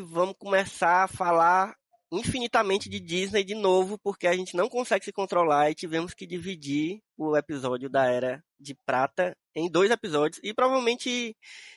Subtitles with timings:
[0.00, 1.74] vamos começar a falar
[2.12, 6.26] infinitamente de Disney de novo, porque a gente não consegue se controlar e tivemos que
[6.26, 10.40] dividir o episódio da Era de Prata em dois episódios.
[10.42, 11.36] E provavelmente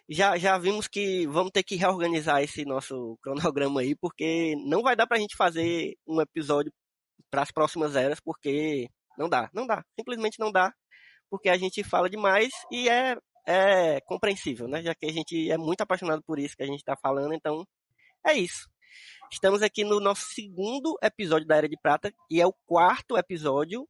[0.09, 4.95] já, já vimos que vamos ter que reorganizar esse nosso cronograma aí, porque não vai
[4.95, 6.71] dar pra gente fazer um episódio
[7.29, 10.73] para as próximas eras, porque não dá, não dá, simplesmente não dá,
[11.29, 14.81] porque a gente fala demais e é é compreensível, né?
[14.81, 17.65] Já que a gente é muito apaixonado por isso que a gente está falando, então
[18.25, 18.69] é isso.
[19.31, 23.87] Estamos aqui no nosso segundo episódio da Era de Prata e é o quarto episódio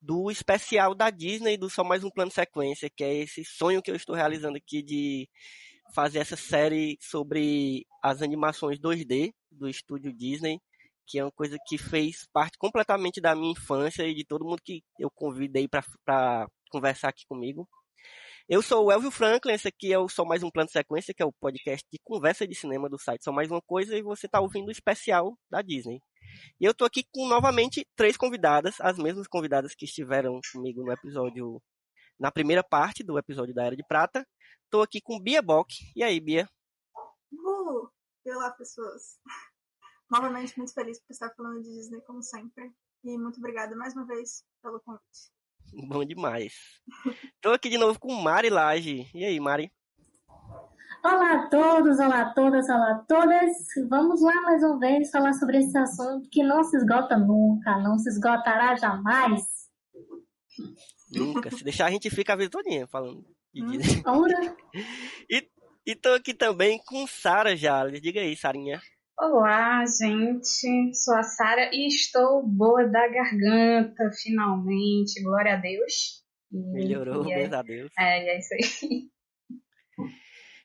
[0.00, 3.90] do especial da Disney do Só Mais Um Plano Sequência, que é esse sonho que
[3.90, 5.28] eu estou realizando aqui de
[5.94, 10.60] fazer essa série sobre as animações 2D do estúdio Disney,
[11.06, 14.62] que é uma coisa que fez parte completamente da minha infância e de todo mundo
[14.62, 17.66] que eu convidei para conversar aqui comigo.
[18.50, 21.12] Eu sou o Elvio Franklin, esse aqui é o Só Mais Um Plano de Sequência,
[21.12, 24.00] que é o podcast de conversa de cinema do site Só Mais Uma Coisa, e
[24.00, 26.00] você está ouvindo o especial da Disney.
[26.58, 30.90] E eu estou aqui com novamente três convidadas, as mesmas convidadas que estiveram comigo no
[30.90, 31.60] episódio,
[32.18, 34.26] na primeira parte do episódio da Era de Prata.
[34.64, 35.70] Estou aqui com Bia Bock.
[35.94, 36.48] E aí, Bia?
[37.30, 37.90] Uhul!
[38.24, 39.20] E olá, pessoas.
[40.10, 42.72] Novamente, muito feliz por estar falando de Disney, como sempre.
[43.04, 45.36] E muito obrigada mais uma vez pelo convite.
[45.88, 46.54] Bom demais.
[47.34, 49.08] Estou aqui de novo com Mari Laje.
[49.14, 49.72] E aí, Mari?
[51.04, 53.52] Olá a todos, olá a todas, olá a todas.
[53.88, 57.98] Vamos lá mais uma vez falar sobre esse assunto que não se esgota nunca, não
[57.98, 59.42] se esgotará jamais.
[61.12, 61.50] Nunca.
[61.50, 63.24] Se deixar, a gente fica a vida todinha falando
[63.54, 63.62] de.
[64.04, 64.56] Ora,
[65.30, 65.48] E,
[65.86, 68.00] e tô aqui também com Sara Jales.
[68.00, 68.80] Diga aí, Sarinha.
[69.20, 70.94] Olá, gente.
[70.94, 75.20] Sou a Sara e estou boa da garganta, finalmente.
[75.20, 76.22] Glória a Deus.
[76.48, 77.90] Melhorou, e é, graças a Deus.
[77.98, 79.10] é, é isso aí.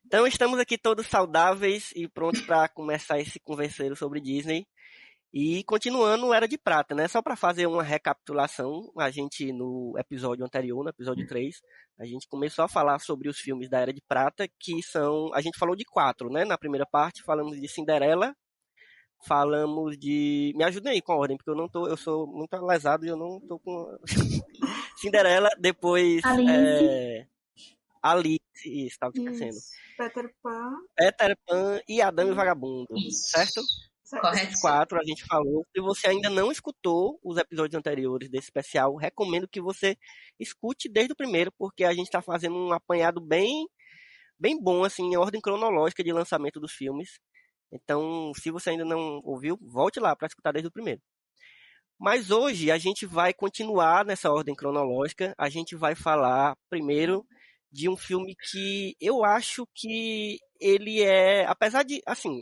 [0.05, 4.67] Então estamos aqui todos saudáveis e prontos para começar esse converseiro sobre Disney.
[5.33, 7.07] E continuando Era de Prata, né?
[7.07, 11.55] Só para fazer uma recapitulação, a gente no episódio anterior, no episódio 3,
[11.99, 15.41] a gente começou a falar sobre os filmes da Era de Prata, que são, a
[15.41, 16.45] gente falou de quatro, né?
[16.45, 18.35] Na primeira parte falamos de Cinderela,
[19.25, 22.55] falamos de, me ajudem aí com a ordem, porque eu não tô, eu sou muito
[22.65, 23.97] lesado e eu não tô com
[24.97, 26.51] Cinderela, depois Alice.
[26.51, 27.27] é...
[28.01, 29.55] Alice, isso, estava esquecendo.
[29.57, 29.71] Isso.
[29.97, 30.71] Peter Pan.
[30.95, 33.29] Peter Pan e Adão e Vagabundo, Isso.
[33.29, 33.61] certo?
[34.19, 34.59] Correto.
[34.61, 35.65] Quatro a gente falou.
[35.73, 39.97] Se você ainda não escutou os episódios anteriores desse especial, recomendo que você
[40.39, 43.67] escute desde o primeiro, porque a gente está fazendo um apanhado bem,
[44.37, 47.19] bem bom, assim, em ordem cronológica de lançamento dos filmes.
[47.71, 51.01] Então, se você ainda não ouviu, volte lá para escutar desde o primeiro.
[51.99, 55.33] Mas hoje a gente vai continuar nessa ordem cronológica.
[55.37, 57.25] A gente vai falar primeiro
[57.71, 62.41] de um filme que eu acho que ele é, apesar de, assim,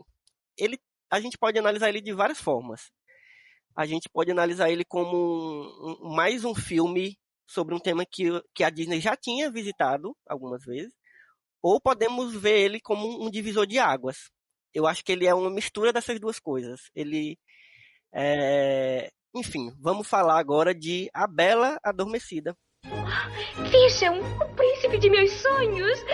[0.58, 0.78] ele
[1.12, 2.90] a gente pode analisar ele de várias formas.
[3.76, 7.18] A gente pode analisar ele como um- um- mais um filme
[7.48, 10.94] sobre um tema que, que a Disney já tinha visitado algumas vezes,
[11.62, 14.32] ou podemos ver ele como um divisor de águas.
[14.74, 16.90] Eu acho que ele é uma mistura dessas duas coisas.
[16.96, 17.38] Ele
[18.14, 19.12] é...
[19.34, 22.56] Enfim, vamos falar agora de A Bela Adormecida.
[23.70, 26.00] Vejam, o príncipe de meus sonhos.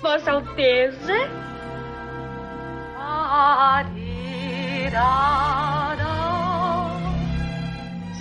[0.00, 1.14] Vossa Alteza.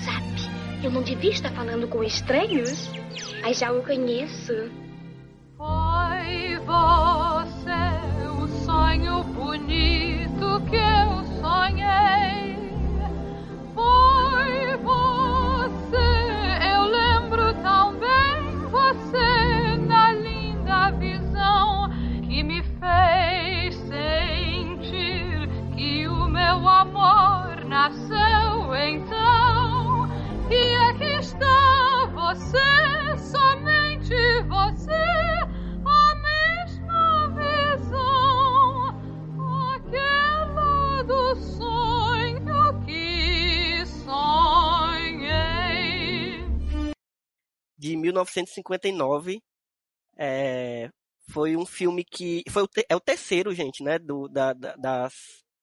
[0.03, 2.89] Sabe, eu não devia estar falando com estranhos,
[3.41, 4.53] mas já o conheço.
[5.59, 7.83] Foi você
[8.29, 12.55] o sonho bonito que eu sonhei.
[13.75, 15.97] Foi você,
[16.73, 21.89] eu lembro tão bem você na linda visão
[22.23, 30.07] que me fez sentir que o meu amor nasceu então.
[30.49, 35.18] E aqui está você, somente você.
[47.97, 49.41] 1959.
[50.17, 50.89] É,
[51.31, 52.43] foi um filme que.
[52.49, 53.97] Foi o te- é o terceiro, gente, né?
[53.99, 55.13] Do, da, da- das,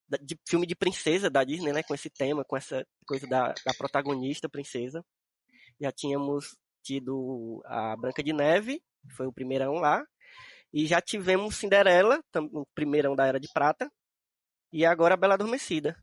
[0.09, 1.83] da- de filme de princesa da Disney, né?
[1.83, 5.05] Com esse tema, com essa coisa da, da protagonista princesa.
[5.81, 8.81] Já tínhamos tido a Branca de Neve,
[9.17, 10.05] foi o primeirão lá.
[10.73, 12.21] E já tivemos Cinderela,
[12.53, 13.91] o primeirão da Era de Prata.
[14.73, 15.97] E agora a Bela Adormecida.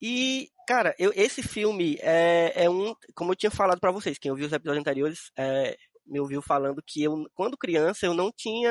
[0.00, 2.94] E, cara, eu, esse filme é, é um.
[3.14, 5.76] Como eu tinha falado pra vocês, quem ouviu os episódios anteriores é,
[6.06, 8.70] me ouviu falando que eu, quando criança, eu não tinha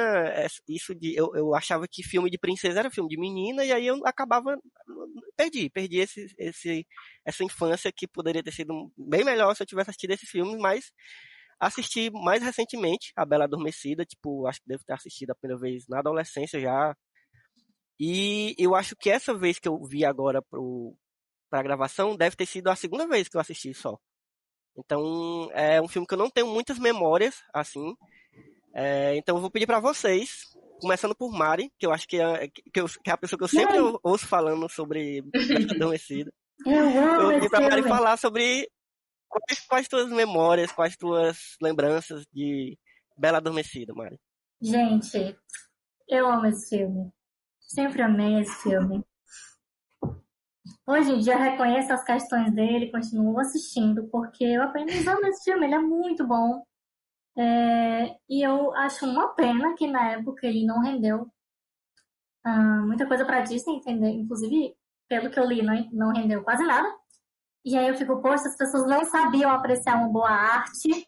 [0.68, 1.16] isso de.
[1.16, 4.58] Eu, eu achava que filme de princesa era filme de menina, e aí eu acabava.
[5.36, 6.88] Perdi, perdi esse, esse,
[7.26, 10.92] essa infância que poderia ter sido bem melhor se eu tivesse assistido esse filme, mas
[11.60, 15.88] assisti mais recentemente A Bela Adormecida, tipo, acho que devo ter assistido a primeira vez
[15.88, 16.96] na adolescência já.
[18.00, 20.96] E eu acho que essa vez que eu vi agora pro,
[21.54, 23.96] pra gravação deve ter sido a segunda vez que eu assisti só.
[24.76, 27.94] Então, é um filme que eu não tenho muitas memórias, assim.
[28.74, 30.46] É, então, eu vou pedir pra vocês,
[30.82, 33.44] começando por Mari, que eu acho que é, que eu- que é a pessoa que
[33.44, 35.30] eu sempre ouço falando sobre Bela
[35.94, 36.34] Adormecida.
[36.66, 36.74] Eu
[37.22, 38.68] Eu pedir pra Mari falar sobre
[39.30, 42.76] quais, quais tuas memórias, quais tuas lembranças de
[43.16, 44.20] Bela Adormecida, Mari.
[44.60, 45.38] Gente,
[46.10, 47.12] eu amo esse filme.
[47.60, 49.04] Sempre amei esse filme.
[50.86, 55.66] Hoje em dia reconheço as questões dele continuo assistindo, porque eu apenas amo esse filme,
[55.66, 56.62] ele é muito bom.
[57.38, 61.28] É, e eu acho uma pena que na época ele não rendeu
[62.44, 64.10] ah, muita coisa pra Disney, entendeu?
[64.10, 64.76] Inclusive,
[65.08, 66.88] pelo que eu li, não, não rendeu quase nada.
[67.66, 71.08] E aí eu fico, poxa, as pessoas não sabiam apreciar uma boa arte,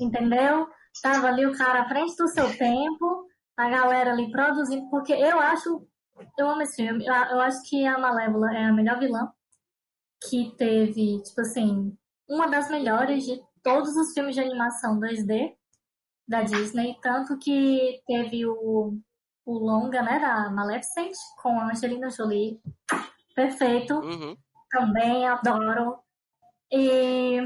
[0.00, 0.68] entendeu?
[1.02, 3.26] Tava ali o cara à frente do seu tempo,
[3.56, 5.86] a galera ali produzindo, porque eu acho,
[6.38, 9.32] eu amo esse filme, eu, eu acho que a Malévola é a melhor vilã
[10.28, 11.96] que teve, tipo assim,
[12.28, 15.54] uma das melhores de todos os filmes de animação 2D
[16.26, 18.98] da Disney, tanto que teve o,
[19.44, 21.12] o longa, né, da Maleficent
[21.42, 22.60] com a Angelina Jolie,
[23.34, 24.36] perfeito, Uhum.
[24.70, 25.98] também adoro.
[26.72, 27.38] E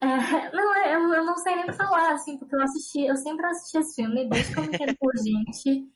[0.52, 3.46] não, eu, eu não sei nem o que falar, assim, porque eu assisti, eu sempre
[3.46, 5.88] assisti esse filme desde que eu me entendo por gente.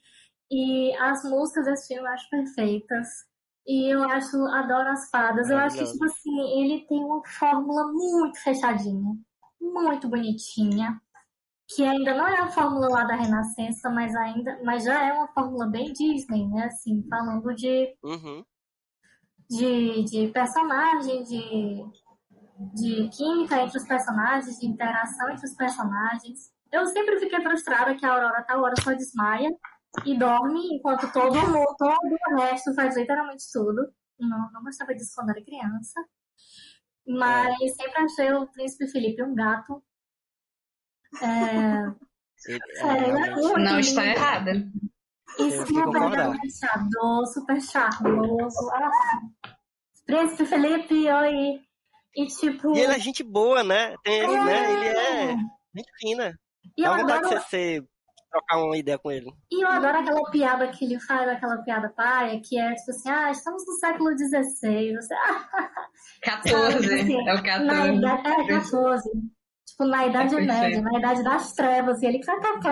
[0.50, 3.08] E as músicas desse filme eu acho perfeitas.
[3.67, 5.49] E eu acho, adoro as fadas.
[5.49, 9.17] Eu acho que, tipo assim, ele tem uma fórmula muito fechadinha,
[9.61, 11.00] muito bonitinha.
[11.75, 15.29] Que ainda não é a fórmula lá da Renascença, mas ainda, mas já é uma
[15.29, 16.67] fórmula bem Disney, né?
[16.67, 18.44] Assim, falando de Uhum.
[19.49, 21.85] de, de personagem, de,
[22.75, 26.52] de química entre os personagens, de interação entre os personagens.
[26.70, 29.49] Eu sempre fiquei frustrada que a Aurora tal hora só desmaia
[30.05, 33.93] e dorme, enquanto todo mundo, todo o resto faz literalmente tudo.
[34.19, 36.05] Não, não gostava disso quando era criança.
[37.06, 39.82] Mas sempre achei o Príncipe Felipe um gato.
[41.23, 42.05] É,
[42.46, 44.16] Ele- é, ele é Não está lindo.
[44.16, 44.52] errada.
[45.38, 48.71] E Eu super galanteador, super charmoso.
[48.73, 48.90] Ah,
[50.07, 51.61] Príncipe Felipe, oi.
[52.16, 52.76] E tipo.
[52.76, 53.97] E ele é gente boa, né?
[54.04, 54.26] Tem, É.
[54.45, 54.73] né?
[54.73, 55.37] Ele é
[55.75, 56.38] gente fina.
[56.76, 57.88] E eu Dá vontade adoro, de você ser,
[58.35, 59.31] trocar uma ideia com ele.
[59.53, 63.09] e eu adoro aquela piada que ele faz, aquela piada paia, que é tipo assim,
[63.11, 64.97] ah, estamos no século XVI.
[64.97, 65.69] Você, ah,
[66.23, 66.95] 14.
[66.95, 67.97] assim, É o na 14.
[67.97, 69.11] idade, é 14.
[69.67, 72.69] Tipo, na Idade É, Média, na Idade das Trevas, e ele kkk.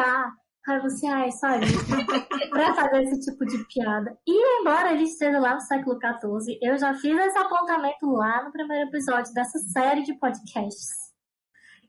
[0.68, 1.78] Aí você, ai, só isso.
[2.50, 4.16] pra fazer esse tipo de piada.
[4.26, 8.52] E embora ele esteja lá no século XIV, eu já fiz esse apontamento lá no
[8.52, 11.11] primeiro episódio dessa série de podcasts.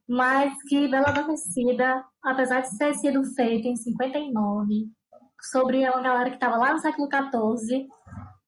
[0.08, 4.90] Mas que Bela Adormecida, apesar de ter sido feita em 59,
[5.52, 7.88] sobre uma galera que estava lá no século XIV,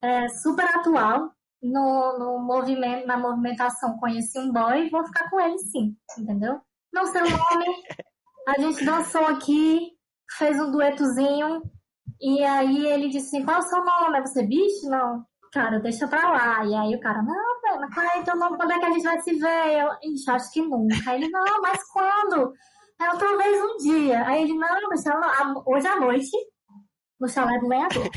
[0.02, 1.32] é super atual.
[1.64, 6.62] No, no movimento, na movimentação, conheci um boy, vou ficar com ele sim, entendeu?
[6.94, 7.66] Não sei o nome,
[8.48, 9.92] a gente dançou aqui,
[10.38, 11.64] fez um duetozinho,
[12.22, 14.18] e aí ele disse assim, qual é o seu nome?
[14.18, 14.90] É você bicho?
[14.90, 15.26] Não.
[15.52, 16.66] Cara, deixa pra lá.
[16.66, 18.58] E aí o cara, não, é teu nome?
[18.58, 19.80] Quando é que a gente vai se ver?
[19.82, 21.14] Eu, Ixi, acho que nunca.
[21.16, 22.54] Ele, não, mas quando?
[23.02, 24.26] Eu, talvez um dia.
[24.28, 26.32] Aí ele, não, mas ela- hoje à noite,
[27.20, 28.10] no chalé do lenhador.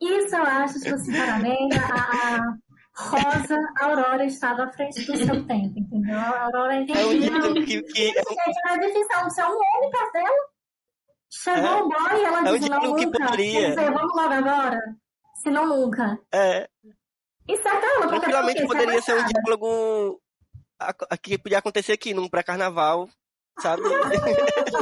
[0.00, 2.56] Isso eu acho, tipo assim, parabéns, a, a
[2.96, 6.18] Rosa Aurora estava à frente do seu tempo, entendeu?
[6.18, 7.20] A Aurora É um entendeu.
[7.20, 10.52] título que, que é, Gente, não é difícil, ela ser um homem perto dela.
[11.30, 11.82] Chegou É.
[11.82, 13.18] o boy e ela É disse, não, que nunca.
[13.26, 13.68] poderia.
[13.70, 14.80] Dizer, vamos logo agora.
[15.42, 16.18] Se não, nunca.
[16.34, 16.68] é,
[17.48, 20.20] Isso é porque tranquilamente poderia ser um diálogo
[21.22, 23.08] que podia acontecer aqui num pré-carnaval,
[23.60, 23.82] sabe?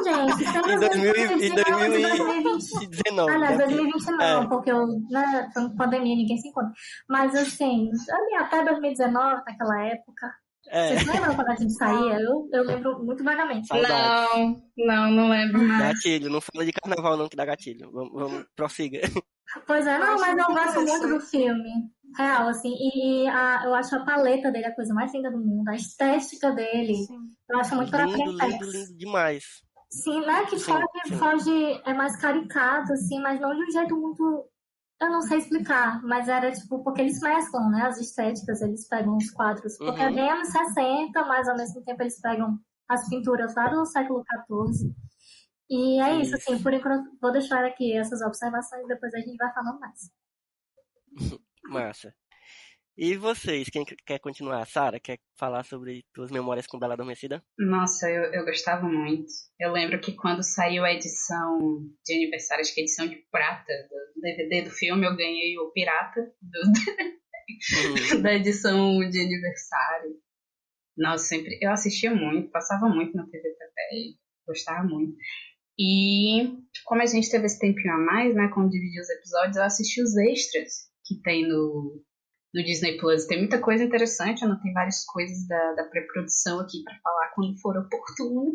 [0.05, 2.43] Gente, é em 2000 e- em 2020.
[2.43, 3.33] 2019.
[3.33, 3.65] Aliás, né?
[3.67, 4.49] 2020 não, É.
[4.49, 6.73] porque eu, né, foi pandemia, ninguém se encontra.
[7.09, 10.33] Mas assim, ali até 2019, naquela época,
[10.73, 12.21] É, Vocês lembram quando a gente saía?
[12.21, 13.67] Eu, eu lembro muito vagamente.
[13.73, 15.95] Não, não, não lembro mais.
[15.95, 17.91] gatilho, não fala de carnaval não que dá gatilho.
[17.91, 19.01] Vamos, vamos prossiga.
[19.67, 21.71] Pois é, não, mas eu gosto muito do filme.
[22.17, 25.69] Real, assim, e a, eu acho a paleta dele a coisa mais linda do mundo,
[25.69, 27.31] a estética dele, Sim.
[27.49, 29.45] eu acho muito para Lindo, lindo, lindo demais.
[29.91, 30.45] Sim, né?
[30.47, 31.19] Que Sim, foge, sim.
[31.19, 34.49] foge, é mais caricato, assim, mas não de um jeito muito.
[35.01, 37.83] Eu não sei explicar, mas era tipo, porque eles mesclam, né?
[37.83, 40.15] As estéticas, eles pegam os quadros, porque é Uhum.
[40.15, 44.93] bem anos 60, mas ao mesmo tempo eles pegam as pinturas lá do século XIV.
[45.71, 46.53] E é isso, Isso.
[46.53, 50.11] assim, por enquanto, vou deixar aqui essas observações, depois a gente vai falando mais.
[51.65, 52.15] Massa.
[52.97, 54.67] E vocês, quem que- quer continuar?
[54.67, 57.43] Sara, quer falar sobre suas memórias com Bela Adormecida?
[57.59, 59.27] Nossa, eu, eu gostava muito.
[59.59, 61.59] Eu lembro que quando saiu a edição
[62.05, 63.73] de aniversário, acho que a edição de prata
[64.15, 66.73] do DVD do filme, eu ganhei o pirata do-
[68.23, 70.17] da edição de aniversário.
[70.99, 71.59] Nossa, sempre.
[71.63, 75.17] Eu assistia muito, passava muito na TV também, gostava muito.
[75.79, 76.53] E
[76.85, 80.03] como a gente teve esse tempinho a mais, né, como dividir os episódios, eu assisti
[80.03, 82.01] os extras que tem no,
[82.55, 83.27] no Disney Plus.
[83.27, 87.59] Tem muita coisa interessante, eu anotei várias coisas da, da pré-produção aqui pra falar quando
[87.61, 88.53] for oportuno.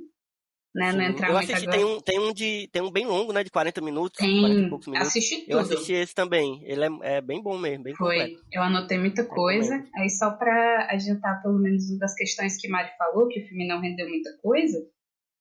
[0.77, 2.67] Né, não entrar Eu assisti, tem um, tem um de.
[2.69, 3.45] Tem um bem longo, né?
[3.45, 4.19] De 40 minutos.
[4.19, 5.07] 40 e Tem, poucos minutos.
[5.07, 5.73] assisti Eu tudo.
[5.73, 6.61] assisti esse também.
[6.65, 8.43] Ele é, é bem bom mesmo, bem Foi, completo.
[8.51, 9.73] eu anotei muita coisa.
[9.75, 9.95] Recomendo.
[9.95, 13.65] Aí só pra adiantar pelo menos uma das questões que Mari falou, que o filme
[13.65, 14.77] não rendeu muita coisa.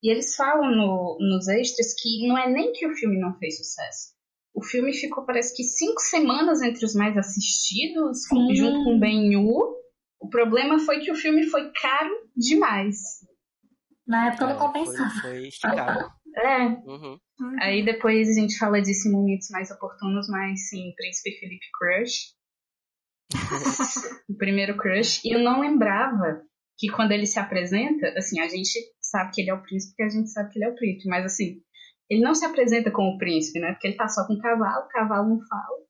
[0.04, 3.56] E eles falam no- nos extras que não é nem que o filme não fez
[3.58, 4.14] sucesso.
[4.54, 8.54] O filme ficou, parece que, cinco semanas entre os mais assistidos, Sim.
[8.54, 9.74] junto com Ben-Hur.
[10.20, 12.96] O problema foi que o filme foi caro demais.
[14.06, 15.20] Na época não É, foi, compensava.
[15.20, 16.10] foi esticado.
[16.36, 17.18] É, Uhum.
[17.40, 17.56] Uhum.
[17.60, 22.34] Aí depois a gente fala disso em momentos mais oportunos, mas sim, Príncipe Felipe Crush.
[24.28, 25.20] o primeiro crush.
[25.24, 26.42] E eu não lembrava
[26.78, 30.02] que quando ele se apresenta, assim, a gente sabe que ele é o príncipe porque
[30.02, 31.60] a gente sabe que ele é o príncipe, mas assim,
[32.10, 33.72] ele não se apresenta como o príncipe, né?
[33.72, 35.84] Porque ele tá só com o cavalo, o cavalo não fala.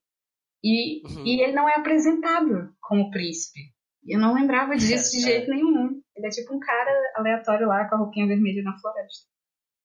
[0.62, 1.26] E, Uhum.
[1.26, 3.60] e ele não é apresentado como príncipe.
[4.04, 6.00] E eu não lembrava disso de É, jeito nenhum.
[6.16, 9.26] Ele é tipo um cara aleatório lá com a roupinha vermelha na floresta.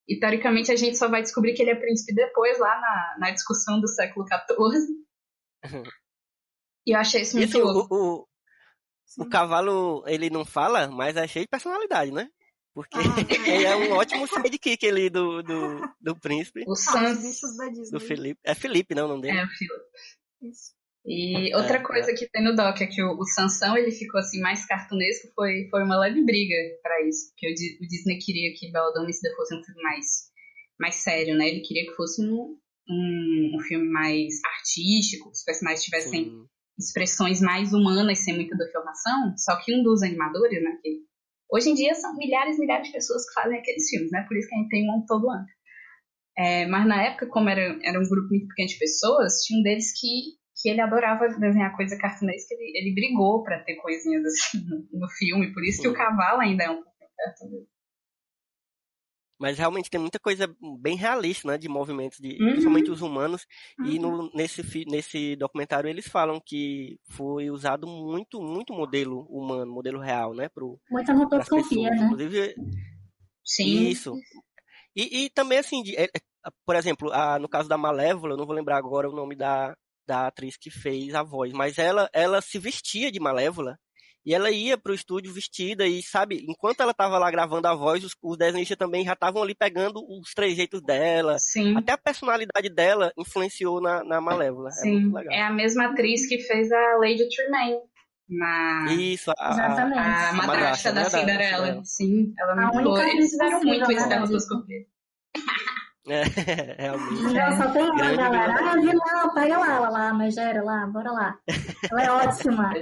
[0.08, 3.32] E teoricamente a gente só vai descobrir que ele é príncipe depois, lá na, na
[3.32, 4.88] discussão do século XIV.
[6.86, 7.96] E eu achei isso E muito assim, o, louco.
[7.96, 8.28] o,
[9.06, 9.22] Sim.
[9.24, 12.28] o cavalo, ele não fala, mas é cheio de personalidade, né?
[12.84, 13.56] Porque Ah, é.
[13.56, 17.58] ele é um ótimo sidekick ali do, do, do príncipe, O Ah, os Sans bichos
[17.58, 17.92] da Disney.
[17.92, 18.40] do Felipe.
[18.44, 19.38] É Felipe, não, o nome dele?
[19.38, 19.84] é o Philip.
[20.42, 20.80] Isso.
[21.06, 24.20] E outra É, coisa que tem no doc é que o, o Sansão ele ficou
[24.20, 27.30] assim mais cartunesco, foi, foi uma leve briga pra isso.
[27.32, 30.06] Porque o, o Disney queria que Bela Adormecida fosse um filme mais,
[30.80, 31.48] mais sério, né?
[31.48, 32.58] Ele queria que fosse um,
[32.90, 36.46] um, um filme mais artístico, que os personagens tivessem Sim.
[36.78, 39.34] expressões mais humanas sem muita deformação.
[39.38, 40.78] Só que um dos animadores, né?
[40.84, 41.00] Que
[41.52, 44.26] hoje em dia são milhares e milhares de pessoas que fazem aqueles filmes, né?
[44.28, 45.46] Por isso que a gente tem um todo ano.
[46.38, 49.64] É, mas na época, como era, era um grupo muito pequeno de pessoas, tinha um
[49.64, 50.08] deles que,
[50.62, 52.54] que ele adorava desenhar coisa cartunesca.
[52.54, 55.54] Ele, ele brigou pra ter coisinhas assim no, no filme.
[55.54, 57.79] Por isso que o cavalo ainda é um pouco cartunesco.
[59.40, 61.58] Mas realmente tem muita coisa bem realista, né?
[61.58, 62.50] De movimentos, de, Uhum.
[62.52, 63.46] principalmente os humanos.
[63.86, 64.18] E Uhum.
[64.26, 70.00] no, nesse, fi- nesse documentário eles falam que foi usado muito, muito modelo humano, modelo
[70.00, 70.50] real, né?
[70.50, 72.04] Pro, Muita rotoscopia, né?
[72.04, 72.56] Inclusive,
[73.44, 73.90] Sim.
[73.90, 74.14] Isso.
[74.96, 78.38] E, e também, assim, de- é- é, por exemplo, a- no caso da Malévola, eu
[78.38, 82.10] não vou lembrar agora o nome da, da atriz que fez a voz, mas ela,
[82.14, 83.78] ela se vestia de Malévola
[84.26, 88.04] e ela ia pro estúdio vestida e, sabe, enquanto ela tava lá gravando a voz,
[88.04, 91.38] os, os desenhistas também já estavam ali pegando os trejeitos dela.
[91.40, 91.78] Sim.
[91.78, 94.70] Até a personalidade dela influenciou na, na Malévola.
[94.70, 95.00] É Sim.
[95.00, 95.34] muito legal.
[95.34, 97.80] É a mesma atriz que fez a Lady Tremaine
[98.30, 99.98] na, Isso, a, a- Exatamente.
[100.00, 101.58] A madrasta madrasta, da Cinderela.
[101.66, 101.82] Cinderela.
[101.86, 103.10] Sim, ela é A muito única boa.
[103.10, 104.86] Eles fizeram muito isso da da rotoscopia.
[106.08, 107.34] é, realmente.
[107.34, 108.56] Já só tem uma Grande galera.
[108.72, 111.40] Ah, vilão, pega lá, ela lá, a megera lá, bora lá.
[111.92, 112.74] Ela é ótima.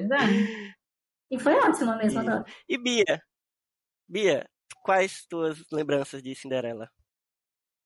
[1.31, 2.46] E foi ótima mesmo, E- adoro.
[2.69, 3.22] E Bia?
[4.07, 4.50] Bia,
[4.84, 6.89] quais tuas lembranças de Cinderela?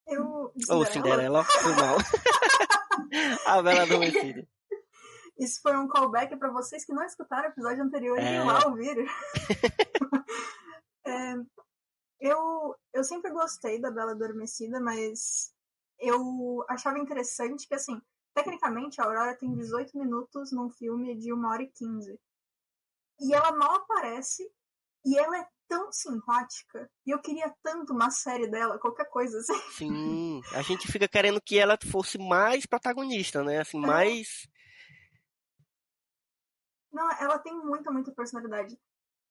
[0.06, 0.52] Eu.
[0.70, 1.96] Ou Cinderela, foi mal.
[3.46, 4.46] a Bela Adormecida.
[5.38, 8.34] Isso foi um callback pra vocês que não escutaram o episódio anterior e É.
[8.36, 8.96] iam lá ouvir.
[11.04, 11.34] É,
[12.20, 15.52] eu, eu sempre gostei da Bela Adormecida, mas
[15.98, 18.00] eu achava interessante que, assim,
[18.34, 22.18] tecnicamente a Aurora tem 18 minutos num filme de 1 hora e 15.
[23.22, 24.42] E ela mal aparece
[25.04, 26.90] e ela é tão simpática.
[27.06, 29.58] E eu queria tanto uma série dela, qualquer coisa assim.
[29.72, 33.60] Sim, a gente fica querendo que ela fosse mais protagonista, né?
[33.60, 33.86] Assim, É.
[33.86, 34.46] mais.
[36.92, 38.78] Não, ela tem muita, muita personalidade.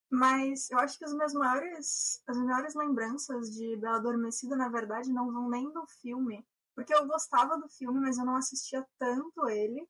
[0.10, 5.12] Mas eu acho que os meus maiores, as maiores lembranças de Bela Adormecida, na verdade,
[5.12, 6.46] não vão nem do filme.
[6.76, 9.88] Porque eu gostava do filme, mas eu não assistia tanto ele.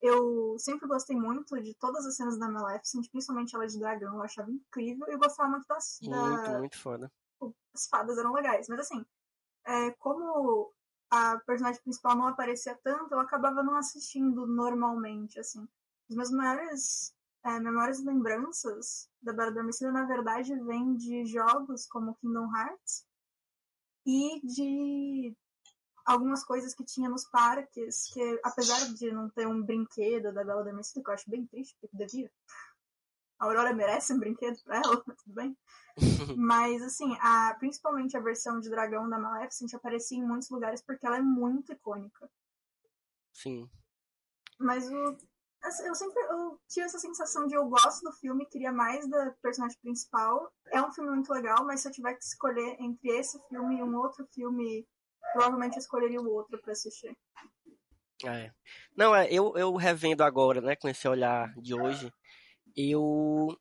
[0.00, 4.22] Eu sempre gostei muito de todas as cenas da Maleficent, principalmente ela de dragão, eu
[4.22, 5.06] achava incrível.
[5.08, 5.98] E eu gostava muito das.
[6.02, 6.58] Muito, da...
[6.58, 7.12] muito foda.
[7.74, 8.68] As fadas eram legais.
[8.68, 9.04] Mas assim,
[9.66, 10.72] é, como
[11.10, 15.68] a personagem principal não aparecia tanto, eu acabava não assistindo normalmente, assim.
[16.08, 17.14] Os meus maiores
[17.44, 23.04] é, memórias e lembranças da Bela Adormecida, na verdade, vêm de jogos como Kingdom Hearts
[24.06, 25.36] e de
[26.12, 30.60] algumas coisas que tinha nos parques, que apesar de não ter um brinquedo da Bela
[30.60, 32.30] Adormecida, que eu acho bem triste, porque devia.
[33.38, 35.56] A Aurora merece um brinquedo pra ela, mas tudo bem.
[36.36, 41.04] Mas, assim, a, principalmente a versão de dragão da Maleficent aparecia em muitos lugares porque
[41.04, 42.30] ela é muito icônica.
[43.32, 43.68] Sim.
[44.58, 45.16] Mas o,
[45.84, 49.78] eu sempre eu tive essa sensação de eu gosto do filme, queria mais da personagem
[49.80, 50.50] principal.
[50.66, 53.82] É um filme muito legal, mas se eu tiver que escolher entre esse filme e
[53.82, 54.86] um outro filme,
[55.32, 57.16] provavelmente escolheria o outro para assistir.
[58.24, 58.50] É.
[58.96, 62.12] Não, é, eu, eu revendo agora, né, com esse olhar de hoje,
[62.76, 63.56] eu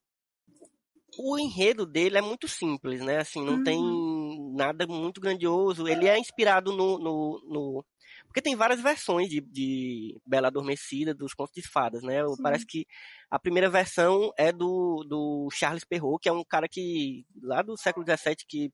[1.17, 3.17] o enredo dele é muito simples, né?
[3.17, 3.63] Assim, não uhum.
[3.63, 5.87] tem nada muito grandioso.
[5.87, 7.85] Ele é inspirado no, no, no...
[8.25, 12.25] porque tem várias versões de, de Bela Adormecida dos contos de fadas, né?
[12.25, 12.41] Sim.
[12.41, 12.85] Parece que
[13.29, 17.75] a primeira versão é do, do Charles Perrault, que é um cara que lá do
[17.77, 18.71] século XVII que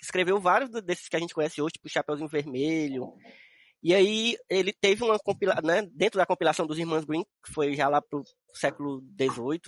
[0.00, 3.12] escreveu vários desses que a gente conhece hoje, tipo Chapeuzinho Vermelho.
[3.82, 7.74] E aí ele teve uma compilação, né, dentro da compilação dos Irmãos Green, que foi
[7.74, 9.60] já lá pro século XVIII,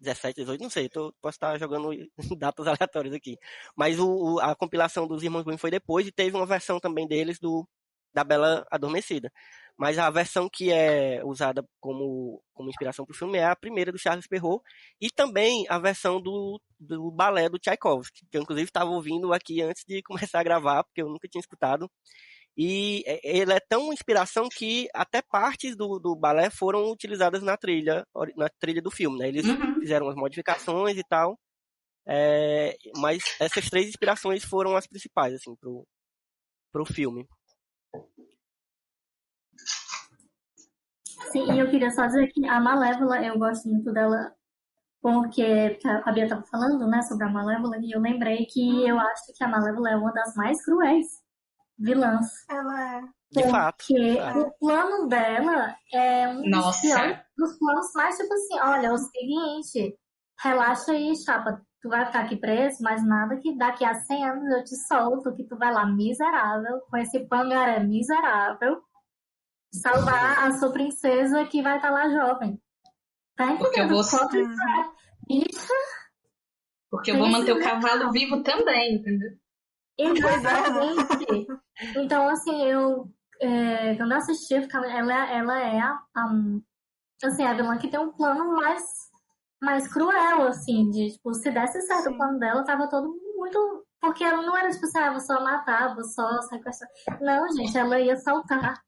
[0.00, 1.90] 17, 18, não sei, tô, posso estar jogando
[2.38, 3.36] datas aleatórias aqui.
[3.76, 7.38] Mas o, a compilação dos Irmãos Grimm foi depois e teve uma versão também deles
[7.38, 7.66] do
[8.12, 9.30] da Bela Adormecida.
[9.78, 13.92] Mas a versão que é usada como, como inspiração para o filme é a primeira
[13.92, 14.62] do Charles Perrault
[15.00, 19.62] e também a versão do, do balé do Tchaikovsky, que eu inclusive estava ouvindo aqui
[19.62, 21.88] antes de começar a gravar, porque eu nunca tinha escutado.
[22.56, 27.56] E é, ele é tão inspiração que até partes do, do balé foram utilizadas na
[27.56, 28.04] trilha,
[28.36, 29.28] na trilha do filme, né?
[29.28, 29.74] Eles uhum.
[29.78, 31.38] fizeram as modificações e tal.
[32.04, 35.86] É, mas essas três inspirações foram as principais, assim, pro,
[36.72, 37.28] pro filme.
[41.30, 44.32] Sim, e eu queria só dizer que a Malévola, eu gosto muito dela
[45.00, 49.32] porque a Bia estava falando, né, sobre a Malévola, e eu lembrei que eu acho
[49.36, 51.06] que a Malévola é uma das mais cruéis
[51.78, 52.26] vilãs.
[52.50, 53.02] Ela é.
[53.30, 53.84] De fato.
[53.86, 58.92] Porque o plano dela é um dos, piores, dos planos mais tipo assim, olha, é
[58.92, 59.98] o seguinte,
[60.42, 64.56] relaxa aí, chapa, tu vai ficar aqui preso, mas nada que daqui a 100 anos
[64.56, 68.82] eu te solto, que tu vai lá miserável, com esse pangaré miserável,
[69.72, 72.60] salvar a sua princesa que vai estar tá lá jovem.
[73.36, 73.64] Tá entendendo?
[73.64, 74.00] Porque eu vou...
[75.30, 75.72] Isso.
[76.90, 79.30] Porque eu vou manter o cavalo vivo também, entendeu?
[79.98, 81.46] Exatamente.
[81.96, 83.10] então, assim, eu.
[83.40, 86.34] É, quando eu assisti, eu ficava, ela, ela é a, a,
[87.24, 88.82] assim, a vilã que tem um plano mais,
[89.62, 92.14] mais cruel, assim, de, tipo, se desse certo Sim.
[92.14, 93.84] o plano dela, tava todo muito.
[94.00, 96.90] Porque ela não era, tipo assim, ah, vou só matar, vou só sequestrar.
[97.20, 98.80] Não, gente, ela ia saltar.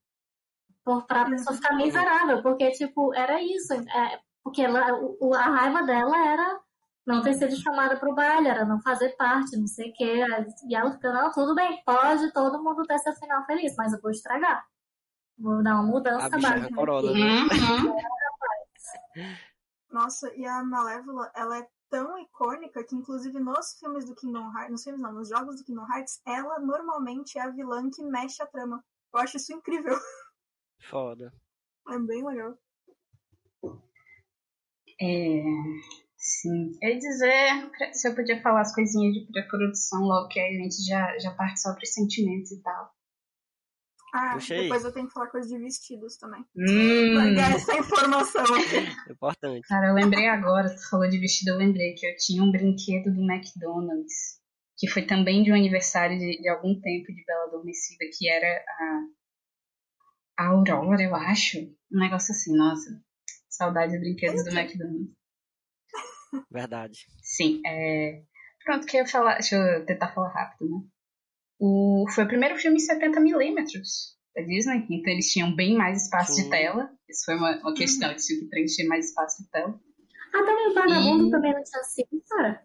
[0.90, 3.72] Por, pra pessoa ficar miserável, porque, tipo, era isso.
[3.74, 6.60] É, porque ela, o, a raiva dela era
[7.06, 10.24] não ter sido chamada para o baile, era não fazer parte, não sei o quê.
[10.68, 14.00] E ela fica, não, tudo bem, pode todo mundo ter seu final feliz, mas eu
[14.00, 14.64] vou estragar.
[15.38, 16.66] Vou dar uma mudança a básica.
[16.66, 17.42] É né?
[17.84, 19.30] Uhum.
[19.90, 24.70] Nossa, e a Malévola, ela é tão icônica que, inclusive, nos filmes do Kingdom Hearts,
[24.70, 28.42] nos filmes não, nos jogos do Kingdom Hearts, ela normalmente é a vilã que mexe
[28.42, 28.84] a trama.
[29.12, 29.98] Eu acho isso incrível.
[30.88, 31.32] Foda.
[31.88, 32.58] É bem legal.
[35.02, 35.42] É,
[36.20, 36.72] Sim.
[36.82, 40.84] Eu ia dizer se eu podia falar as coisinhas de pré-produção logo que a gente
[40.84, 42.90] já, já parte sobre os sentimentos e tal.
[44.12, 46.44] Ah, depois eu tenho que falar coisa de vestidos também.
[46.56, 47.38] Hum.
[47.38, 48.76] essa informação aqui.
[49.10, 49.66] Importante.
[49.66, 53.14] Cara, eu lembrei agora, tu falou de vestido, eu lembrei que eu tinha um brinquedo
[53.14, 54.40] do McDonald's,
[54.76, 58.46] que foi também de um aniversário de, de algum tempo de Bela Adormecida, que era
[58.46, 59.06] a, a
[60.40, 61.58] Aurora, eu acho.
[61.92, 63.02] Um negócio assim, nossa.
[63.48, 65.12] Saudade de brinquedos do McDonald's.
[66.50, 67.06] Verdade.
[67.22, 68.22] Sim, é...
[68.64, 69.34] Pronto, que eu falar.
[69.34, 70.82] Deixa eu tentar falar rápido, né?
[71.58, 72.06] O...
[72.14, 73.54] Foi o primeiro filme em 70mm
[74.34, 76.44] da Disney, então eles tinham bem mais espaço Sim.
[76.44, 76.90] de tela.
[77.08, 79.78] Isso foi uma, uma questão, eles tinham que preencher mais espaço de tela.
[80.32, 81.30] Ah, também o Vagabundo e...
[81.30, 82.62] também não tinha sido, cara?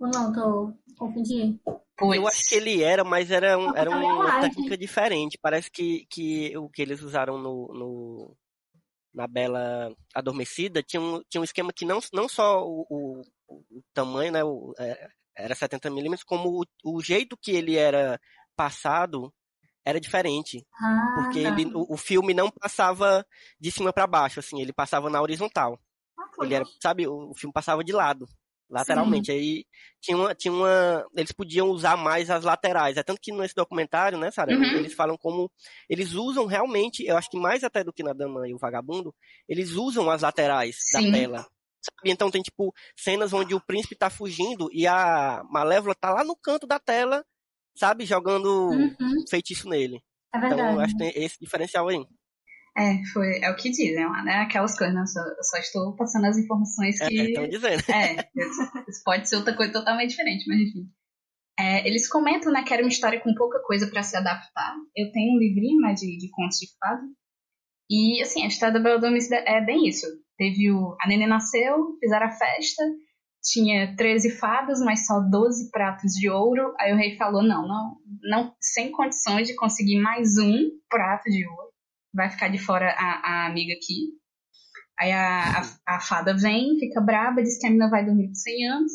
[0.00, 1.58] Ou não, tô confundindo?
[2.00, 5.38] Eu acho que ele era, mas era, um, era uma técnica diferente.
[5.40, 8.36] Parece que, que o que eles usaram no, no,
[9.12, 13.82] na Bela Adormecida, tinha um, tinha um esquema que não, não só o, o o
[13.92, 18.20] tamanho, né, o, é, era 70 milímetros, como o, o, jeito que ele era
[18.54, 19.32] passado
[19.84, 20.64] era diferente.
[20.80, 23.26] Ah, porque ele, o, o, filme não passava
[23.58, 25.80] de cima para baixo, assim, ele passava na horizontal.
[26.18, 28.26] Ah, ele era, sabe, o, o filme passava de lado
[28.70, 29.26] lateralmente.
[29.32, 29.38] Sim.
[29.38, 29.64] Aí
[30.00, 31.04] tinha uma, tinha uma.
[31.16, 32.96] Eles podiam usar mais as laterais.
[32.96, 34.52] É tanto que nesse documentário, né, Sara?
[34.52, 34.62] Uhum.
[34.78, 35.50] Eles falam como.
[35.88, 39.14] Eles usam realmente, eu acho que mais até do que na Dama e o Vagabundo,
[39.48, 41.10] eles usam as laterais Sim.
[41.10, 41.38] da tela.
[41.82, 42.10] Sabe?
[42.12, 46.36] Então tem, tipo, cenas onde o príncipe tá fugindo e a Malévola tá lá no
[46.36, 47.24] canto da tela,
[47.76, 48.04] sabe?
[48.04, 49.24] Jogando Uhum.
[49.30, 49.96] feitiço nele.
[50.34, 50.74] É Então verdade.
[50.76, 52.04] eu acho que tem esse diferencial aí.
[52.80, 54.36] É, foi, é o que dizem lá, né?
[54.36, 55.02] Aquelas coisas, né?
[55.02, 57.20] Eu só, eu só estou passando as informações É, que.
[57.20, 57.82] estão dizendo.
[57.90, 58.30] É,
[58.88, 60.88] isso pode ser outra coisa totalmente diferente, mas enfim.
[61.58, 64.74] É, eles comentam né, que era uma história com pouca coisa para se adaptar.
[64.96, 67.02] Eu tenho um livrinho né, de, de contos de fada.
[67.90, 70.06] E, assim, a história da Bela Adormecida é bem isso.
[70.38, 70.96] Teve o...
[71.02, 72.82] A neném nasceu, fizeram a festa,
[73.42, 76.74] tinha 13 fadas, mas só 12 pratos de ouro.
[76.78, 81.46] Aí o rei falou, não, não, não sem condições de conseguir mais um prato de
[81.46, 81.69] ouro.
[82.12, 84.08] Vai ficar de fora a, a amiga aqui.
[84.98, 88.34] Aí a, a, a fada vem, fica braba, diz que a menina vai dormir por
[88.36, 88.92] 100 anos.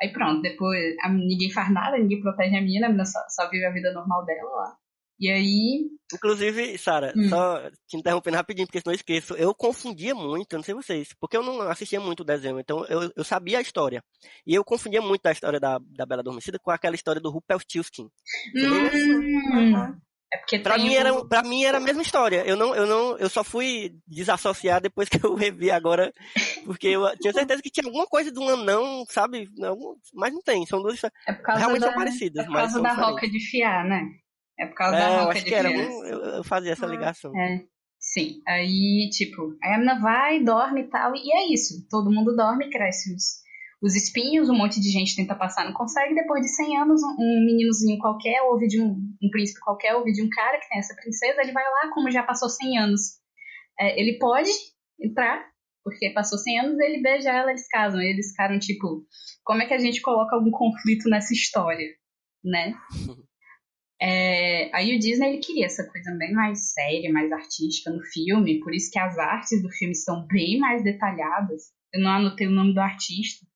[0.00, 3.48] Aí pronto, depois a, ninguém faz nada, ninguém protege a menina, a menina só, só
[3.50, 4.76] vive a vida normal dela lá.
[5.18, 5.88] E aí.
[6.12, 7.28] Inclusive, Sara, Hum.
[7.28, 9.34] só te interrompendo rapidinho, porque senão eu esqueço.
[9.34, 12.84] Eu confundia muito, eu não sei vocês, porque eu não assistia muito o desenho, então
[12.86, 14.02] eu, eu sabia a história.
[14.46, 18.08] E eu confundia muito a história da, da Bela Adormecida com aquela história do Rumpelstiltskin.
[18.56, 19.96] Hum.
[20.34, 22.42] É porque Pra mim, o- era, pra mim era a mesma história.
[22.46, 26.12] Eu não, eu não, eu só fui desassociar depois que eu revi agora,
[26.64, 29.48] porque eu tinha certeza que tinha alguma coisa de um anão, sabe?
[29.62, 31.18] Algum- mas não tem, são duas histórias.
[31.28, 33.10] É por causa Realmente da, são parecidas, é por causa da diferentes.
[33.14, 34.02] roca de fiar, né?
[34.58, 35.80] É por causa É, da eu roca acho de que era, fiar.
[35.88, 36.88] um- eu, eu fazia essa Ah.
[36.88, 37.32] ligação.
[37.36, 37.60] É,
[37.98, 38.40] sim.
[38.46, 41.86] Aí, tipo, a menina vai, dorme e tal, e é isso.
[41.90, 43.43] Todo mundo dorme, cresce os,
[43.84, 46.14] os espinhos, um monte de gente tenta passar, não consegue.
[46.14, 50.22] Depois de 100 anos, um, meninozinho qualquer, ouve de um, um príncipe qualquer, ouve de
[50.22, 53.00] um cara que tem essa princesa, ele vai lá, como já passou 100 anos.
[53.78, 54.48] É, ele pode
[54.98, 55.46] entrar,
[55.82, 58.00] porque passou 100 anos, ele beija ela, eles casam.
[58.00, 59.04] Eles ficaram, tipo,
[59.44, 61.88] como é que a gente coloca algum conflito nessa história,
[62.42, 62.74] né?
[64.02, 68.60] É, aí o Disney ele queria essa coisa bem mais séria, mais artística no filme,
[68.60, 71.72] por isso que as artes do filme são bem mais detalhadas.
[71.94, 73.46] Eu não anotei o nome do artista.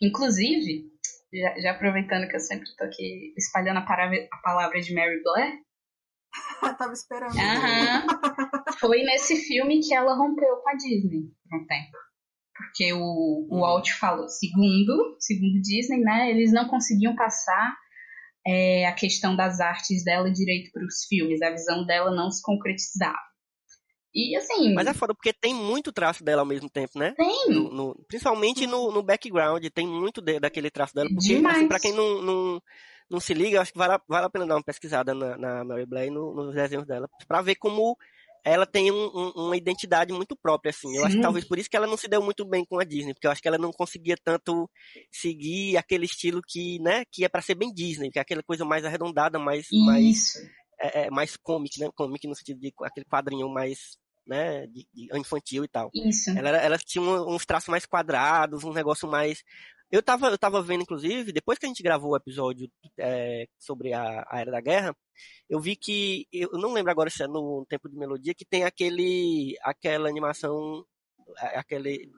[0.00, 0.90] Inclusive,
[1.32, 5.22] já, já aproveitando que eu sempre tô aqui espalhando a palavra, a palavra de Mary
[5.22, 5.60] Blair,
[6.78, 7.36] Tava esperando.
[7.36, 8.06] Aham.
[8.78, 11.98] Foi nesse filme que ela rompeu com a Disney por um tempo.
[12.54, 17.74] Porque o, o Walt falou, segundo, segundo Disney, né, eles não conseguiam passar
[18.46, 22.42] é, a questão das artes dela direito para os filmes, a visão dela não se
[22.42, 23.18] concretizava.
[24.14, 27.12] E assim, Mas é foda, porque tem muito traço dela ao mesmo tempo, né?
[27.16, 27.48] tem.
[27.50, 31.08] No- no- principalmente no, no background, tem muito de- daquele traço dela.
[31.08, 31.58] Porque, Demais.
[31.58, 32.62] assim, pra quem não, não,
[33.08, 35.36] não se liga, eu acho que vale, a- vale a pena dar uma pesquisada na,
[35.38, 37.96] na Mary Blair no, nos desenhos dela, pra ver como
[38.42, 40.96] ela tem um- um- uma identidade muito própria, assim.
[40.96, 41.18] Eu acho Sim.
[41.18, 43.26] que talvez por isso que ela não se deu muito bem com a Disney, porque
[43.26, 44.68] eu acho que ela não conseguia tanto
[45.10, 48.64] seguir aquele estilo que, né, que é pra ser bem Disney, que é aquela coisa
[48.64, 50.38] mais arredondada, mais, mais, Isso.
[50.80, 51.90] É, é, mais comic, né?
[51.94, 55.90] Comic no sentido de aquele quadrinho mais, né, de, de infantil e tal.
[55.94, 56.30] Isso.
[56.30, 59.42] Ela, ela tinha uns traços mais quadrados, um negócio mais.
[59.90, 63.92] Eu tava, eu tava vendo, inclusive, depois que a gente gravou o episódio é, sobre
[63.92, 64.96] a, a Era da Guerra,
[65.48, 66.26] eu vi que.
[66.32, 69.56] Eu não lembro agora se é no Tempo de Melodia, que tem aquele.
[69.62, 70.84] aquela animação.
[71.54, 72.10] aquele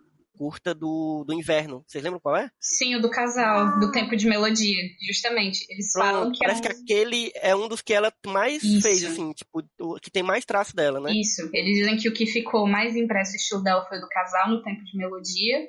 [0.43, 1.85] curta do, do inverno.
[1.87, 2.51] Vocês lembram qual é?
[2.61, 5.65] Sim, o do casal, do tempo de melodia, justamente.
[5.71, 6.83] Eles falam Pronto, que parece é que um...
[6.83, 8.83] aquele é um dos que ela mais Isso.
[8.83, 11.13] fez, assim, tipo, o- que tem mais traço dela, né?
[11.13, 11.49] Isso.
[11.55, 14.49] Eles dizem que o que ficou mais impresso o estilo dela foi o do casal
[14.51, 15.69] no tempo de melodia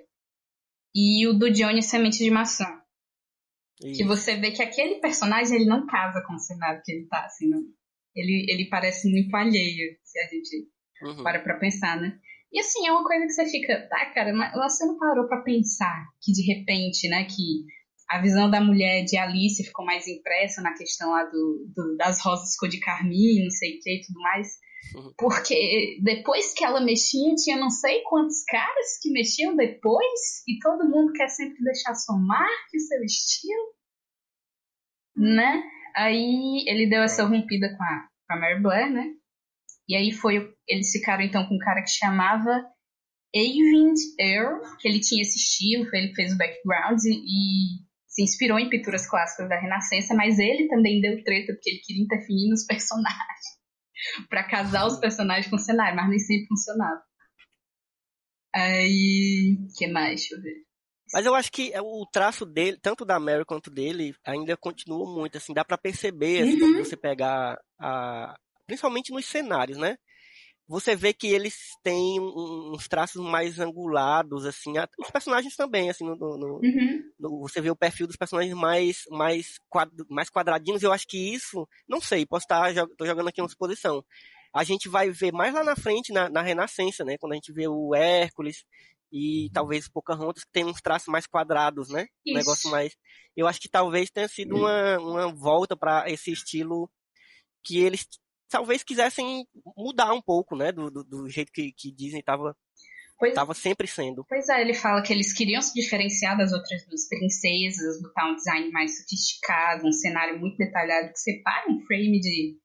[0.95, 2.65] e o do Johnny Semente de Maçã.
[3.79, 4.05] Que Isso.
[4.07, 7.47] você vê que aquele personagem ele não casa com o cenário que ele tá, assim,
[7.49, 7.61] não.
[8.15, 10.67] Ele, ele parece muito alheio, se a gente
[11.01, 11.21] Uhum.
[11.23, 12.17] para pra pensar, né?
[12.53, 15.41] E assim, é uma coisa que você fica, tá, cara, mas você não parou pra
[15.41, 17.65] pensar que de repente, né, que
[18.09, 22.21] a visão da mulher de Alice ficou mais impressa na questão lá do, do- das
[22.23, 24.47] rosas cor de carmim, não sei o que e tudo mais.
[24.95, 25.13] Uhum.
[25.17, 30.87] Porque depois que ela mexia, tinha não sei quantos caras que mexiam depois, e todo
[30.87, 33.73] mundo quer sempre deixar sua marca e seu estilo,
[35.15, 35.63] né?
[35.95, 39.13] Aí ele deu essa rompida com a, com a Mary Blair, né?
[39.87, 42.63] E aí foi, eles ficaram então com um cara que chamava
[43.33, 47.83] Eivind Earl, que ele tinha esse estilo, foi ele que fez o background e, e
[48.07, 52.03] se inspirou em pinturas clássicas da Renascença, mas ele também deu treta porque ele queria
[52.03, 53.53] interferir nos personagens
[54.29, 57.01] para casar os personagens com o cenário, mas nem sempre funcionava.
[58.55, 60.21] Aí, que mais?
[60.21, 60.63] Deixa eu ver.
[61.11, 65.37] Mas eu acho que o traço dele, tanto da Mary quanto dele, ainda continua muito,
[65.37, 66.59] assim, dá para perceber, assim, Uhum.
[66.59, 68.35] quando você pegar a...
[68.65, 69.97] Principalmente nos cenários, né?
[70.67, 76.05] Você vê que eles têm um- uns traços mais angulados, assim, os personagens também, assim,
[76.05, 77.03] no, no- Uhum.
[77.19, 81.17] no- você vê o perfil dos personagens mais, mais, quad- mais quadradinhos, eu acho que
[81.33, 84.03] isso, não sei, posso estar jo- tô jogando aqui uma suposição.
[84.53, 87.17] A gente vai ver mais lá na frente, na, na Renascença, né?
[87.17, 88.63] Quando a gente vê o Hércules
[89.11, 92.03] e talvez Pocahontas, que tem uns traços mais quadrados, né?
[92.25, 92.37] Um Isso.
[92.37, 92.95] negócio mais.
[93.35, 96.89] Eu acho que talvez tenha sido uma, uma volta para esse estilo
[97.63, 98.07] que eles
[98.49, 100.71] talvez quisessem mudar um pouco, né?
[100.71, 102.55] Do, do, do jeito que, que Disney estava
[103.17, 104.25] Pois, tava sempre sendo.
[104.27, 108.35] pois é, ele fala que eles queriam se diferenciar das outras duas princesas, botar um
[108.35, 112.57] design mais sofisticado, um cenário muito detalhado que separa um frame de,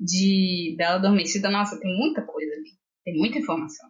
[0.00, 1.50] de Bela Adormecida.
[1.50, 2.70] Nossa, tem muita coisa ali.
[3.04, 3.88] Tem muita informação.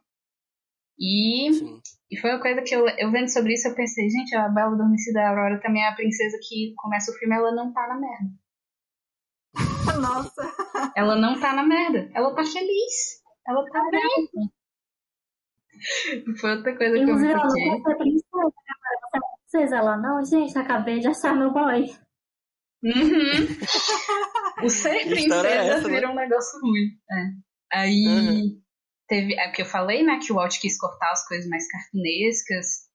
[0.99, 1.81] E, Sim.
[2.11, 4.75] e foi uma coisa que eu, eu vendo sobre isso, eu pensei, gente, a Bela
[4.75, 7.99] Adormecida, a Aurora também é a princesa que começa o filme, ela não tá na
[7.99, 8.40] merda.
[10.01, 10.93] Nossa.
[10.97, 12.11] Ela não tá na merda.
[12.15, 13.21] Ela tá feliz.
[13.47, 14.51] Ela tá bem.
[16.39, 17.71] Foi outra coisa que eu Inclusive, ela princesa.
[17.71, 18.51] né?
[19.51, 19.77] Princesa.
[19.77, 21.87] Ela, não, gente, acabei de achar meu boy.
[22.83, 22.91] Uhum.
[24.65, 26.07] O ser é princesa essa, né?
[26.07, 26.91] um negócio ruim.
[27.11, 27.79] É.
[27.79, 28.61] Aí Uhum.
[29.09, 29.33] teve.
[29.35, 32.91] É porque eu falei, né, que o Walt quis cortar as coisas mais cartunescas.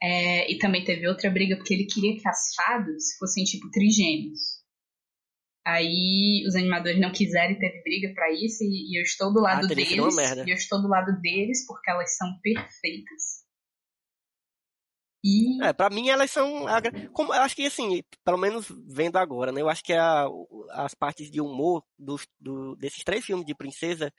[0.00, 4.53] É, e também teve outra briga porque ele queria que as fadas fossem tipo trigêmeos.
[5.66, 9.64] Aí os animadores não quiseram e teve briga pra isso, e, eu estou do lado
[9.64, 9.90] Ah, deles.
[9.92, 13.44] E eu estou do lado deles porque elas são perfeitas.
[15.24, 16.66] E É, pra mim elas são.
[17.14, 19.62] Como, eu acho que assim, pelo menos vendo agora, né?
[19.62, 20.26] Eu acho que a-
[20.72, 24.12] as partes de humor dos, do- desses três filmes de princesa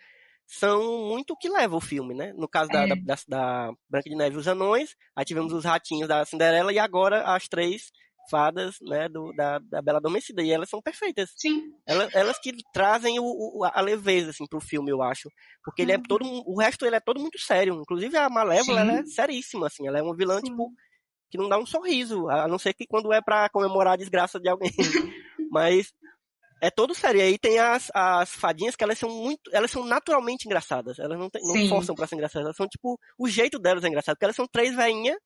[0.47, 2.33] são muito o que leva o filme, né?
[2.33, 2.87] No caso da, É.
[2.87, 6.73] da, da- da Branca de Neve e os Anões, aí tivemos os ratinhos da Cinderela
[6.73, 7.91] e agora as três
[8.29, 10.41] fadas, né, do, da, da Bela Adormecida.
[10.41, 11.31] E elas são perfeitas.
[11.37, 15.29] sim, Elas, elas que trazem o, o- a leveza, assim, pro filme, eu acho.
[15.63, 17.75] Porque ele é todo, o resto ele é todo muito sério.
[17.81, 18.89] Inclusive a Malévola, Sim.
[18.89, 19.87] ela é seríssima, assim.
[19.87, 20.45] Ela é uma vilã, Sim.
[20.49, 20.71] tipo,
[21.29, 22.29] que não dá um sorriso.
[22.29, 24.71] A não ser que quando é pra comemorar a desgraça de alguém.
[25.51, 25.91] Mas
[26.61, 27.19] é todo sério.
[27.19, 29.49] E aí tem as, as fadinhas que elas são muito.
[29.53, 30.99] Elas são naturalmente engraçadas.
[30.99, 32.45] Elas não, tem- não forçam pra ser engraçadas.
[32.45, 34.15] Elas são, tipo, o jeito delas é engraçado.
[34.15, 35.17] Porque elas são três veinhas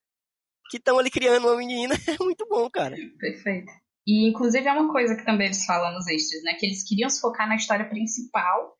[0.69, 1.95] que estão ali criando uma menina.
[2.07, 2.95] É muito bom, cara.
[3.19, 3.71] Perfeito.
[4.07, 6.53] E, inclusive, é uma coisa que também eles falam nos extras, né?
[6.53, 8.77] Que eles queriam se focar na história principal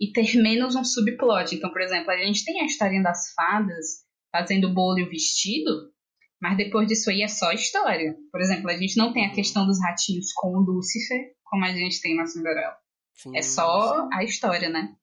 [0.00, 1.54] e ter menos um subplot.
[1.54, 5.08] Então, por exemplo, a gente tem a historinha das fadas fazendo o bolo e o
[5.08, 5.92] vestido,
[6.40, 8.16] mas depois disso aí é só história.
[8.30, 11.72] Por exemplo, a gente não tem a questão dos ratinhos com o Lúcifer, como a
[11.72, 12.76] gente tem na Cinderela.
[13.14, 13.36] Sim.
[13.36, 14.94] É só a história, né?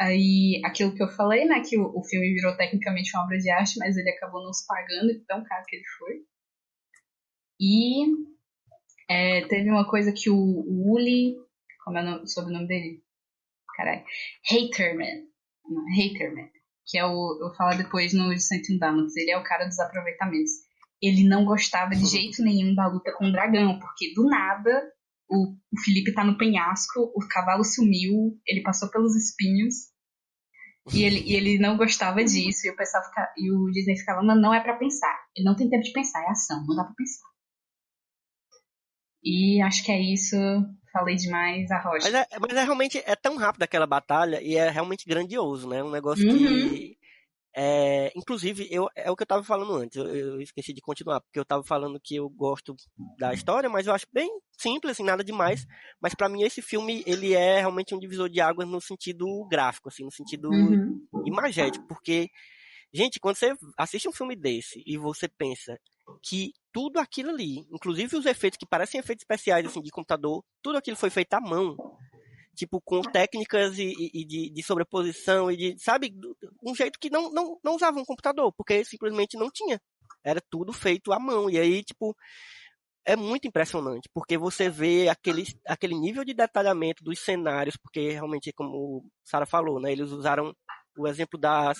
[0.00, 1.60] Aí, aquilo que eu falei, né?
[1.60, 5.12] Que o, o filme virou tecnicamente uma obra de arte, mas ele acabou nos pagando,
[5.12, 6.14] de tão caro que ele foi.
[7.60, 8.06] E
[9.10, 11.36] é, teve uma coisa que o, o Uli.
[11.84, 13.02] Como é o nome, sobrenome dele?
[13.76, 14.02] Caralho.
[14.50, 15.28] Haterman.
[15.68, 16.48] Não, Haterman.
[16.86, 17.38] Que é o.
[17.38, 19.14] Eu falar depois no de 101 Dálmatas.
[19.16, 20.52] Ele é o cara dos aproveitamentos.
[21.02, 24.90] Ele não gostava de jeito nenhum da luta com o dragão, porque do nada
[25.30, 29.89] o, o Felipe tá no penhasco, o cavalo sumiu, ele passou pelos espinhos.
[30.92, 34.22] E ele, e ele não gostava disso, e o pessoal fica, e o Disney ficava,
[34.22, 35.14] não, não é pra pensar.
[35.36, 37.28] Ele não tem tempo de pensar, é ação, não dá pra pensar.
[39.22, 40.36] E acho que é isso.
[40.92, 42.10] Falei demais, a Rocha.
[42.10, 45.82] Mas é, mas é realmente é tão rápido aquela batalha e é realmente grandioso, né?
[45.84, 46.68] Um negócio Uhum.
[46.68, 46.96] que.
[47.56, 51.20] É, inclusive, eu, é o que eu tava falando antes, eu, eu esqueci de continuar,
[51.20, 52.74] porque eu tava falando que eu gosto
[53.18, 55.66] da história, mas eu acho bem simples, assim, nada demais.
[56.00, 59.88] Mas pra mim esse filme, ele é realmente um divisor de águas no sentido gráfico,
[59.88, 61.08] assim, no sentido Uhum.
[61.24, 62.28] imagético, porque,
[62.92, 65.78] gente, quando você assiste um filme desse e você pensa
[66.22, 70.78] que tudo aquilo ali, inclusive os efeitos que parecem efeitos especiais, assim, de computador, tudo
[70.78, 71.80] aquilo foi feito à mão,
[72.54, 76.12] tipo, com técnicas e, e- de, de sobreposição e de, sabe,
[76.64, 79.80] um jeito que não, não, não usava um computador, porque simplesmente não tinha.
[80.24, 82.14] Era tudo feito à mão, e aí, tipo,
[83.04, 88.52] é muito impressionante, porque você vê aquele, aquele nível de detalhamento dos cenários, porque realmente,
[88.52, 90.54] como Sara falou, né, eles usaram
[90.98, 91.78] o exemplo das,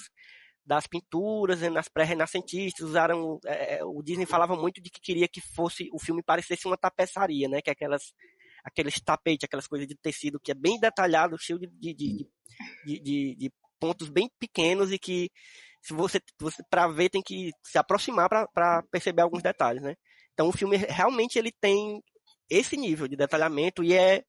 [0.64, 5.40] das pinturas né, nas pré-renascentistas, usaram, é, o Disney falava muito de que queria que
[5.40, 8.14] fosse, o filme parecesse uma tapeçaria, né, que é aquelas,
[8.64, 13.52] aqueles tapetes, aquelas coisas de tecido que é bem detalhado, cheio de, de, de- de
[13.80, 15.30] pontos bem pequenos e que
[15.82, 19.94] se você, você para ver tem que se aproximar para perceber alguns detalhes, né?
[20.34, 22.02] Então o filme realmente ele tem
[22.48, 24.22] esse nível de detalhamento e é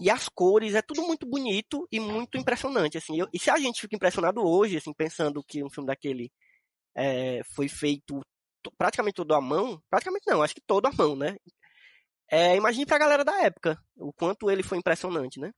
[0.00, 3.18] e as cores é tudo muito bonito e muito impressionante assim.
[3.20, 6.30] Eu- e se a gente fica impressionado hoje assim pensando que um filme daquele
[6.96, 8.20] é, foi feito
[8.78, 11.36] praticamente todo à mão, praticamente não, acho que todo à mão, né?
[12.30, 15.52] É, imagine pra galera da época o quanto ele foi impressionante, né?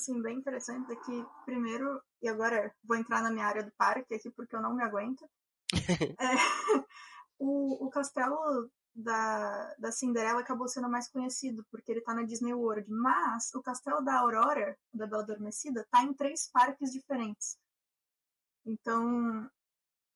[0.00, 1.24] Assim, bem interessantes aqui.
[1.44, 4.82] Primeiro, e agora vou entrar na minha área do parque aqui porque eu não me
[4.82, 5.28] aguento.
[6.18, 6.34] é,
[7.38, 12.54] o, o castelo da, da Cinderela acabou sendo mais conhecido porque ele tá na Disney
[12.54, 12.90] World.
[12.90, 17.58] Mas o castelo da Aurora, da Bela Adormecida, tá em três parques diferentes.
[18.64, 19.48] Então,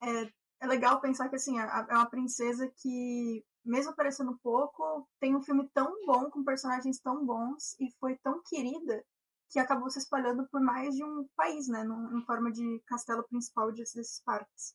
[0.03, 5.35] é, é legal pensar que assim, é, é uma princesa que, mesmo parecendo pouco, tem
[5.37, 9.05] um filme tão bom, com personagens tão bons, e foi tão querida
[9.51, 13.73] que acabou se espalhando por mais de um país, né, em forma de castelo principal
[13.73, 14.75] desses parques.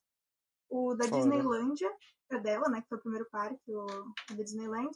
[0.69, 1.17] O da Foda.
[1.17, 1.91] Disneylândia
[2.31, 4.91] é dela, né, que foi o primeiro parque, o, o da Disneyland.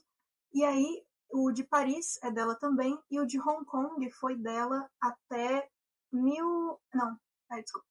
[0.53, 4.87] E aí, o de Paris é dela também, e o de Hong Kong foi dela
[5.01, 5.67] até
[6.11, 6.79] mil...
[6.93, 7.17] Não,
[7.51, 7.87] é, desculpa.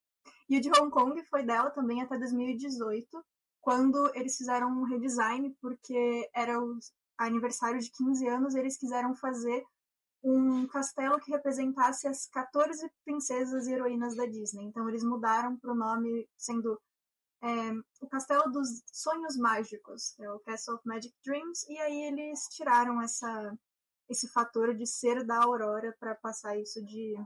[0.48, 3.24] E o de Hong Kong foi dela também até 2018,
[3.60, 6.78] quando eles fizeram um redesign, porque era o
[7.18, 9.64] aniversário de 15 anos, eles quiseram fazer
[10.22, 14.64] um castelo que representasse as 14 princesas e heroínas da Disney.
[14.64, 16.80] Então eles mudaram para o nome sendo
[17.42, 22.46] é, o Castelo dos Sonhos Mágicos, é o Castle of Magic Dreams, e aí eles
[22.52, 23.58] tiraram essa,
[24.08, 27.16] esse fator de ser da Aurora para passar isso de,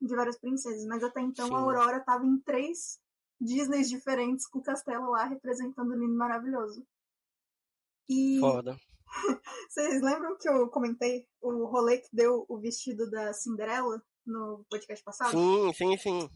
[0.00, 0.86] de várias princesas.
[0.86, 1.54] Mas até então Sim.
[1.54, 3.00] a Aurora estava em três
[3.40, 6.86] Disneys diferentes com o castelo lá representando o lindo maravilhoso.
[8.08, 8.76] E Foda.
[9.68, 15.04] Vocês lembram que eu comentei o rolê que deu o vestido da Cinderela no podcast
[15.04, 15.30] passado?
[15.30, 16.30] Sim, sim, sim.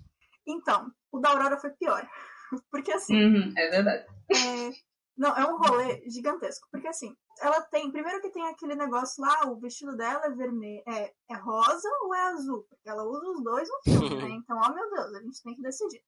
[0.47, 2.07] Então, o da Aurora foi pior.
[2.71, 3.15] Porque assim.
[3.15, 4.07] Uhum, é verdade.
[4.31, 4.71] É,
[5.17, 6.69] não, é um rolê gigantesco.
[6.71, 7.91] Porque assim, ela tem.
[7.91, 10.83] Primeiro que tem aquele negócio lá, o vestido dela é vermelho.
[10.87, 12.67] É, é rosa ou é azul?
[12.69, 14.29] Porque ela usa os dois no filme, né?
[14.45, 16.03] Então, ó meu Deus, a gente tem que decidir.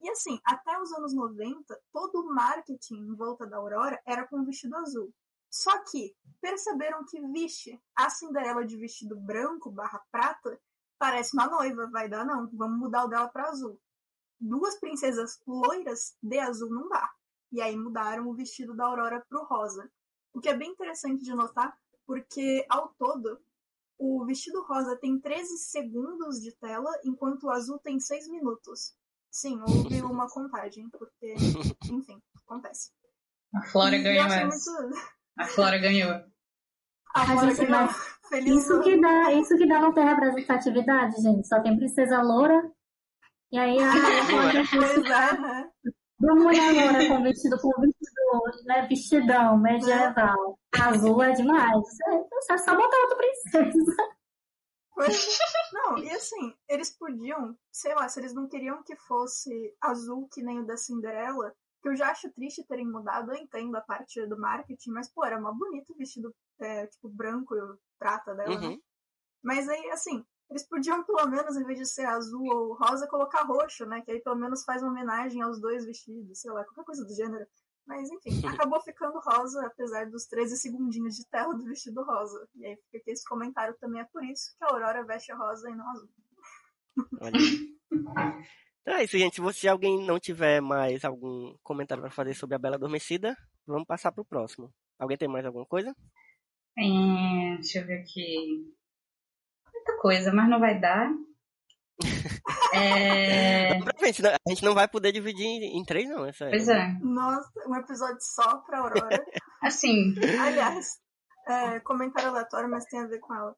[0.00, 4.44] E assim, até os anos 90, todo o marketing em volta da Aurora era com
[4.44, 5.12] vestido azul.
[5.52, 10.58] Só que perceberam que, vixe, a Cinderela de vestido branco barra prata
[10.98, 13.78] parece uma noiva, vai dar não, vamos mudar o dela para azul.
[14.40, 17.12] Duas princesas loiras de azul não dá.
[17.52, 19.92] E aí mudaram o vestido da Aurora pro rosa.
[20.32, 23.38] O que é bem interessante de notar, porque ao todo
[23.98, 28.94] o vestido rosa tem 13 segundos de tela, enquanto o azul tem 6 minutos.
[29.30, 31.34] Sim, houve uma contagem, porque,
[31.92, 32.90] enfim, acontece.
[33.54, 34.46] A Flora ganhou essa.
[34.46, 35.12] Muito...
[35.38, 36.12] A Flora ganhou.
[37.14, 37.88] A Flora ganhou.
[38.28, 41.46] Feliz isso que dá, isso que dá não ter representatividade, gente.
[41.46, 42.70] Só tem princesa loura.
[43.50, 43.92] E aí a,
[45.04, 45.70] Flora né?
[46.18, 50.58] Uma mulher loura com vestido com vestido, né, vestidão medieval.
[50.80, 51.86] Azul é demais.
[52.08, 54.12] É, é só botar outra princesa.
[54.94, 55.38] Pois,
[55.72, 60.42] não, e assim, eles podiam, sei lá, se eles não queriam que fosse azul que
[60.42, 64.24] nem o da Cinderela, que eu já acho triste terem mudado, eu entendo a parte
[64.26, 67.60] do marketing, mas, pô, era uma bonito vestido, é, tipo, branco e
[67.98, 68.66] prata dela, né?
[68.66, 68.72] uhum.
[68.72, 68.78] né?
[69.42, 73.42] Mas aí, assim, eles podiam, pelo menos, em vez de ser azul ou rosa, colocar
[73.42, 74.00] roxo, né?
[74.02, 77.14] Que aí, pelo menos, faz uma homenagem aos dois vestidos, sei lá, qualquer coisa do
[77.14, 77.46] gênero.
[77.84, 78.30] Mas, enfim,
[78.70, 82.48] acabou ficando rosa, apesar dos 13 segundinhos de tela do vestido rosa.
[82.54, 85.68] E aí fica aqui esse comentário também é por isso que a Aurora veste rosa
[85.68, 86.08] e não azul.
[87.20, 87.32] Olha.
[88.82, 89.40] Então é isso, gente.
[89.54, 94.10] Se alguém não tiver mais algum comentário para fazer sobre a Bela Adormecida, vamos passar
[94.10, 94.72] para o próximo.
[94.98, 95.94] Alguém tem mais alguma coisa?
[96.76, 98.72] É, deixa eu ver aqui.
[99.72, 101.10] Muita coisa, mas não vai dar.
[102.74, 103.78] É...
[103.80, 106.24] Provavelmente, A gente não vai poder dividir em, em três, não.
[106.24, 106.88] Essa Pois é.
[107.02, 109.22] Nossa, um episódio só pra Aurora.
[109.62, 110.98] Assim, Aliás,
[111.46, 113.54] é, comentário aleatório, mas tem a ver com ela.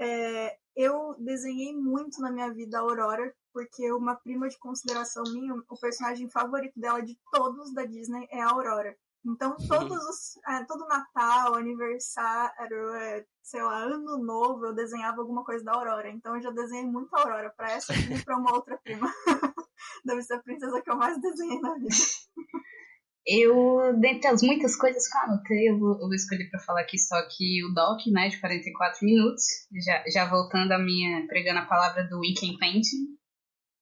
[0.00, 5.54] É, eu desenhei muito na minha vida a Aurora, porque uma prima de consideração minha,
[5.68, 8.96] o personagem favorito dela de todos da Disney é a Aurora.
[9.22, 10.38] Então, todos os.
[10.48, 16.08] é, todo Natal, aniversário, é, sei lá, ano novo, eu desenhava alguma coisa da Aurora.
[16.08, 19.12] Então, eu já desenhei muito a Aurora pra essa e pra uma outra prima.
[20.06, 21.88] Deve ser a princesa que eu mais desenhei na vida.
[23.26, 26.80] eu, dentre as muitas coisas que eu anotei, eu vou, eu vou escolher pra falar
[26.80, 29.44] aqui só que o Doc, né, de 44 minutos,
[29.84, 33.18] já, já voltando a minha, pregando a palavra do Weekend Painting,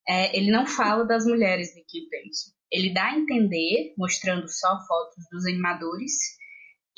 [0.09, 2.59] é, ele não fala das mulheres do Weekend Painting.
[2.71, 6.13] Ele dá a entender, mostrando só fotos dos animadores,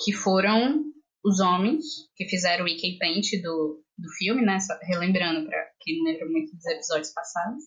[0.03, 0.85] que foram
[1.25, 1.85] os homens
[2.17, 6.27] que fizeram o Weekend Paint do, do filme, né, só relembrando pra quem não lembra
[6.27, 7.63] muito dos episódios passados.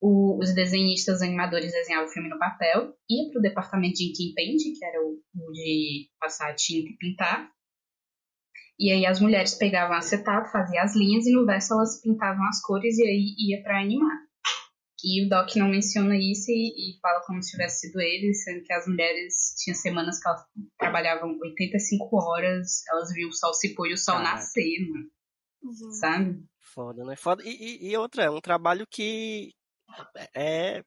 [0.00, 4.34] O- os desenhistas animadores desenhavam o filme no papel, ia para o departamento de ink
[4.34, 7.50] paint, que era o, o de passar tinta e pintar.
[8.78, 12.60] E aí as mulheres pegavam acetato, faziam as linhas e no verso elas pintavam as
[12.60, 14.18] cores e aí ia para animar.
[15.02, 18.62] E o Doc não menciona isso e, e fala como se tivesse sido ele, sendo
[18.64, 20.42] que as mulheres tinham semanas que elas
[20.78, 24.34] trabalhavam 85 horas, elas viam o sol se pôr e o sol Caraca.
[24.36, 25.10] nascer, mano,
[25.72, 26.44] Gente, sabe?
[26.60, 27.16] Foda, né?
[27.16, 27.42] Foda.
[27.44, 29.52] E, e- e outra, é um trabalho que
[30.34, 30.82] é,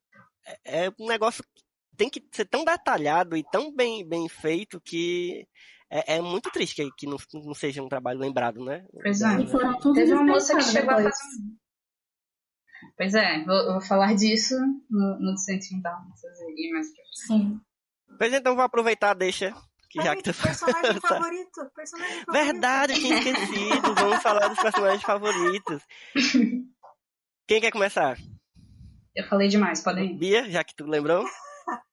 [0.45, 1.63] é, é um negócio que
[1.97, 5.47] tem que ser tão detalhado e tão bem, bem feito que
[5.89, 8.85] é, é muito triste que, que não, não seja um trabalho lembrado, né?
[9.01, 9.41] Pois é.
[9.41, 11.11] E foram tudo Teve uma moça que chegou a fazer.
[12.95, 14.55] Pois é, vou, vou falar disso
[14.89, 15.65] no, no frente.
[17.27, 17.59] Sim.
[18.17, 19.53] Pois então vou aproveitar, deixa.
[19.89, 22.31] Que já que tu personagem favorito, personagem favorito.
[22.31, 23.95] Verdade, eu tinha esquecido.
[23.95, 25.83] Vamos falar dos personagens favoritos.
[27.47, 28.15] Quem quer começar?
[29.15, 30.17] Eu falei demais, podem ir.
[30.17, 31.23] Bia, já que tu lembrou?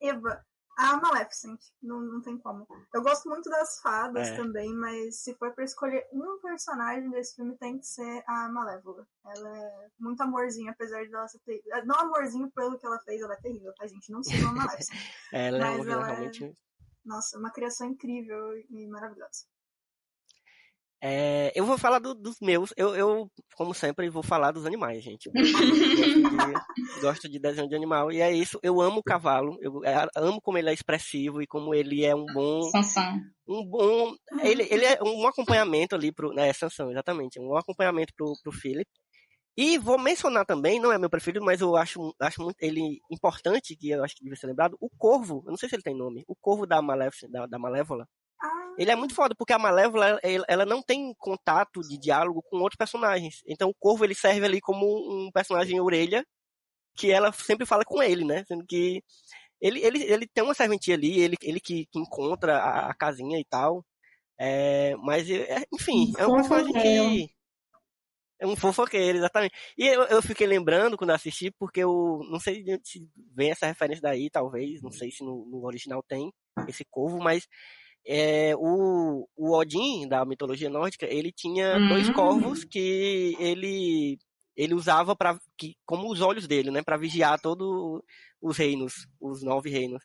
[0.00, 0.44] Eva,
[0.78, 2.66] a Maleficent, não, não tem como.
[2.94, 4.36] Eu gosto muito das fadas É.
[4.36, 9.06] também, mas se for pra escolher um personagem desse filme, tem que ser a Malévola.
[9.26, 11.84] Ela é muito amorzinho, apesar de ela ser terrível.
[11.84, 14.10] Não amorzinho pelo que ela fez, ela é terrível, tá, gente?
[14.12, 14.98] Não sigam a Maleficent.
[15.32, 16.54] Ela é ela é- realmente.
[17.04, 19.46] Nossa, uma criação incrível e maravilhosa.
[21.00, 22.74] É, eu vou falar do- dos meus.
[22.76, 25.30] Eu, eu, como sempre, vou falar dos animais, gente.
[25.30, 28.10] Gosto de, gosto de desenho de animal.
[28.10, 28.58] E é isso.
[28.62, 29.56] Eu amo o cavalo.
[29.60, 32.62] Eu é, amo como ele é expressivo e como ele é um bom.
[32.70, 33.20] Sansão.
[33.48, 34.12] Um bom.
[34.42, 36.36] Ele, ele é um acompanhamento ali pro.
[36.38, 37.38] É, Sansão, exatamente.
[37.40, 38.88] Um acompanhamento pro, pro Philip.
[39.56, 43.74] E vou mencionar também, não é meu preferido, mas eu acho, acho muito ele importante,
[43.76, 45.42] que eu acho que devia ser lembrado, o Corvo.
[45.44, 46.22] Eu não sei se ele tem nome.
[46.28, 48.06] O Corvo da, da, da Malévola.
[48.40, 52.58] Ah, Ele é muito foda, porque a Malévola, ela, não tem contato de diálogo com
[52.58, 53.42] outros personagens.
[53.46, 56.24] Então o Corvo, ele serve ali como um personagem orelha,
[56.96, 58.44] que ela sempre fala com ele, né?
[58.46, 59.02] Sendo que
[59.60, 63.38] ele, ele, ele tem uma serventia ali, ele, ele que, que encontra a, a casinha
[63.38, 63.84] e tal.
[64.38, 67.38] É, mas, é, enfim, é um personagem que...
[68.40, 69.52] É um fofoqueiro, exatamente.
[69.76, 74.00] E eu, eu fiquei lembrando quando assisti, porque eu não sei se vem essa referência
[74.00, 76.32] daí, talvez, não sei se no, no original tem
[76.68, 77.48] esse corvo, mas
[78.06, 81.88] é, o, o Odin, da mitologia nórdica, ele tinha Hum.
[81.88, 84.18] dois corvos que ele
[84.56, 88.02] ele usava para que como os olhos dele, né, para vigiar todos
[88.42, 90.02] os reinos, os nove reinos.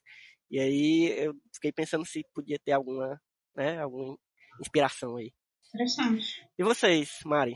[0.51, 3.19] E aí eu fiquei pensando se podia ter alguma,
[3.55, 4.15] né, alguma
[4.61, 5.31] inspiração aí.
[5.73, 6.47] Interessante.
[6.55, 7.55] E vocês, Mari?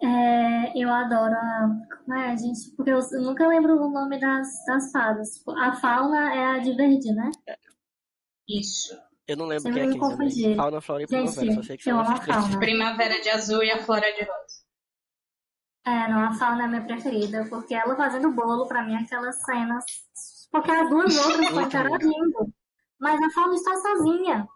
[0.00, 1.68] É, eu adoro a.
[2.04, 2.70] Como é, gente?
[2.76, 5.42] Porque eu nunca lembro o nome das, das fadas.
[5.48, 7.30] A fauna é a de verde, né?
[8.48, 8.96] Isso.
[9.26, 10.56] Eu não lembro quem é me quem também.
[10.56, 12.36] Fauna, Flora e Gente, Primavera, só sei que são essas três.
[12.38, 12.58] fauna.
[12.58, 14.58] Primavera de azul e a flora de rosa.
[15.86, 19.36] É, não, a fauna é a minha preferida, porque ela fazendo bolo, pra mim, aquelas
[19.42, 19.84] cenas.
[20.50, 22.54] Porque as duas outras Muito interagindo.
[22.98, 24.48] Mas a fauna está sozinha.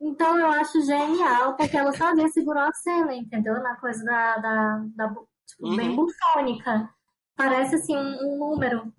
[0.00, 3.54] Então eu acho genial, porque ela sozinha segurou a cena, entendeu?
[3.62, 4.36] Na coisa da.
[4.38, 5.26] da, da tipo,
[5.68, 5.76] Uhum.
[5.76, 6.90] bem bufônica.
[7.36, 8.92] Parece assim um, um número,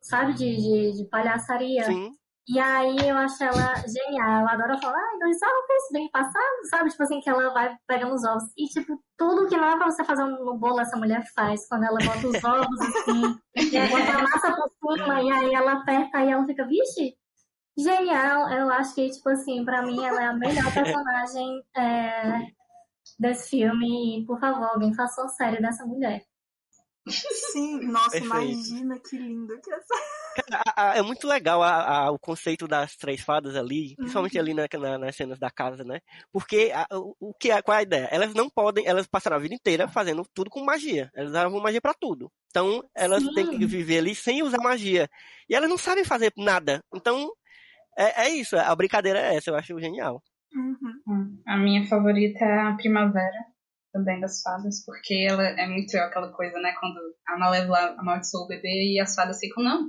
[0.00, 0.32] sabe?
[0.34, 1.84] De, de, de palhaçaria.
[1.84, 2.12] Sim.
[2.48, 4.40] E aí eu acho ela genial.
[4.40, 6.88] Eu adoro falar, ah, então isso ela fez bem passado, sabe?
[6.88, 8.44] Tipo assim, que ela vai pegando os ovos.
[8.56, 11.68] E, tipo, tudo que não é pra você fazer no bolo, essa mulher faz.
[11.68, 13.38] Quando ela bota os ovos assim,
[13.70, 17.14] e aí bota a massa por cima, e aí ela aperta e ela fica, vixe,
[17.76, 18.48] genial.
[18.50, 22.46] Eu acho que, tipo assim, pra mim ela é a melhor personagem é,
[23.18, 24.22] desse filme.
[24.22, 26.24] E, por favor, alguém faça uma série dessa mulher.
[27.06, 28.36] sim, nossa, Perfeito.
[28.36, 29.94] imagina que lindo que essa.
[30.94, 34.42] É muito legal a, o conceito das três fadas ali, principalmente Uhum.
[34.42, 36.00] ali na, na- nas cenas da casa, né?
[36.32, 38.08] Porque o, o que é, qual é a ideia?
[38.10, 41.10] Elas não podem, elas passaram a vida inteira fazendo tudo com magia.
[41.14, 42.30] Elas usavam magia pra tudo.
[42.50, 43.34] Então, elas Sim.
[43.34, 45.08] têm que viver ali sem usar magia.
[45.48, 46.82] E elas não sabem fazer nada.
[46.94, 47.30] Então,
[47.96, 48.56] é, é isso.
[48.56, 49.50] A brincadeira é essa.
[49.50, 50.22] Eu acho genial.
[50.54, 51.42] Uhum.
[51.46, 53.44] A minha favorita é a Primavera,
[53.92, 56.74] também das fadas, porque ela é muito aquela coisa, né?
[56.80, 59.88] Quando a Malévola amaldiçoou o bebê e as fadas ficam, não.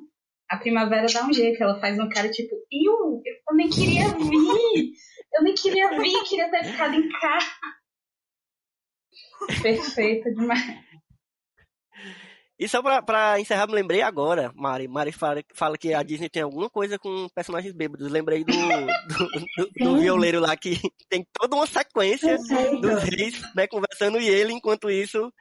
[0.49, 4.91] A Primavera dá um jeito, ela faz um cara tipo, eu, eu nem queria vir,
[5.33, 7.47] eu nem queria vir, queria ter ficado em casa.
[9.61, 10.79] Perfeita demais.
[12.57, 14.85] E só pra, pra encerrar, me lembrei agora, Mari.
[14.87, 18.11] Mari fala, fala que a Disney tem alguma coisa com personagens bêbados.
[18.11, 20.77] Lembrei do, do, do- do violeiro lá que
[21.09, 22.37] tem toda uma sequência
[22.81, 25.31] dos reis, né, conversando e ele, enquanto isso,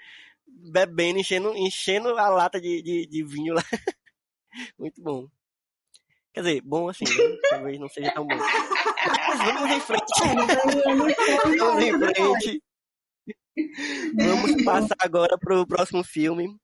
[0.47, 3.65] bebendo, enchendo, enchendo a lata de, de, de vinho lá.
[4.79, 5.29] Muito bom.
[6.33, 7.37] Quer dizer, bom assim, né?
[7.51, 8.37] Talvez não seja tão bom.
[8.37, 10.23] Mas vamos em frente.
[10.23, 12.63] É, Vamos em frente.
[14.15, 16.57] Vamos passar agora pro próximo filme,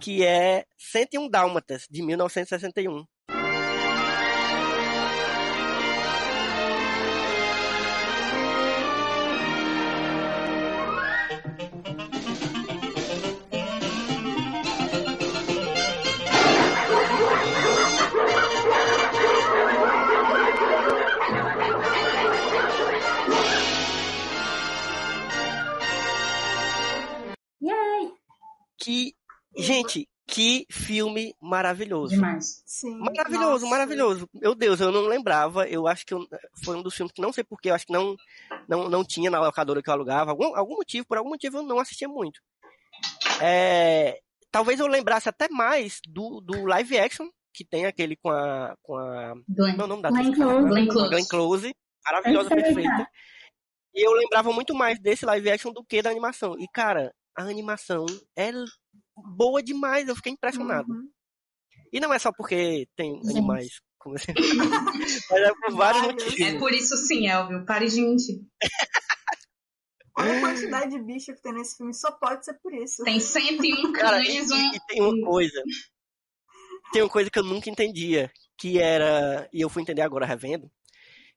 [0.00, 3.04] que é 101 Dálmatas, de 1961.
[28.84, 29.14] Que,
[29.56, 32.14] gente, que filme maravilhoso.
[32.14, 32.62] Demais.
[32.66, 32.98] Sim.
[32.98, 33.66] Maravilhoso, Nossa.
[33.68, 34.28] maravilhoso.
[34.34, 35.66] Meu Deus, eu não lembrava.
[35.68, 36.26] Eu acho que eu-
[36.64, 38.16] foi um dos filmes que não sei porquê, eu acho que não,
[38.68, 40.30] não, não tinha na locadora que eu alugava.
[40.30, 42.40] Algum, algum motivo, por algum motivo eu não assistia muito.
[43.40, 44.18] É,
[44.50, 48.76] talvez eu lembrasse até mais do, do live action, que tem aquele com a.
[48.82, 49.70] Com a Glenn.
[49.72, 50.36] como é o nome da Glenn atriz?
[50.38, 50.68] Close.
[50.68, 51.08] Glenn Close.
[51.10, 51.74] Glenn Close.
[52.04, 53.08] Maravilhosa, perfeita.
[53.94, 56.58] E eu lembrava muito mais desse live action do que da animação.
[56.58, 58.06] E, cara, a animação
[58.36, 58.50] é
[59.36, 60.08] boa demais.
[60.08, 60.92] Eu fiquei impressionado.
[60.92, 61.08] Uhum.
[61.92, 63.30] E não é só porque tem Gente.
[63.30, 63.68] animais.
[63.98, 64.32] Como você...
[65.30, 66.24] Mas é por vários Vários.
[66.24, 66.40] motivos.
[66.54, 67.64] É por isso sim, Elvio.
[67.64, 68.40] Pare de mentir.
[70.16, 73.02] Olha a quantidade de bicho que tem nesse filme, só pode ser por isso.
[73.02, 74.56] Tem 101 Cara, e, cães, um...
[74.56, 75.62] e- e tem uma coisa.
[76.92, 78.30] Tem uma coisa que eu nunca entendia.
[78.56, 79.48] Que era.
[79.52, 80.70] E eu fui entender agora revendo.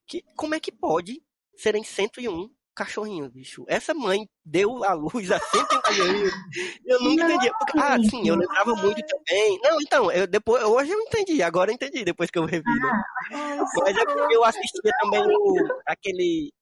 [0.06, 1.20] Que como é que pode
[1.56, 2.48] serem 101
[2.78, 3.64] cachorrinhos, bicho?
[3.68, 6.32] Essa mãe deu a luz a 101 cachorrinhos.
[6.86, 7.52] Eu nunca Não, entendia.
[7.58, 9.58] Porque- ah, sim, eu lembrava muito também.
[9.62, 13.02] Não, então, eu depois, hoje eu entendi, agora eu entendi, depois que eu revi, né?
[13.32, 16.52] Ai, Mas é porque eu assistia também o, aquele.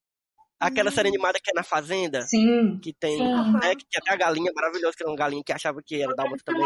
[0.58, 2.80] Aquela série animada que é na Fazenda, Sim.
[2.82, 3.18] que tem.
[3.18, 3.52] Sim.
[3.52, 6.14] Né, que tinha até a galinha maravilhosa, que era uma galinha que achava que era
[6.14, 6.64] dálmata também.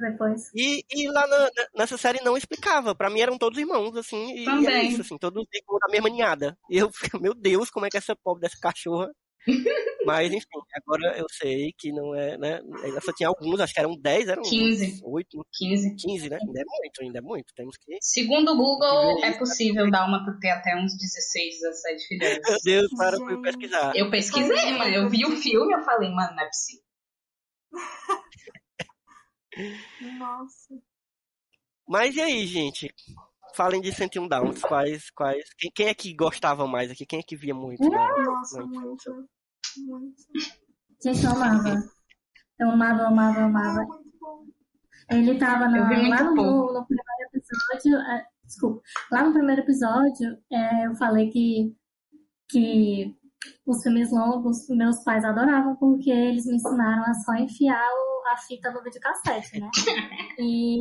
[0.00, 0.50] Depois.
[0.54, 2.94] E, e lá na- nessa série não explicava.
[2.94, 4.88] Pra mim eram todos irmãos, assim, e, e era Também.
[4.88, 6.56] isso, assim, todos igual da mesma ninhada.
[6.68, 6.90] E eu
[7.20, 9.10] meu Deus, como é que essa pobre dessa cachorra.
[10.06, 12.60] Mas, enfim, agora eu sei que não é, né?
[12.82, 15.00] Ainda só tinha alguns, acho que eram 10, eram 15.
[15.04, 15.96] 8, 15.
[15.96, 16.38] 15, né?
[16.40, 17.54] Ainda é muito, ainda é muito.
[17.54, 17.96] Temos que.
[18.00, 19.38] Segundo o Google, é beleza.
[19.38, 22.62] possível dar uma ter até uns 16, 17 Meu filhotes.
[22.64, 23.92] Deus, para eu pesquisar.
[23.94, 24.94] Eu pesquisei, mano.
[24.94, 26.84] Eu vi o filme eu falei, mano, não é possível.
[30.18, 30.74] Nossa.
[31.88, 32.92] Mas e aí, gente?
[33.54, 34.60] Falem de 101 Downs.
[34.62, 35.10] Quais.
[35.10, 37.06] quais quem, quem é que gostava mais aqui?
[37.06, 37.88] Quem é que via muito?
[37.88, 37.96] né?
[38.24, 38.80] Nossa, Muito.
[38.80, 39.28] muito.
[39.78, 40.14] Muito.
[41.02, 41.74] Gente, eu amava.
[42.58, 43.86] Eu amava, amava, amava.
[45.10, 47.98] Ele tava na- lá no, no primeiro episódio.
[48.10, 48.82] é, desculpa.
[49.12, 51.76] Lá no primeiro episódio, é, eu falei que,
[52.48, 53.14] que
[53.66, 58.36] os filmes longos meus pais adoravam porque eles me ensinaram a só enfiar o- a
[58.36, 59.70] fita no videocassete, né?
[60.38, 60.78] E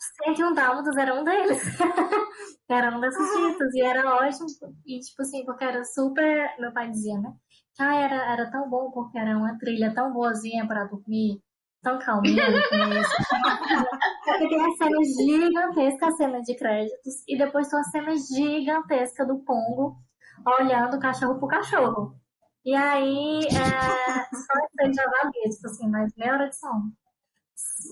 [0.00, 0.34] Sim.
[0.34, 1.62] 101 Dálmatas era um deles.
[2.68, 3.74] era um desses fitas.
[3.74, 4.46] E era ótimo.
[4.86, 6.54] E, tipo assim, porque era super.
[6.58, 7.32] Meu pai dizia, né?
[7.74, 11.38] Que ah, era, era tão bom porque era uma trilha tão boazinha pra dormir,
[11.82, 12.44] tão calminha.
[14.24, 19.26] Porque tem a cena gigantesca, a cena de créditos, e depois tem uma cena gigantesca
[19.26, 19.96] do Pongo
[20.46, 22.19] olhando o cachorro pro cachorro.
[22.64, 24.52] E aí, é, só
[24.82, 26.92] esse já valia, tipo assim, mais meia hora de sono.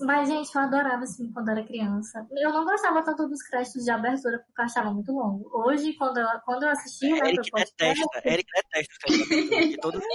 [0.05, 2.25] Mas, gente, eu adorava esse filme quando era criança.
[2.37, 5.49] Eu não gostava tanto dos créditos de abertura porque eu achava muito longo.
[5.51, 8.29] Hoje, quando eu, quando eu assisti, né, Eric podcast, detesta.
[8.29, 8.93] Eric detesta.
[9.07, 10.03] essa de todos.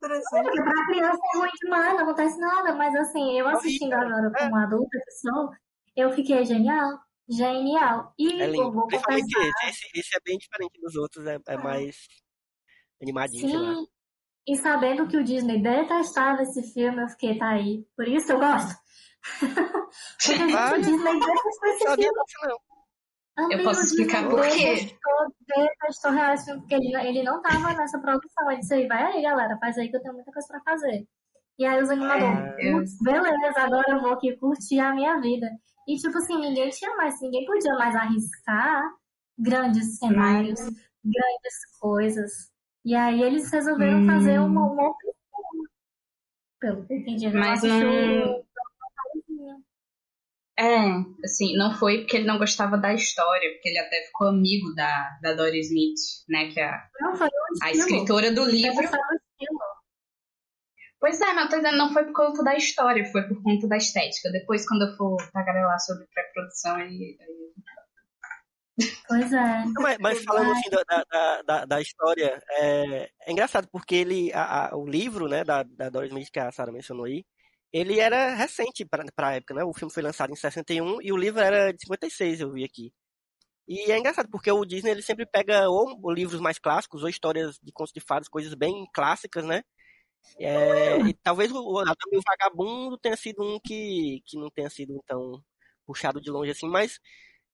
[0.00, 2.74] Porque pra criança é ruim demais, não acontece nada.
[2.74, 5.50] Mas assim, eu assistindo agora como adulta sou,
[5.96, 6.98] eu fiquei genial.
[7.28, 8.12] Genial.
[8.18, 8.72] E É eu lindo.
[8.72, 9.18] vou confessar.
[9.18, 9.38] esse.
[9.68, 9.88] esse.
[9.94, 11.96] Esse é bem diferente dos outros, é, é mais
[13.58, 13.74] lá.
[13.74, 13.86] Sim.
[14.46, 17.84] E sabendo que o Disney detestava esse filme, eu fiquei, tá aí.
[17.96, 18.74] Por isso eu gosto.
[19.38, 19.46] Porque,
[20.36, 22.24] gente, o Disney detestou esse Sabia filme.
[22.24, 22.46] disso,
[23.38, 23.50] não.
[23.50, 24.74] Eu posso explicar por quê?
[24.74, 28.50] Detestou, detestou real esse filme, porque ele, ele não tava nessa produção.
[28.50, 31.06] Ele disse aí, vai aí, galera, faz aí que eu tenho muita coisa pra fazer.
[31.58, 35.48] E aí os animadores, É, "Putz, beleza, agora eu vou aqui curtir a minha vida.
[35.88, 38.82] E tipo assim, ninguém tinha mais, ninguém podia mais arriscar
[39.38, 42.51] grandes cenários, grandes coisas.
[42.84, 44.06] E aí eles resolveram Hum.
[44.06, 45.68] fazer uma, uma outra filme.
[46.60, 47.28] Pelo que eu entendi.
[47.30, 48.44] Mas não- o-
[50.58, 50.78] É,
[51.24, 55.18] assim, não foi porque ele não gostava da história, porque ele até ficou amigo da,
[55.22, 56.50] da Dory Smith, né?
[56.52, 57.30] Que é a, Não, foi o
[57.64, 58.88] a escritora do livro.
[61.00, 63.66] Pois é, mas eu tô dizendo, não foi por conta da história, foi por conta
[63.66, 64.30] da estética.
[64.30, 66.86] Depois, quando eu for tagarelar sobre pré-produção, aí.
[67.20, 67.52] aí-
[69.06, 69.64] Pois é.
[69.66, 74.32] Não, Mas, mas falando assim da, da- da, da, história, é, é engraçado porque ele,
[74.32, 77.24] a- a- o livro, né, da, da Doris Smith, que a Sarah mencionou aí,
[77.72, 79.64] ele era recente para a época, né?
[79.64, 82.92] O filme foi lançado em 61 e o livro era de 56, eu vi aqui.
[83.68, 87.58] E é engraçado porque o Disney ele sempre pega ou livros mais clássicos ou histórias
[87.62, 89.62] de contos de fadas, coisas bem clássicas, né?
[90.38, 95.02] É, e talvez o, o o Vagabundo tenha sido um que, que não tenha sido
[95.06, 95.42] tão
[95.86, 96.98] puxado de longe assim, mas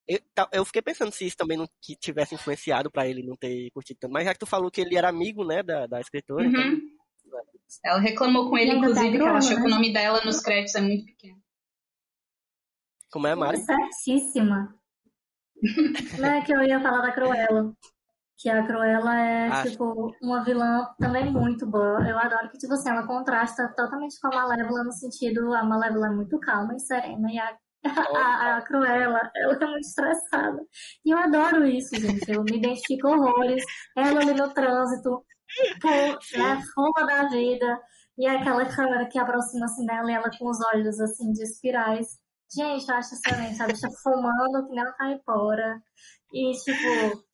[0.09, 0.21] eu,
[0.53, 3.99] eu fiquei pensando se isso também não que tivesse influenciado pra ele não ter curtido
[4.01, 4.13] tanto.
[4.13, 6.99] Mas já que tu falou que ele era amigo, né, da, da escritora, então, Uhum.
[7.85, 9.71] Ela reclamou com ele, tá inclusive, que ela achou que o né?
[9.71, 11.39] nome dela nos créditos é muito pequeno.
[13.11, 13.59] como é, Mari?
[13.59, 14.75] Certíssima.
[16.19, 17.73] Não é que eu ia falar da Cruella.
[18.39, 19.63] Que a Cruella é, Ah.
[19.69, 22.09] tipo, uma vilã também muito boa.
[22.09, 26.07] Eu adoro que, tipo assim, ela contrasta totalmente com a Malévola no sentido, a Malévola
[26.07, 27.55] é muito calma e serena, e a,
[27.97, 30.61] a, a Cruella, ela é muito estressada.
[31.05, 32.31] E eu adoro isso, gente.
[32.31, 33.65] Eu me identifico horrores.
[33.97, 35.25] Ela ali no trânsito,
[35.81, 35.89] pô,
[36.39, 37.81] né, fuma da vida.
[38.19, 42.19] E aquela câmera que aproxima-se dela e ela com os olhos, assim, de espirais.
[42.55, 43.63] Gente, eu acho excelente.
[43.63, 45.81] A bicha fumando que nem uma caipora.
[46.33, 47.25] E, tipo,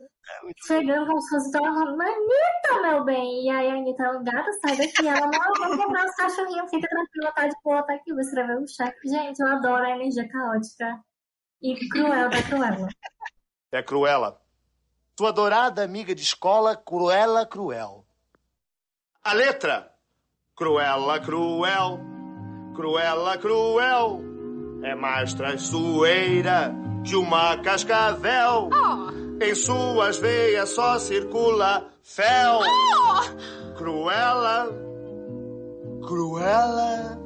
[0.66, 3.44] chegando como se fosse tão falando, Anitta, meu bem.
[3.44, 5.06] E aí a Anitta, ela, gata, sai daqui.
[5.06, 8.58] Ela, não, vamos comprar os cachorrinhos, fica tranquila, tá de boa, tá aqui, vou escrever
[8.58, 9.08] um cheque.
[9.08, 11.00] Gente, eu adoro a energia caótica
[11.62, 12.88] e cruel da Cruella.
[13.72, 14.40] É Cruella.
[15.16, 18.04] Tua adorada amiga de escola, Cruella Cruel.
[19.22, 19.92] A letra.
[20.54, 22.00] Cruella Cruel.
[22.74, 24.20] Cruella Cruel.
[24.82, 28.68] É mais traiçoeira que uma cascavel.
[29.40, 32.60] Em suas veias só circula fel.
[33.76, 34.68] Cruella.
[36.06, 37.18] Cruella.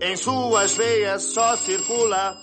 [0.00, 2.34] Em suas veias só circula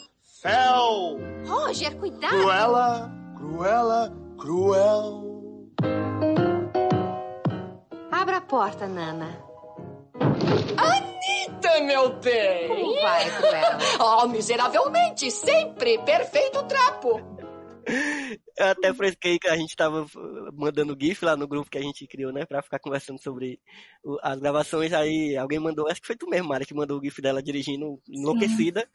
[0.41, 1.17] fel.
[1.45, 2.35] Roger, cuidado!
[2.37, 5.31] Cruella, Cruella, Cruel.
[8.11, 9.37] Abra a porta, Nana.
[10.77, 12.67] Anitta, meu bem!
[12.67, 13.77] Como vai, Cruella?
[14.03, 17.21] Oh, miseravelmente, sempre perfeito trapo.
[18.57, 20.05] Eu até fresquei que a gente tava
[20.53, 22.45] mandando GIF lá no grupo que a gente criou, né?
[22.45, 23.59] Pra ficar conversando sobre
[24.21, 24.93] as gravações.
[24.93, 28.01] Aí alguém mandou, acho que foi tu mesmo, Mari, que mandou o GIF dela dirigindo
[28.07, 28.87] enlouquecida.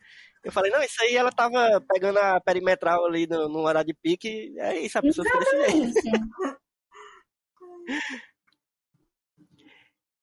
[0.45, 3.95] Eu falei, não, isso aí ela tava pegando a perimetral ali no, no horário de
[3.95, 4.55] pique.
[4.59, 6.27] É isso, a pessoa fica desse jeito.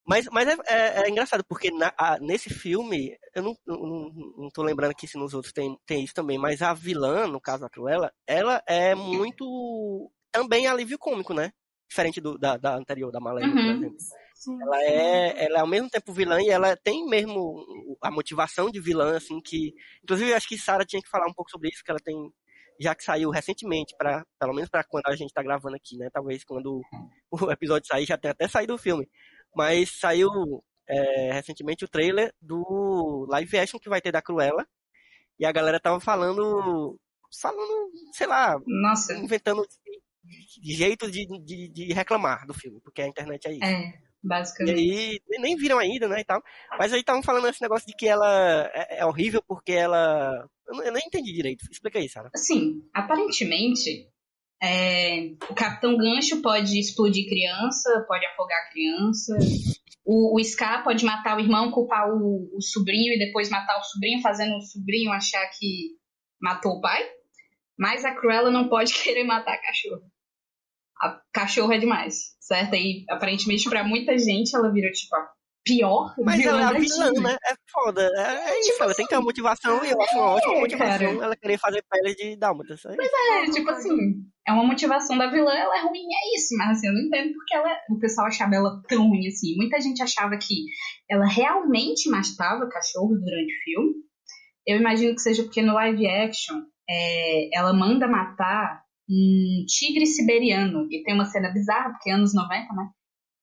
[0.06, 4.50] Mas, mas é, é- é engraçado, porque na- a- nesse filme, eu não, não, não
[4.50, 7.66] tô lembrando aqui se nos outros tem, tem isso também, mas a vilã, no caso
[7.66, 11.52] a Cruella, ela é muito também alívio cômico, né?
[11.90, 13.72] Diferente do, da, da anterior, da Malévola, por Uhum.
[13.78, 13.98] exemplo.
[14.36, 14.62] Sim.
[14.62, 17.64] Ela é, ela é ao mesmo tempo vilã e ela tem mesmo
[18.02, 19.74] a motivação de vilã, assim, que.
[20.04, 22.16] Inclusive, eu acho que Sarah tinha que falar um pouco sobre isso, que ela tem.
[22.80, 26.10] Já que saiu recentemente, para pelo menos para quando a gente tá gravando aqui, né?
[26.12, 26.82] Talvez quando
[27.32, 29.08] o episódio sair já tenha até saído o filme.
[29.56, 30.30] Mas saiu
[30.88, 34.68] é, recentemente o trailer do live action que vai ter da Cruella.
[35.40, 37.00] E a galera tava falando.
[37.42, 39.66] Falando, sei lá, Nossa, inventando
[40.64, 43.64] jeitos de, de, de reclamar do filme, porque a internet é isso.
[43.64, 43.88] é,
[44.24, 44.78] E basicamente.
[44.80, 46.42] aí, nem viram ainda, né, e tal.
[46.78, 50.48] Mas aí estavam falando esse negócio de que ela é, é horrível porque ela...
[50.68, 51.66] Eu, não- eu nem entendi direito.
[51.72, 52.30] Explica aí, Sarah.
[52.36, 54.08] Assim, aparentemente,
[54.64, 59.38] é, o Capitão Gancho pode explodir criança, pode afogar criança.
[60.06, 63.84] O, o Scar pode matar o irmão, culpar o, o sobrinho e depois matar o
[63.84, 65.98] sobrinho, fazendo o sobrinho achar que
[66.42, 67.04] matou o pai.
[67.78, 70.04] Mas a Cruella não pode querer matar a cachorro.
[71.02, 72.76] A cachorro é demais, certo?
[72.76, 75.33] E aparentemente pra muita gente ela virou tipo a
[75.64, 77.38] pior Mas vilã ela é a da vilã, né?
[77.46, 78.02] É foda.
[78.16, 80.54] É, é isso, Tipo ela tem que ter uma motivação e eu acho uma ótima
[80.54, 81.26] é, motivação cara.
[81.26, 82.86] ela querer fazer pele de dálmatas.
[82.86, 83.02] É isso.
[83.32, 83.96] É, tipo assim,
[84.48, 87.34] é uma motivação da vilã, ela é ruim, é isso, mas assim, eu não entendo
[87.34, 89.56] porque ela, o pessoal achava ela tão ruim assim.
[89.56, 90.66] Muita gente achava que
[91.10, 93.94] ela realmente matava cachorros durante o filme,
[94.68, 100.88] Eu imagino que seja porque no live action é, ela manda matar um tigre siberiano.
[100.90, 102.90] E tem uma cena bizarra, porque é anos 90, né?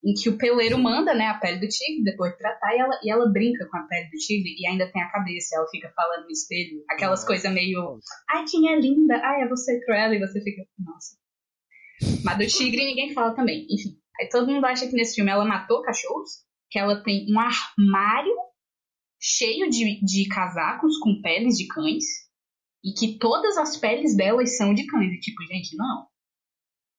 [0.03, 3.01] Em que o peleiro manda, né, a pele do tigre, depois de tratar, e ela,
[3.03, 5.93] e ela brinca com a pele do tigre e ainda tem a cabeça, ela fica
[5.95, 7.99] falando no espelho, aquelas coisas meio,
[8.31, 9.17] ai, quem é linda?
[9.23, 11.17] Ai, é você, Cruella, e você fica, nossa.
[12.25, 13.99] Mas do tigre ninguém fala também, enfim.
[14.19, 18.35] Aí todo mundo acha que nesse filme ela matou cachorros, que ela tem um armário
[19.21, 22.05] cheio de, de casacos com peles de cães,
[22.83, 25.13] e que todas as peles delas são de cães.
[25.13, 26.07] E tipo, gente, não.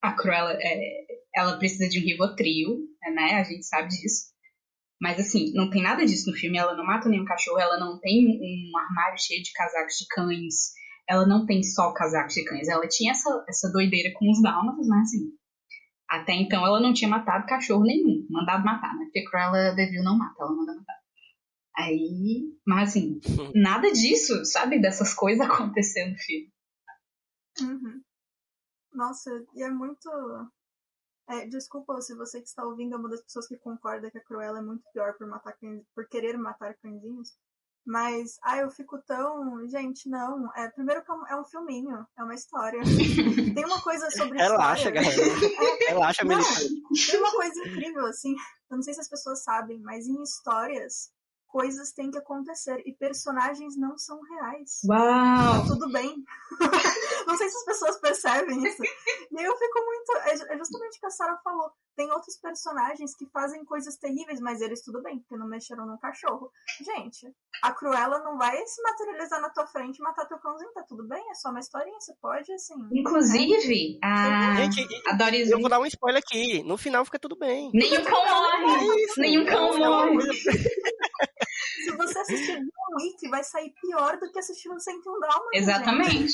[0.02, 3.40] A Cruella, é, ela precisa de um Rivotril, né?
[3.40, 4.32] A gente sabe disso.
[5.02, 6.58] Mas assim, não tem nada disso no filme.
[6.58, 10.74] Ela não mata nenhum cachorro, ela não tem um armário cheio de casacos de cães.
[11.10, 12.68] Ela não tem só casacos de cães.
[12.68, 15.32] Ela tinha essa, essa doideira com os dálmatas, mas assim.
[16.08, 18.28] Até então ela não tinha matado cachorro nenhum.
[18.30, 19.06] Mandado matar, né?
[19.06, 21.02] Porque Cruella Devil não mata, ela manda matar.
[21.78, 23.20] Aí, mas assim,
[23.56, 24.80] nada disso, sabe?
[24.80, 26.54] Dessas coisas acontecendo no filme.
[27.62, 28.02] Uhum.
[28.94, 30.10] Nossa, e é muito.
[31.32, 34.24] É, desculpa se você que está ouvindo é uma das pessoas que concorda que a
[34.24, 35.56] Cruella é muito pior por matar
[35.96, 37.38] por querer matar cãezinhos.
[37.86, 39.68] Mas, ah, eu fico tão.
[39.68, 40.52] Gente, não.
[40.56, 42.82] É, primeiro que é um, é filminho, é uma história.
[43.56, 45.02] Tem uma coisa sobre Relaxa, história.
[45.02, 45.86] galera.
[45.86, 47.12] É, Relaxa, não, militante.
[47.12, 48.36] Tem uma coisa incrível, assim.
[48.70, 51.12] Eu não sei se as pessoas sabem, mas em histórias,
[51.48, 52.82] coisas têm que acontecer.
[52.86, 54.82] E personagens não são reais.
[54.86, 55.00] Uau!
[55.00, 56.24] Tá tudo bem.
[57.26, 58.84] não sei se as pessoas percebem isso.
[59.32, 60.12] E aí eu fico muito.
[60.52, 61.72] É justamente o que a Sarah falou.
[61.96, 66.00] Tem outros personagens que fazem coisas terríveis, mas eles tudo bem, porque não mexeram no
[66.00, 66.52] cachorro.
[66.80, 70.84] Gente, a Cruella não vai se materializar na tua frente e matar teu cãozinho, tá
[70.88, 71.22] tudo bem?
[71.30, 72.76] É só uma historinha, você pode, assim.
[72.94, 76.64] Inclusive, a, Gente, a Doris eu vou dar um spoiler aqui.
[76.64, 77.70] No final fica tudo bem.
[77.74, 79.04] Nenhum cão morre!
[79.04, 79.22] É.
[79.22, 80.28] Nenhum cão É morre!
[82.02, 85.50] Você assistir John Wick, vai sair pior do que assistir um 101 Dálmatas.
[85.54, 86.34] Exatamente.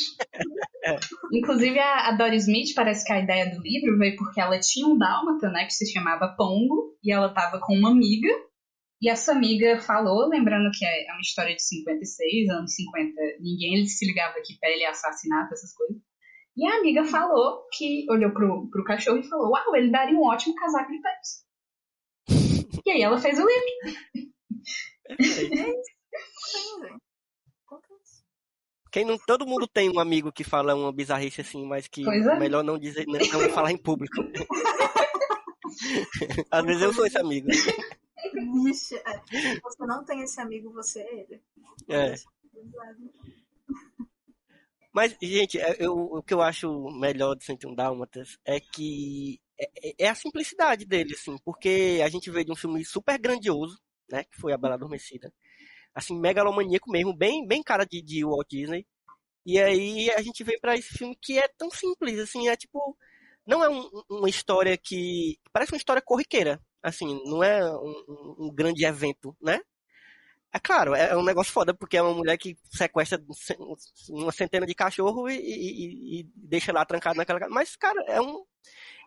[0.84, 0.98] É.
[1.34, 4.88] Inclusive, a, a Doris Smith, parece que a ideia do livro veio porque ela tinha
[4.88, 8.30] um dálmata, né, que se chamava Pongo, e ela tava com uma amiga,
[9.02, 13.86] e essa amiga falou, lembrando que é é uma história de 56, anos 50, ninguém
[13.86, 15.98] se ligava que pele é assassinato, essas coisas.
[16.56, 20.26] E a amiga falou que olhou pro, pro cachorro e falou: Uau, ele daria um
[20.26, 21.48] ótimo casaco de peles.
[22.86, 24.00] E aí ela fez o livro.
[27.66, 28.24] Acontece.
[28.92, 32.40] Quem não, todo mundo tem um amigo que fala uma bizarrice assim, mas que é.
[32.40, 34.16] melhor não dizer, não, não falar em público.
[36.52, 37.48] Às vezes eu sou esse amigo.
[38.64, 39.22] Vixe, é.
[39.30, 41.42] Se você não tem esse amigo, você é ele.
[41.90, 42.16] É.
[44.94, 49.90] Mas, gente, é- eu- o que eu acho melhor de 101 Dálmatas é que é,
[49.90, 53.78] é- é a simplicidade dele, assim, porque a gente veio de um filme super grandioso,
[54.12, 55.34] né, que foi A Bela Adormecida,
[55.96, 58.86] assim, megalomaníaco mesmo, bem, bem cara de, de Walt Disney,
[59.46, 62.98] e aí a gente vem pra esse filme que é tão simples, assim, é tipo,
[63.48, 68.52] não é um- uma história que, parece uma história corriqueira, assim, não é um- um-
[68.54, 69.62] grande evento, né?
[70.54, 73.22] É claro, é um negócio foda, porque é uma mulher que sequestra
[74.10, 77.54] uma centena de cachorro e, e- e deixa lá trancado naquela casa.
[77.54, 78.44] Mas, cara, é um.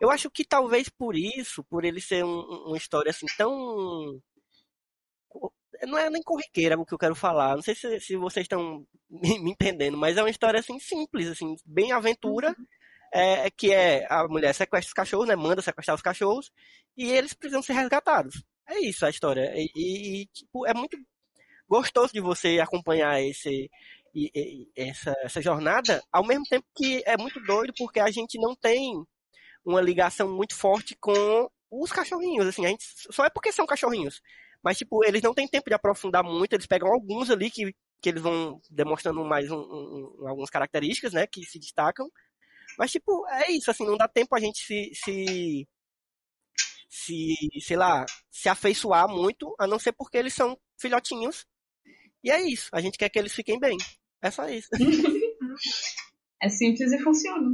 [0.01, 4.21] Eu acho que talvez por isso, por ele ser um- uma história assim tão.
[5.87, 7.55] Não é nem corriqueira o que eu quero falar.
[7.55, 11.27] Não sei se, se vocês estão me, me entendendo, mas é uma história assim simples,
[11.29, 12.55] assim, bem aventura.
[13.13, 15.35] É, que é a mulher sequestra os cachorros, né?
[15.35, 16.51] Manda sequestrar os cachorros
[16.97, 18.43] e eles precisam ser resgatados.
[18.69, 19.51] É isso a história.
[19.55, 20.97] E, e- e, tipo, é muito
[21.67, 23.69] gostoso de você acompanhar esse,
[24.13, 28.39] e- e- essa, essa jornada, ao mesmo tempo que é muito doido porque a gente
[28.39, 28.93] não tem
[29.65, 34.21] uma ligação muito forte com os cachorrinhos, assim, a gente só é porque são cachorrinhos.
[34.63, 38.09] Mas, tipo, eles não têm tempo de aprofundar muito, eles pegam alguns ali que, que
[38.09, 42.07] eles vão demonstrando mais um, um- um- algumas características, né, que se destacam.
[42.77, 45.67] Mas, tipo, é isso, assim, não dá tempo a gente se, se,
[46.89, 51.45] se, sei lá, se afeiçoar muito, a não ser porque eles são filhotinhos.
[52.23, 53.77] E é isso, a gente quer que eles fiquem bem.
[54.21, 54.69] É só isso.
[56.43, 57.51] É simples e funciona.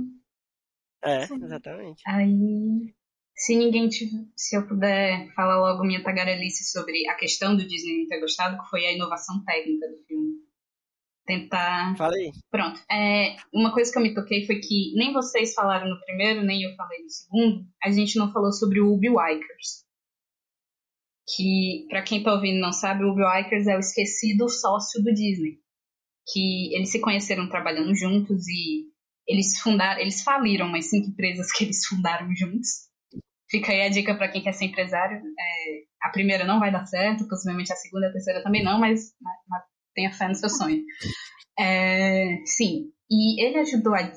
[1.03, 2.01] É, exatamente.
[2.07, 2.95] Aí,
[3.37, 7.99] se ninguém tiver, se eu puder falar logo minha tagarelice sobre a questão do Disney
[7.99, 10.37] não ter gostado, que foi a inovação técnica do filme.
[11.23, 11.95] Tentar.
[11.97, 12.31] Falei.
[12.49, 12.79] Pronto.
[12.91, 16.63] É, uma coisa que eu me toquei foi que nem vocês falaram no primeiro, nem
[16.63, 19.85] eu falei no segundo, a gente não falou sobre o Ubi Wikers.
[21.35, 25.03] Que, pra quem tá ouvindo e não sabe, o Ubi Wikers é o esquecido sócio
[25.03, 25.59] do Disney.
[26.33, 28.87] Que eles se conheceram trabalhando juntos e
[29.27, 32.86] eles fundaram, eles faliram umas cinco empresas que eles fundaram juntos.
[33.49, 35.17] Fica aí a dica pra quem quer ser empresário.
[35.17, 39.13] É, a primeira não vai dar certo, possivelmente a segunda a terceira também não, mas,
[39.47, 39.63] mas
[39.95, 40.83] tenha fé no seu sonho.
[41.59, 44.11] É, sim, e ele ajudou a,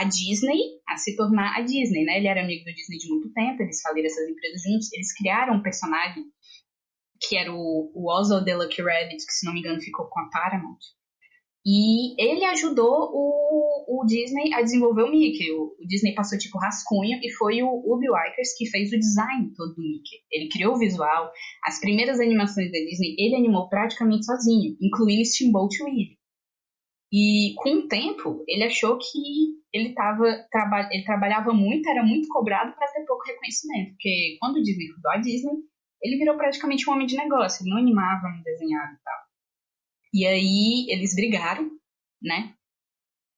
[0.00, 0.58] a, Disney
[0.88, 2.16] a se tornar a Disney, né?
[2.16, 5.54] Ele era amigo do Disney de muito tempo, eles faliram essas empresas juntos, eles criaram
[5.54, 6.24] um personagem
[7.20, 10.20] que era o, o Oswald the Lucky Rabbit, que se não me engano ficou com
[10.20, 10.78] a Paramount.
[11.64, 15.52] E ele ajudou o, o Disney a desenvolver o Mickey.
[15.52, 19.52] O, o, Disney passou tipo rascunho e foi o Ubi Wikers que fez o design
[19.56, 20.16] todo do Mickey.
[20.30, 21.30] Ele criou o visual,
[21.64, 26.18] as primeiras animações da Disney ele animou praticamente sozinho, incluindo Steamboat Willie.
[27.12, 32.26] E com o tempo, ele achou que ele, tava, traba ele trabalhava muito, era muito
[32.28, 33.90] cobrado para ter pouco reconhecimento.
[33.90, 35.52] Porque quando o Disney fundou a Disney,
[36.02, 39.21] ele virou praticamente um homem de negócio, ele não animava, não desenhava e tal.
[40.12, 41.70] E aí eles brigaram,
[42.20, 42.54] né?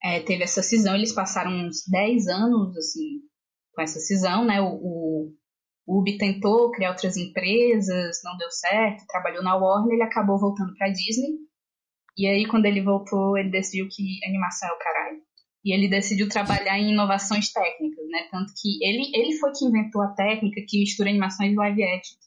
[0.03, 3.21] É, teve essa cisão, eles passaram uns 10 anos, assim,
[3.73, 4.61] com essa cisão, né?
[4.61, 5.35] O, o,
[5.87, 10.89] Ubi tentou criar outras empresas, não deu certo, trabalhou na Warner, ele acabou voltando pra
[10.89, 11.39] Disney.
[12.17, 15.21] E aí, quando ele voltou, ele decidiu que animação é o caralho.
[15.65, 18.29] E ele decidiu trabalhar em inovações técnicas, né?
[18.31, 22.19] Tanto que ele, ele foi que inventou a técnica que mistura animações live action,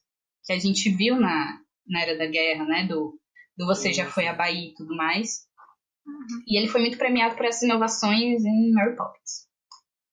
[0.43, 2.87] que a gente viu na, na Era da Guerra, né?
[2.87, 3.19] Do,
[3.57, 5.47] do Você Já Foi a Bahia e tudo mais.
[6.05, 6.43] Uhum.
[6.47, 9.47] E ele foi muito premiado por essas inovações em Mary Poppins.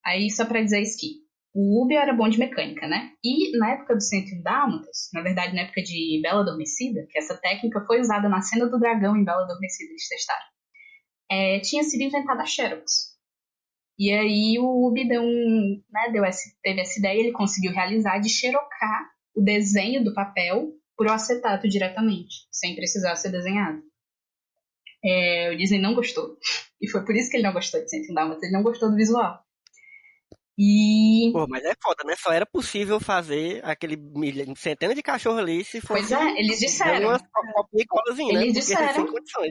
[0.04, 1.24] Aí, só pra dizer isso aqui.
[1.54, 3.12] O Ubi era bom de mecânica, né?
[3.22, 7.36] E na época do 101 Dálmatas, na verdade na época de Bela Adormecida, que essa
[7.36, 10.46] técnica foi usada na cena do dragão em Bela Adormecida, eles testaram,
[11.30, 13.14] é, tinha sido inventada a Xerox.
[13.96, 18.18] E aí o Ubi deu um, né, deu essa, teve essa ideia, ele conseguiu realizar
[18.18, 23.82] de xerocar o desenho do papel por acetato diretamente, sem precisar ser desenhado.
[25.04, 26.38] É, o Disney não gostou.
[26.80, 28.96] E foi por isso que ele não gostou de 101 Dálmatas, ele não gostou do
[28.96, 29.43] visual.
[30.56, 31.32] E.
[31.32, 32.14] Pô, mas é foda, né?
[32.16, 36.08] Só era possível fazer aquele milha, centena de cachorro ali se fosse.
[36.08, 37.08] Pois é, eles disseram.
[37.08, 37.20] Uma
[37.88, 38.60] colazinha, eles né?
[38.60, 39.06] disseram.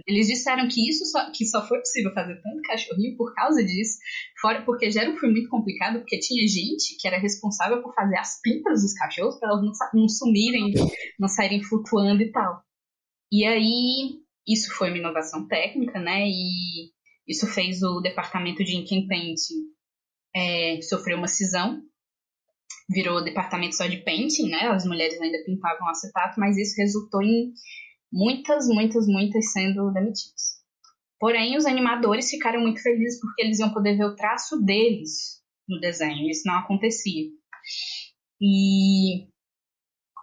[0.08, 3.97] Eles disseram que isso só, que só foi possível fazer tanto cachorrinho por causa disso.
[4.39, 7.93] Fora, porque já era um filme muito complicado, porque tinha gente que era responsável por
[7.93, 10.74] fazer as pintas dos cachorros para elas não, não sumirem,
[11.20, 12.62] não saírem flutuando e tal.
[13.30, 16.26] E aí, isso foi uma inovação técnica, né?
[16.28, 16.91] E
[17.28, 19.74] isso fez o departamento de Ink and Painting
[20.36, 21.82] é, sofreu uma cisão,
[22.90, 24.68] virou departamento só de painting, né?
[24.68, 27.54] As mulheres ainda pintavam acetato, mas isso resultou em
[28.12, 30.62] muitas, muitas, muitas sendo demitidas.
[31.20, 35.80] Porém, os animadores ficaram muito felizes porque eles iam poder ver o traço deles no
[35.80, 36.30] desenho.
[36.30, 37.30] Isso não acontecia.
[38.42, 39.28] E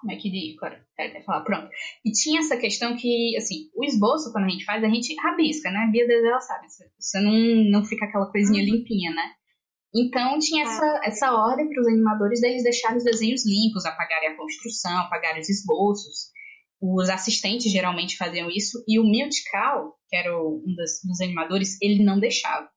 [0.00, 0.58] como é que digo?
[0.58, 1.68] Agora, quero até falar, pronto.
[2.04, 5.70] E tinha essa questão que, assim, o esboço, quando a gente faz, a gente rabisca,
[5.70, 5.80] né?
[5.80, 6.66] A Bia ela sabe,
[6.98, 7.32] você não,
[7.70, 9.34] não fica aquela coisinha limpinha, né?
[9.94, 14.36] Então tinha essa, essa ordem para os animadores deles deixarem os desenhos limpos, apagarem a
[14.36, 16.30] construção, apagarem os esboços.
[16.80, 21.76] Os assistentes geralmente faziam isso, e o Milt Kahl, que era um dos, dos animadores,
[21.82, 22.68] ele não deixava.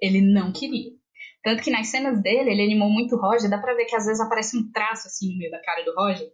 [0.00, 0.90] Ele não queria.
[1.42, 4.04] Tanto que nas cenas dele, ele animou muito o Roger, dá pra ver que às
[4.04, 6.28] vezes aparece um traço assim no meio da cara do Roger.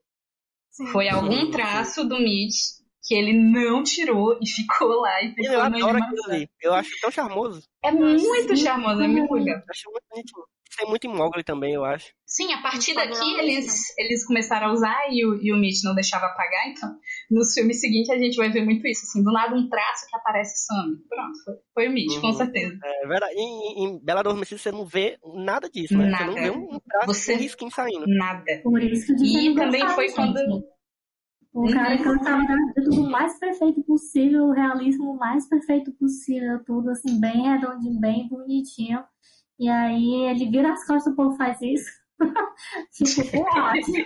[0.71, 0.87] Sim.
[0.87, 2.81] Foi algum traço do Mitch
[3.11, 6.49] que ele não tirou e ficou lá e ficou Eu adoro aquilo ali.
[6.63, 7.61] Eu acho tão charmoso.
[7.83, 9.61] É muito charmoso, é muito legal.
[9.69, 10.33] Acho muito bonito.
[10.79, 12.07] Tem muito em Mowgli também, eu acho.
[12.25, 15.93] Sim, a partir daqui eles, eles começaram a usar e o, e o Mitch não
[15.93, 16.89] deixava apagar, então
[17.29, 20.17] nos filmes seguintes a gente vai ver muito isso, assim, do nada um traço que
[20.17, 20.97] aparece e some.
[21.09, 22.21] Pronto, foi, foi o Mitch, uhum.
[22.21, 22.79] com certeza.
[22.85, 23.35] É verdade.
[23.37, 26.07] Em, em Bela Adormecida você não vê nada disso, né?
[26.07, 26.27] Nada.
[26.27, 27.35] Você não vê um traço você...
[27.35, 28.05] um risquinho saindo.
[28.07, 28.61] Nada.
[28.63, 30.39] Por isso e também foi quando...
[31.53, 36.91] O cara que gostava de tudo mais perfeito possível, o realismo mais perfeito possível, tudo
[36.91, 39.03] assim, bem redondinho, bem bonitinho.
[39.59, 41.91] E aí ele vira as costas, o povo faz isso.
[42.93, 44.05] tipo, ótimo.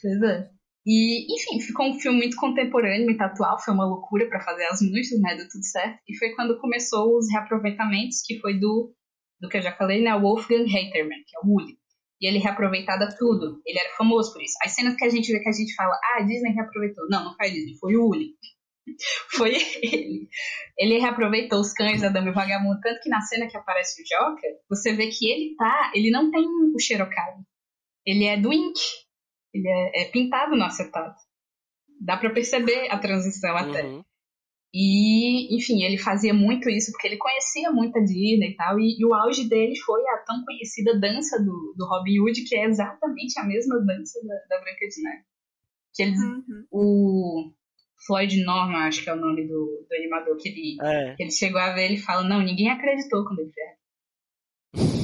[0.00, 0.50] Pois é.
[0.86, 4.80] E, enfim, ficou um filme muito contemporâneo, muito atual, foi uma loucura para fazer as
[4.80, 6.00] luzes, né, deu tudo certo.
[6.08, 8.92] E foi quando começou os reaproveitamentos, que foi do,
[9.40, 11.81] do que eu já falei, né, Wolfgang Haterman, que é o Woody
[12.22, 13.60] e ele reaproveitava tudo.
[13.66, 14.54] Ele era famoso por isso.
[14.64, 17.04] As cenas que a gente vê que a gente fala, ah, Disney reaproveitou.
[17.10, 18.36] Não, não foi Disney, foi o Uli.
[19.36, 20.28] Foi ele.
[20.76, 24.02] Ele reaproveitou os cães da Dama e o Vagabundo, tanto que na cena que aparece
[24.02, 27.44] o Joker, você vê que ele tá, ele não tem o xerocado.
[28.04, 28.80] Ele é do ink.
[29.54, 31.14] Ele é, é pintado no acetato.
[32.00, 33.84] Dá para perceber a transição até.
[33.84, 34.04] Uhum.
[34.74, 38.80] E, enfim, ele fazia muito isso porque ele conhecia muito a Disney e tal.
[38.80, 42.56] E, e, o auge dele foi a tão conhecida dança do, do Robin Hood, que
[42.56, 45.24] é exatamente a mesma dança da, da Branca de Neve.
[45.94, 46.64] Que eles, uhum.
[46.70, 47.52] O
[48.06, 51.14] Floyd Norman, acho que é o nome do, do animador, que ele, é.
[51.16, 53.82] que ele chegou a ver, ele fala: Não, ninguém acreditou quando ele fez.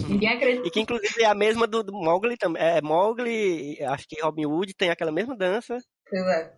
[0.08, 0.66] Ninguém acreditou.
[0.66, 2.62] E que inclusive é a mesma do, do Mowgli também.
[2.62, 5.76] É, Mowgli, acho que Robin Hood tem aquela mesma dança.
[6.08, 6.56] Pois é.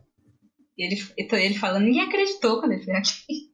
[0.80, 3.50] E ele, então ele falando, ninguém acreditou quando ele foi aqui.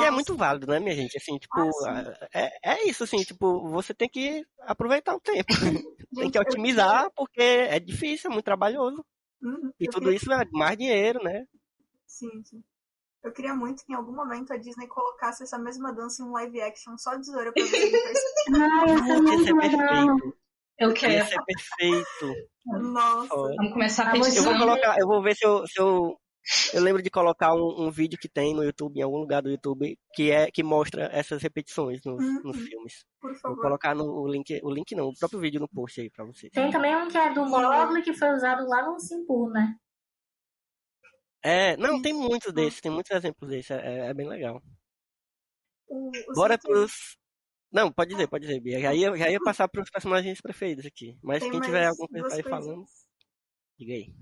[0.00, 1.18] E é muito válido, né, minha gente?
[1.18, 1.54] Assim, tipo,
[1.86, 5.44] Ah, é, é isso, assim, tipo, você tem que aproveitar o tempo.
[6.16, 9.04] tem que eu otimizar, porque é difícil, é muito trabalhoso.
[9.42, 11.44] Uhum, E eu tudo queria- isso é mais dinheiro, né?
[12.06, 12.64] Sim, sim.
[13.22, 16.32] Eu queria muito que em algum momento a Disney colocasse essa mesma dança em um
[16.32, 17.70] live action só de zoeira pra ver
[18.54, 20.16] Ai, ser Putz, ia muito legal.
[20.78, 21.26] Eu Ia quero.
[21.26, 22.34] ser perfeito.
[22.66, 23.28] Nossa.
[23.56, 24.44] Vamos começar a Ah, petição.
[24.52, 26.16] Eu vou colocar, eu vou ver se eu, se eu,
[26.72, 29.50] eu lembro de colocar um, um vídeo que tem no YouTube, em algum lugar do
[29.50, 32.40] YouTube, que é que mostra essas repetições nos, Uhum.
[32.44, 33.04] nos filmes.
[33.20, 33.60] Por Vou favor.
[33.62, 36.50] colocar no o link, o link não, o próprio vídeo no post aí pra vocês.
[36.52, 39.76] Tem também um que é do Mogli, que foi usado lá no Simpur, né?
[41.42, 44.62] É, não, tem muitos desses, tem muitos exemplos desses, é, é bem legal.
[45.86, 47.16] O, o Bora pros.
[47.74, 48.78] Não, pode dizer, pode dizer, Bia.
[48.80, 51.18] Já ia, já ia passar pros personagens preferidos aqui.
[51.20, 52.48] Mas Tem quem tiver alguma coisa coisinhas.
[52.48, 52.84] falando,
[53.76, 54.14] diga aí.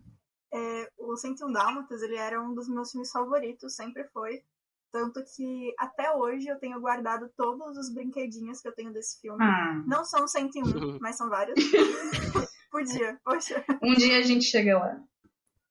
[0.54, 4.42] É, o 101 Dálmatas, ele era um dos meus filmes favoritos, sempre foi.
[4.90, 9.42] Tanto que até hoje eu tenho guardado todos os brinquedinhos que eu tenho desse filme.
[9.42, 10.62] Ah, Não são 101,
[11.00, 11.54] mas são vários.
[12.70, 14.98] Podia, poxa, um dia a gente chega lá.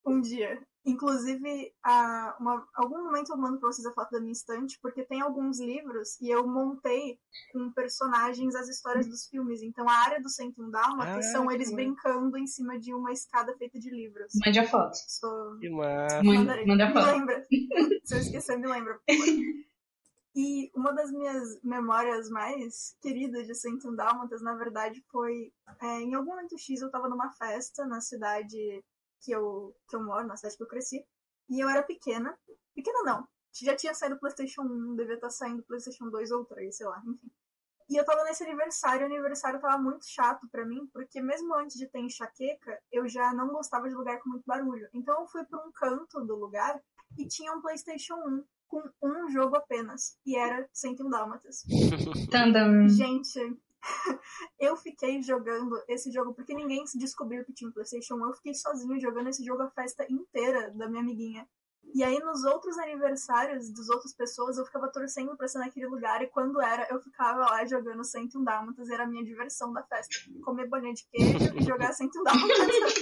[0.06, 0.62] um dia.
[0.84, 5.04] Inclusive, a, uma, algum momento eu mando pra vocês a foto da minha estante, porque
[5.04, 7.20] tem alguns livros e eu montei
[7.54, 9.62] com personagens as histórias dos filmes.
[9.62, 13.12] Então a área do 101 Dálmatas Ah, são eles que brincando em cima de uma
[13.12, 14.34] escada feita de livros.
[14.44, 14.96] Mande a foto.
[15.08, 15.60] Sou.
[16.24, 17.06] Manda, manda a Me foto.
[17.06, 17.48] lembra.
[18.04, 19.00] Se eu esquecer, me lembra.
[20.34, 25.52] E uma das minhas memórias mais queridas de 101 Dálmatas, na verdade, foi
[25.82, 28.84] é, em algum momento X eu tava numa festa na cidade
[29.22, 31.05] que eu, que eu moro, na cidade que eu cresci,
[31.49, 32.38] e eu era pequena.
[32.74, 33.28] Pequena não.
[33.53, 36.88] Já tinha saído o PlayStation 1, devia estar saindo o PlayStation 2 ou 3, sei
[36.88, 37.32] lá, enfim.
[37.89, 41.53] E eu tava nesse aniversário, e o aniversário tava muito chato pra mim, porque mesmo
[41.55, 44.88] antes de ter enxaqueca, eu já não gostava de lugar com muito barulho.
[44.93, 46.82] Então eu fui pra um canto do lugar
[47.17, 51.63] e tinha um PlayStation 1 com um jogo apenas, e era 101 Dálmatas.
[52.32, 52.88] Tandam.
[52.88, 53.59] Gente,
[54.60, 58.26] eu fiquei jogando esse jogo porque ninguém descobriu que tinha um PlayStation 1.
[58.26, 61.48] Eu fiquei sozinho jogando esse jogo a festa inteira da minha amiguinha.
[61.94, 66.22] E aí, nos outros aniversários das outras pessoas, eu ficava torcendo pra ser naquele lugar.
[66.22, 68.90] E quando era, eu ficava lá jogando 101 Dálmatas.
[68.90, 70.16] Era a minha diversão da festa.
[70.44, 72.94] Comer bolinha de queijo e jogar 101 Dálmatas.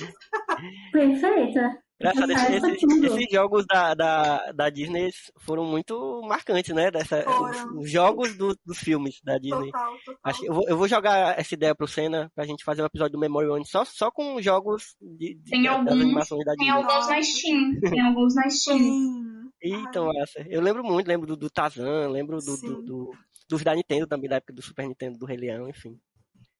[0.91, 1.83] Perfeita.
[2.01, 6.89] Engraçado, esses, foi esses- esses jogos da, da, da Disney foram muito marcantes, né?
[6.89, 7.49] Dessa, Foram.
[7.75, 9.65] os, os jogos do- dos filmes da Disney.
[9.71, 10.19] Total, total.
[10.23, 13.13] Acho, eu, vou, eu vou jogar essa ideia pro Senna pra gente fazer um episódio
[13.13, 16.67] do Memory One só, só com jogos de, de- Tem das alguns, animações da Tem
[16.67, 16.81] Disney.
[16.83, 17.79] alguns na Steam.
[17.81, 19.49] Tem alguns na Steam.
[19.61, 20.39] Então, essa.
[20.47, 23.11] Eu lembro muito, lembro do, do Tarzan, lembro do, do, do-
[23.49, 25.99] dos da Nintendo também, da época do Super Nintendo, do Rei Leão, enfim.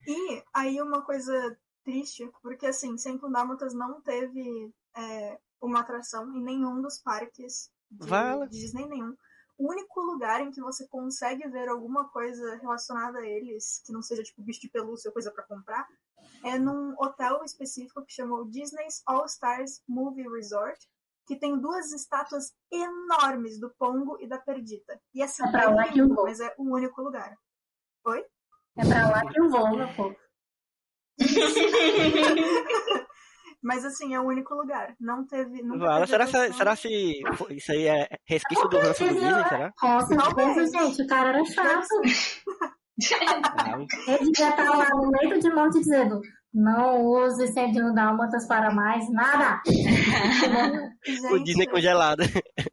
[0.06, 6.42] E aí uma coisa triste, porque assim, 101 Dálmatas não teve é, uma atração em
[6.44, 8.48] nenhum dos parques de, Vala.
[8.48, 9.16] de Disney nenhum.
[9.58, 14.02] O único lugar em que você consegue ver alguma coisa relacionada a eles, que não
[14.02, 15.86] seja tipo bicho de pelúcia ou coisa pra comprar,
[16.46, 20.80] é num hotel específico que chamou Disney's All Stars Movie Resort,
[21.26, 25.00] que tem duas estátuas enormes do Pongo e da Perdita.
[25.14, 26.24] E assim, É pra lá que eu vou.
[26.24, 27.38] mas é o único lugar.
[28.06, 28.26] Oi?
[28.78, 30.16] É pra lá que eu vou, meu povo.
[33.62, 34.95] Mas assim, é o único lugar.
[34.99, 35.62] Não teve.
[35.62, 39.43] Nunca Vala, teve será, se, será se isso aí é resquício do ranço do Disney,
[39.49, 39.74] será?
[40.07, 40.72] Certeza, Talvez.
[40.72, 41.88] gente, o cara era chato.
[44.07, 46.20] Ele devia estar lá no leito de morte dizendo:
[46.53, 49.62] não use 101 dálmatas para mais nada.
[51.05, 52.24] o Gente, Disney congelado.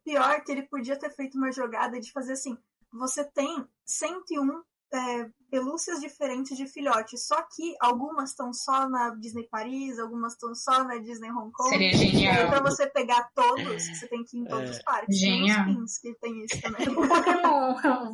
[0.04, 2.56] pior que ele podia ter feito uma jogada de fazer assim:
[2.92, 4.62] você tem 101
[4.92, 10.54] é, pelúcias diferentes de filhotes, só que algumas estão só na Disney Paris, algumas estão
[10.54, 11.70] só na Disney Hong Kong.
[11.70, 12.48] Seria E aí, genial.
[12.50, 14.72] pra você pegar todos, você tem que ir em todos É.
[14.72, 15.18] os parques.
[15.18, 15.64] Genial.
[15.64, 16.88] Tem os pins que tem isso também.
[16.88, 18.12] O Pokémon.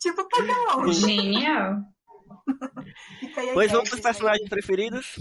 [0.00, 0.92] tipo Pokémon.
[0.92, 1.76] Genial.
[3.54, 4.02] Pois vamos pros Disney.
[4.02, 5.14] personagens preferidos.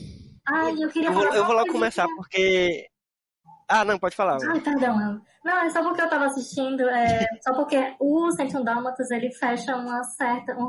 [0.47, 2.87] Ai, eu queria Eu vou, falar eu vou logo começar, porque.
[3.71, 4.37] Ah, não, pode falar.
[4.49, 5.21] Ai, perdão.
[5.45, 9.77] Não, é só porque eu tava assistindo, é, só porque o 101 Dálmatas, ele fecha
[9.77, 10.67] uma certa, um,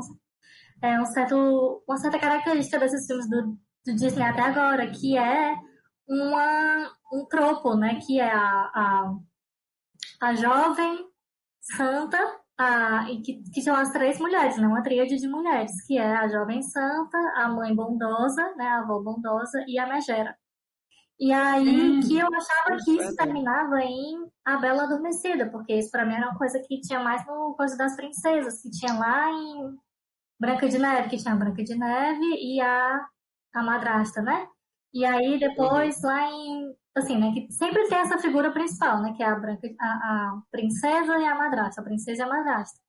[0.81, 5.53] é, um certo, uma certa característica desses filmes do, do Disney até agora, que é
[6.07, 9.15] uma, um tropo, né, que é a, a,
[10.21, 11.05] a jovem
[11.59, 12.17] santa,
[12.57, 16.15] a, e que, que são as três mulheres, né, uma tríade de mulheres, que é
[16.15, 20.35] a jovem santa, a mãe bondosa, né, a avó bondosa e a megera.
[21.23, 21.99] E aí Hum.
[22.05, 26.27] que eu achava que isso terminava em A Bela Adormecida, porque isso pra mim era
[26.29, 29.77] uma coisa que tinha mais no Coisa das Princesas, que tinha lá em
[30.39, 33.07] Branca de Neve, que tinha a Branca de Neve e a,
[33.55, 34.47] a madrasta, né?
[34.93, 39.23] E aí depois lá em assim, né, que sempre tem essa figura principal, né, que
[39.23, 42.79] é a branca, a, a princesa e a madrasta, a princesa e a madrasta.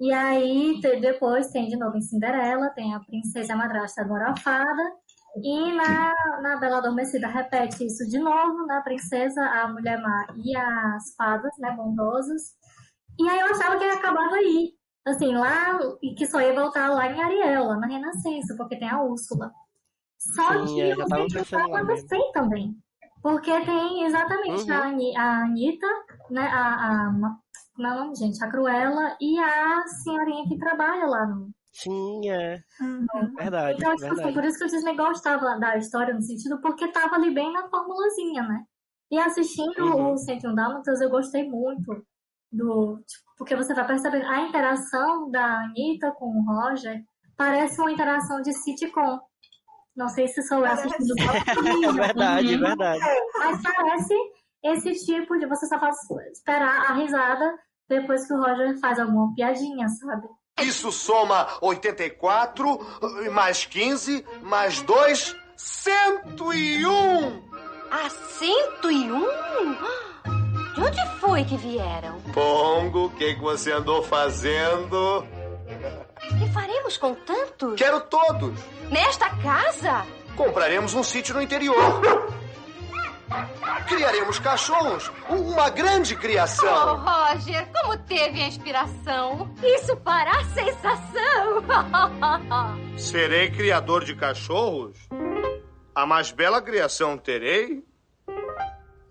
[0.00, 4.30] E aí depois tem de novo em Cinderela, tem a princesa e a madrasta agora
[4.32, 4.92] a fada.
[5.36, 10.56] E na, na Bela Adormecida repete isso de novo, na princesa, a mulher má e
[10.56, 12.56] as fadas, né, bondosas.
[13.18, 14.72] E aí eu achava que acabava aí.
[15.06, 18.90] Assim, lá, e que só ia voltar lá em Ariel, lá na Renascença, porque tem
[18.90, 19.50] a Úrsula.
[20.18, 22.76] Só Sim, que já o tava Centro pensando lá Dálmatas tem também.
[23.22, 25.16] Porque tem exatamente Uhum.
[25.16, 25.86] a, a Anitta,
[26.30, 27.12] né, a, a,
[27.74, 28.42] como é o nome, gente?
[28.42, 31.50] A Cruella e a senhorinha que trabalha lá no,
[32.28, 32.58] É.
[32.80, 33.34] Uhum.
[33.36, 34.34] Verdade, então, tipo assim, verdade.
[34.34, 37.68] por isso que o Disney gostava da história no sentido, porque tava ali bem na
[37.68, 38.64] formulazinha, né?
[39.10, 40.12] E assistindo Uhum.
[40.12, 42.04] o 101 Dálmatas, eu gostei muito
[42.52, 42.96] do.
[43.06, 47.00] Tipo, porque você vai percebendo a interação da Anitta com o Roger
[47.36, 49.18] parece uma interação de sitcom.
[49.96, 51.14] Não sei se sou eu assistindo
[51.88, 52.60] É verdade, Uhum.
[52.60, 53.00] verdade.
[53.38, 54.14] Mas parece
[54.64, 55.96] esse tipo de você só faz
[56.32, 57.56] esperar a risada
[57.88, 60.26] depois que o Roger faz alguma piadinha, sabe?
[60.60, 62.86] Isso soma 84,
[63.32, 67.42] mais 15, mais 2, 101!
[67.90, 69.20] Ah, 101?
[70.74, 72.20] De onde foi que vieram?
[72.32, 75.26] Pongo, o que, que você andou fazendo?
[76.38, 77.74] Que faremos com tantos?
[77.76, 78.52] Quero todos!
[78.90, 80.04] Nesta casa?
[80.36, 81.74] Compraremos um sítio no interior.
[83.86, 85.10] Criaremos cachorros.
[85.28, 86.96] Uma grande Oh, criação.
[86.96, 89.50] Roger, como teve a inspiração?
[89.62, 91.64] Isso fará sensação!
[92.96, 94.96] Serei criador de cachorros?
[95.94, 97.82] A mais bela criação terei?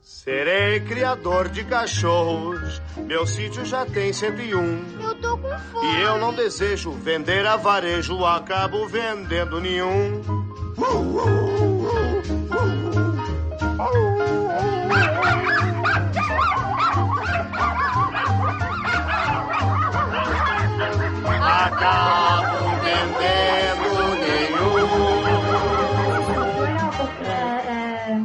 [0.02, 2.82] Serei criador de cachorros.
[2.96, 5.02] Meu sítio já tem 101.
[5.02, 5.88] Eu tô com fome.
[5.98, 10.22] E eu não desejo vender a varejo, acabo vendendo nenhum.
[21.38, 24.88] Acabo vendendo nenhum.
[27.26, 28.18] É, é,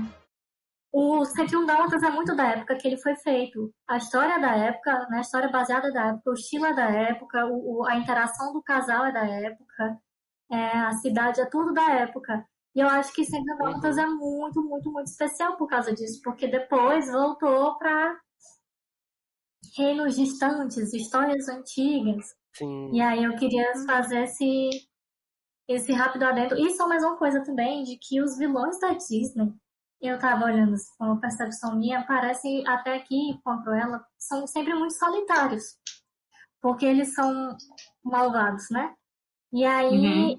[0.92, 3.72] o 101 Dálmatas é muito da época que ele foi feito.
[3.88, 7.46] A história da época, né, a história baseada da época, o estilo é da época,
[7.46, 9.98] o- a interação do casal é da época,
[10.50, 12.44] é, a cidade é tudo da época.
[12.74, 16.48] E eu acho que 101 Dálmatas é muito, muito, muito especial por causa disso, porque
[16.48, 18.18] depois voltou para
[19.76, 22.24] reinos distantes, histórias antigas.
[22.54, 22.90] Sim.
[22.92, 24.70] E aí eu queria fazer esse,
[25.68, 26.58] esse rápido adendo.
[26.58, 29.52] E só mais uma coisa também, de que os vilões da Disney,
[30.00, 34.46] eu tava olhando assim, com uma percepção minha, parecem até aqui com a Cruella, são
[34.46, 35.62] sempre muito solitários.
[36.60, 37.56] Porque eles são
[38.02, 38.94] malvados, né?
[39.53, 40.36] E aí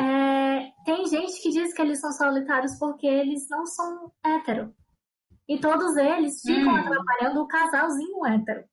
[0.00, 4.74] é, tem gente que diz que eles são solitários porque eles não são hétero.
[5.46, 6.78] E todos eles ficam Hum.
[6.78, 8.64] atrapalhando o casalzinho hétero.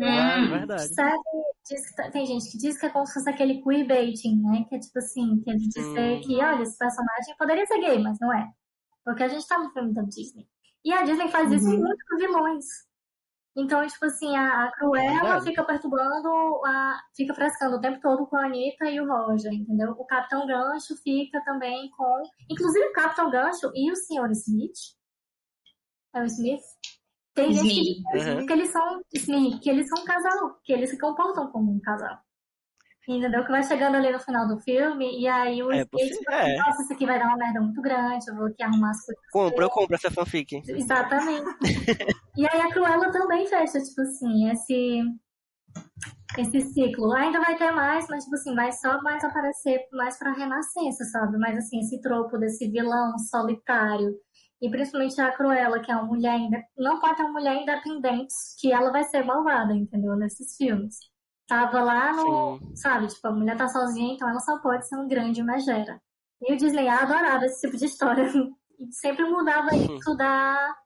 [0.00, 0.48] É Hum.
[0.48, 0.94] verdade.
[0.94, 1.18] Sabe,
[1.66, 4.64] que tá- tem gente que diz que é como se fosse aquele queerbaiting, né?
[4.68, 6.20] Que é tipo assim, que é de dizer Hum.
[6.20, 8.48] que, olha, esse personagem poderia ser gay, mas não é.
[9.04, 10.46] Porque a gente tá no filme da Disney.
[10.84, 11.78] E a Disney faz isso Uhum.
[11.80, 12.64] muito com vilões.
[13.58, 15.44] Então, tipo assim, a, a Cruella Verdade.
[15.46, 16.28] fica perturbando,
[16.66, 19.92] a, fica frescando o tempo todo com a Anitta e o Roger, entendeu?
[19.92, 22.22] O Capitão Gancho fica também com.
[22.50, 24.30] Inclusive o Capitão Gancho e o Sr.
[24.32, 24.76] Smith.
[26.14, 26.60] É o Smith?
[27.34, 28.04] Tem gente que Smith.
[28.12, 28.46] diz Uhum.
[28.46, 31.80] que eles são Smith, que eles são um casal, que eles se comportam como um
[31.80, 32.18] casal.
[33.08, 33.44] Entendeu?
[33.44, 36.56] Que vai chegando ali no final do filme e aí o É Smith é.
[36.56, 39.22] nossa, isso aqui vai dar uma merda muito grande, eu vou aqui arrumar as coisas.
[39.30, 40.60] Compra, eu compro essa fanfic.
[40.68, 41.46] Exatamente.
[42.36, 45.02] e aí a Cruella também fecha, tipo assim, esse
[46.38, 47.12] esse ciclo.
[47.12, 51.38] Ainda vai ter mais, mas tipo assim, vai só mais aparecer mais pra renascença, sabe?
[51.38, 54.14] Mas assim, esse tropo desse vilão solitário.
[54.60, 56.62] E principalmente a Cruella, que é uma mulher ainda.
[56.76, 60.16] Não pode ter uma mulher independente, que ela vai ser malvada, entendeu?
[60.16, 60.96] Nesses filmes.
[61.46, 62.58] Tava lá no.
[62.58, 62.76] Sim.
[62.76, 66.00] Sabe, tipo, a mulher tá sozinha, então ela só pode ser um grande megera.
[66.42, 68.24] E o Disney adorava esse tipo de história.
[68.78, 70.54] E sempre mudava isso da,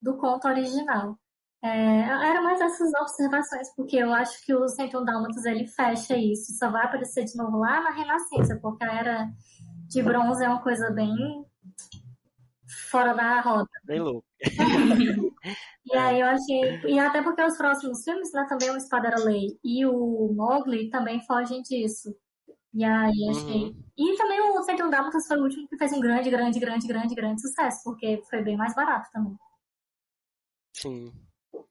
[0.00, 1.18] do conto original.
[1.62, 6.54] É, era mais essas observações, porque eu acho que o 101 Dálmatas ele fecha isso.
[6.58, 9.28] Só vai aparecer de novo lá na Renascença, porque a era
[9.88, 11.14] de bronze é uma coisa bem
[12.90, 13.68] fora da roda.
[13.84, 14.24] Bem louco.
[15.92, 16.80] E aí eu achei.
[16.86, 21.20] E até porque os próximos filmes, né, também o Espada Lei e o Mowgli também
[21.26, 22.14] fogem disso.
[22.72, 23.64] E aí achei.
[23.64, 23.84] Uhum.
[23.98, 27.14] E também o 101 Dálmatas foi o último que fez um grande, grande, grande, grande,
[27.14, 29.34] grande sucesso, porque foi bem mais barato também.
[30.80, 31.12] Sim.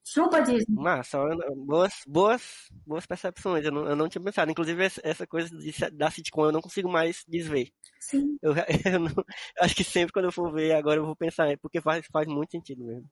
[0.05, 0.65] Chupa Disney.
[0.75, 1.19] Massa,
[1.55, 2.41] boas, boas,
[2.85, 3.63] boas percepções.
[3.65, 4.51] Eu não, eu não tinha pensado.
[4.51, 7.69] Inclusive, essa- coisa de, da sitcom eu não consigo mais desver.
[7.99, 8.37] Sim.
[8.41, 8.53] Eu,
[8.95, 9.23] eu não-
[9.61, 12.51] acho que sempre quando eu for ver, agora eu vou pensar, porque faz, faz muito
[12.51, 13.05] sentido mesmo.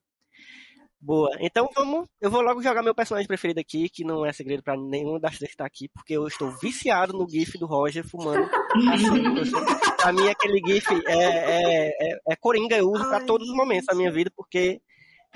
[0.99, 1.29] Boa.
[1.39, 2.07] Então vamos.
[2.19, 5.37] Eu vou logo jogar meu personagem preferido aqui, que não é segredo pra nenhum das
[5.37, 8.49] três que tá aqui, porque eu estou viciado no GIF do Roger fumando.
[9.97, 13.55] Pra mim, aquele GIF é, é, é, é coringa, eu uso pra Ai, todos os
[13.55, 14.79] momentos da minha vida, porque,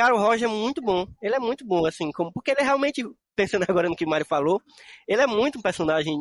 [0.02, 1.06] cara, o Roger é muito bom.
[1.22, 3.04] Ele é muito bom, assim, como, porque ele é realmente,
[3.36, 4.60] pensando agora no que o Mário falou,
[5.08, 6.16] ele é muito um personagem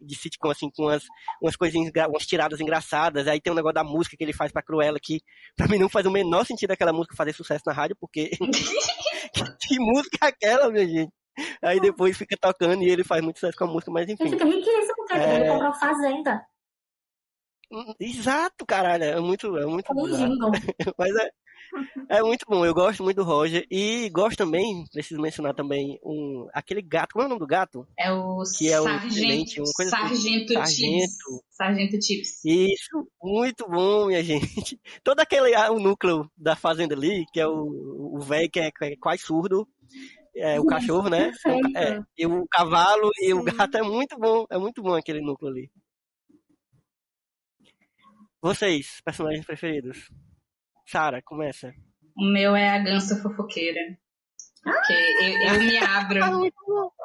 [0.00, 1.04] de sitcom, assim, com umas,
[1.42, 3.28] umas coisinhas, umas tiradas engraçadas.
[3.28, 5.20] Aí tem um negócio da música que ele faz pra Cruella, que
[5.54, 8.30] pra mim não faz o menor sentido aquela música fazer sucesso na rádio, porque
[9.60, 11.12] que música é aquela, minha gente?
[11.62, 14.30] Aí depois fica tocando e ele faz muito sucesso com a música, mas Ele enfim.
[14.30, 15.36] fica riquíssimo, porque É.
[15.40, 16.46] ele comprou fazenda.
[18.00, 20.50] Exato, caralho, é muito, é muito jingle.
[20.98, 21.28] Mas é,
[22.10, 23.66] é muito bom, eu gosto muito do Roger.
[23.70, 27.86] E gosto também, preciso mencionar também, um, aquele gato, como é o nome do gato?
[27.98, 30.06] É o Que é o Sargento, tenente, uma coisa assim.
[30.06, 30.54] Sargento Chips.
[30.54, 31.44] Sargento.
[31.50, 32.44] Sargento Chips.
[32.44, 34.80] Isso, muito bom, minha gente.
[35.02, 37.86] Todo aquele ah, o núcleo da fazenda ali, que é o
[38.16, 39.68] o velho que, é, que é quase surdo,
[40.34, 41.32] é o cachorro, né?
[41.76, 45.50] É, e o cavalo e o gato é muito bom, é muito bom aquele núcleo
[45.50, 45.70] ali.
[48.40, 50.08] Vocês, personagens preferidos?
[50.86, 51.72] Sara, começa.
[52.16, 53.80] O meu é a gansa fofoqueira.
[54.62, 56.50] Porque eu, eu me abro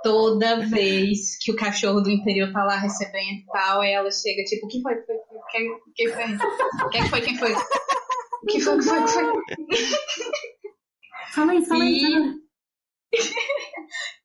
[0.03, 4.43] toda vez que o cachorro do interior tá lá recebendo e tal, aí ela chega,
[4.45, 4.95] tipo, o que foi?
[4.95, 6.89] Foi- foi- Quem, quem foi?
[6.91, 7.21] Quem foi?
[7.21, 7.53] Quem foi?
[7.53, 8.75] O que foi?
[8.75, 8.99] O que foi?
[8.99, 9.99] O que foi?
[11.33, 12.41] Fala aí, fala aí.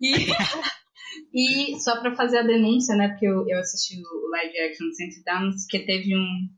[0.00, 0.26] E-.
[1.32, 3.08] E, e só pra fazer a denúncia, né?
[3.08, 6.48] Porque eu, eu assisti o live action do Saint Downs, que teve um.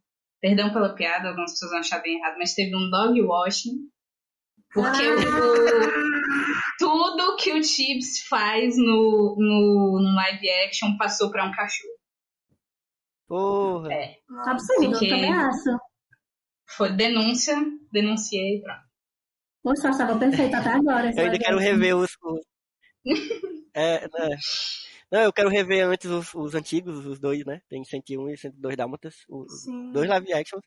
[0.40, 3.88] Perdão pela piada, algumas pessoas vão achar bem errado, mas teve um dog washing.
[4.72, 5.18] Porque o,
[6.78, 11.98] tudo que o Chips faz no, no, no live action passou pra um cachorro.
[13.26, 13.92] Porra.
[13.92, 14.16] É.
[14.46, 15.78] Absurdo, eu também acho.
[16.76, 17.56] Foi denúncia,
[17.90, 18.82] denunciei, pronto.
[19.62, 21.10] Poxa, eu achava perfeito até agora.
[21.16, 22.10] Eu ainda quero rever os.
[22.22, 22.46] os-
[23.74, 24.36] É, né?
[25.10, 27.62] Não, eu quero rever antes os, os antigos, os dois, né?
[27.68, 29.90] Tem 101 e 102 Dálmatas, os Sim.
[29.90, 30.62] dois live actions,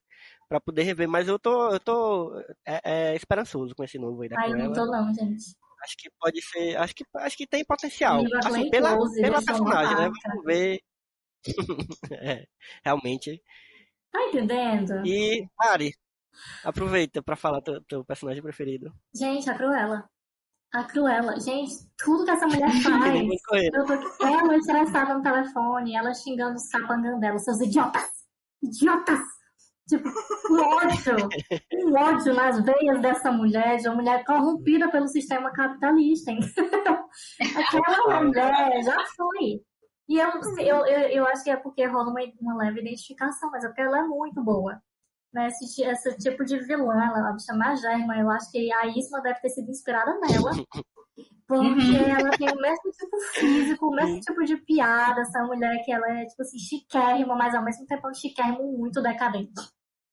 [0.49, 4.30] pra poder rever, mas eu tô, eu tô é, é, esperançoso com esse novo aí
[4.30, 5.55] da Ai, não tô não, gente.
[5.84, 8.23] Acho que pode ser, acho que, acho que tem potencial.
[8.43, 10.09] Assim, pela, pela personagem, né?
[10.26, 10.80] Vamos ver.
[12.11, 12.45] É,
[12.84, 13.41] realmente.
[14.11, 15.03] Tá entendendo?
[15.05, 15.91] E, Mari,
[16.63, 18.93] aproveita pra falar teu, teu personagem preferido.
[19.15, 20.10] Gente, a Cruella.
[20.73, 21.39] A Cruella.
[21.39, 23.73] Gente, tudo que essa mulher faz.
[23.73, 28.10] Eu tô ela estressada no telefone, ela xingando os capangas dela, seus idiotas!
[28.64, 29.19] Idiotas!
[29.89, 30.07] Tipo,
[30.49, 31.30] um ódio,
[31.73, 36.31] um ódio nas veias dessa mulher, de uma mulher corrompida pelo sistema capitalista?
[37.41, 39.61] Aquela mulher já foi.
[40.07, 40.30] E eu,
[40.60, 43.81] eu, eu, eu acho que é porque rola uma, uma leve identificação, mas é porque
[43.81, 44.81] ela é muito boa.
[45.33, 45.47] Né?
[45.47, 49.39] Esse, esse tipo de vilã, ela a bicha magérrima, eu acho que a Isma deve
[49.39, 50.51] ter sido inspirada nela.
[51.47, 55.91] Porque ela tem o mesmo tipo físico, o mesmo tipo de piada, essa mulher que
[55.91, 59.61] ela é, tipo assim, chiquérrima, mas ao mesmo tempo é um chiquérrimo muito decadente.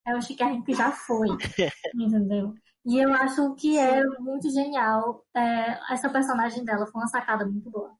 [0.06, 1.28] É um chiquérrimo que já foi,
[1.94, 2.54] entendeu?
[2.84, 5.24] E eu acho que é muito genial.
[5.36, 7.92] é, essa personagem dela foi uma sacada muito boa.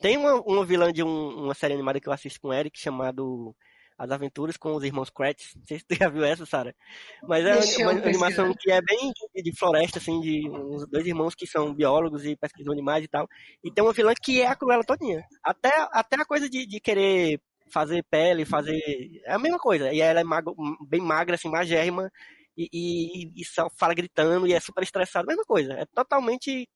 [0.00, 2.78] Tem uma, uma vilã de um- uma série animada que eu assisto com o Eric,
[2.78, 3.54] chamado
[3.98, 5.54] As Aventuras com os Irmãos Kratz.
[5.56, 6.74] Não sei se tu já viu essa, Sara.
[7.22, 10.86] Mas é Deixa eu uma animação que é bem de, de floresta, assim, de uns
[10.88, 13.26] dois irmãos que são biólogos e pesquisam animais e tal.
[13.64, 15.24] E tem uma vilã que é a Cruella todinha.
[15.42, 17.40] Até, até a coisa de, de querer
[17.72, 18.78] fazer pele, fazer...
[19.24, 19.92] É a mesma coisa.
[19.92, 20.54] E ela é mago-
[20.88, 22.10] bem magra, assim, magérrima.
[22.56, 25.26] E, e, e só fala gritando e é super estressada.
[25.26, 25.72] Mesma coisa.
[25.72, 26.68] É totalmente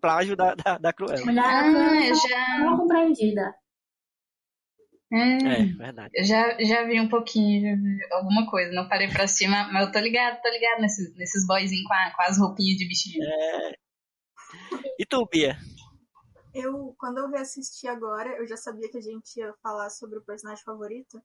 [0.00, 1.24] plágio da, da, da Cruella.
[1.24, 3.54] Mulher Ah, eu já, mal compreendida.
[5.12, 6.10] Hum, É, verdade.
[6.14, 8.72] eu já, já vi um pouquinho, já vi alguma coisa.
[8.72, 12.12] Não parei pra cima, mas eu tô ligado, tô ligado nesses, nesses boyzinhos com, a-
[12.16, 13.22] com as roupinhas de bichinho.
[14.98, 15.56] E tu, Bia?
[16.54, 20.22] Eu, quando eu reassisti agora, eu já sabia que a gente ia falar sobre o
[20.22, 21.20] personagem favorito.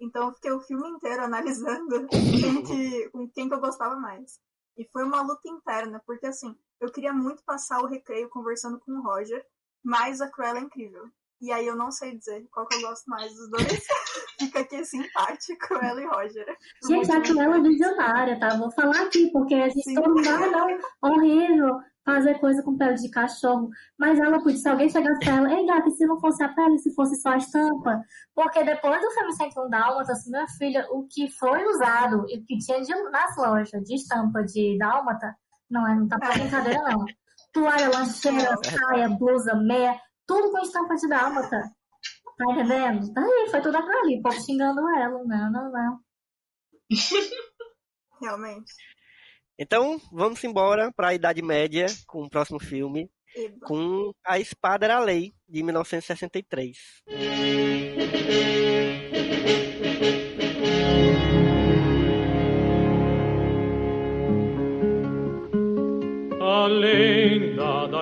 [0.00, 2.08] Então eu fiquei o filme inteiro analisando
[2.40, 4.40] quem que, com quem que eu gostava mais.
[4.76, 8.92] E foi uma luta interna, porque assim, eu queria muito passar o recreio conversando com
[8.92, 9.44] o Roger,
[9.84, 11.08] mas a Cruella é incrível.
[11.42, 13.66] E aí eu não sei dizer qual que eu gosto mais dos dois.
[14.38, 16.56] Fica aqui empate, Cruella e Roger.
[16.88, 18.56] Gente, a Cruella é visionária, tá?
[18.56, 19.94] Vou falar aqui, porque a gente Sim.
[19.94, 23.70] todo mundo, ah, não, horrível fazer coisa com pele de cachorro.
[23.98, 26.78] Mas ela podia, se alguém chegasse pra ela, ei gata, se não fosse a pele,
[26.78, 28.00] se fosse só a estampa?
[28.34, 32.44] Porque depois do filme 101 Dálmatas, assim, minha filha, o que foi usado e o
[32.44, 35.36] que tinha de, nas lojas de estampa de Dálmata,
[35.68, 37.04] não, é, não tá pra brincadeira, não.
[37.52, 39.98] toalha, lancheira, saia, blusa, meia,
[40.32, 41.62] tudo com estampa de dálmata.
[42.38, 43.12] Tá entendendo?
[43.12, 45.22] Daí foi tudo aquilo ali, o povo xingando ela.
[45.24, 46.00] Não, não, não.
[48.20, 48.72] Realmente.
[49.58, 53.66] Então, vamos embora para a Idade Média com o próximo filme, Eba.
[53.66, 56.78] com A Espada era a Lei, de 1963.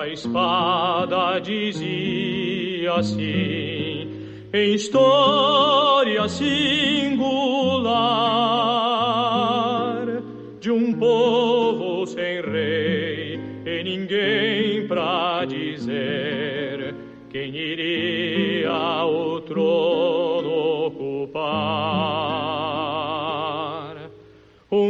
[0.01, 4.09] Da espada dizia assim,
[4.51, 6.63] em história singular,
[10.59, 16.95] de um povo sem rei e ninguém pra dizer
[17.29, 20.10] quem iria o trono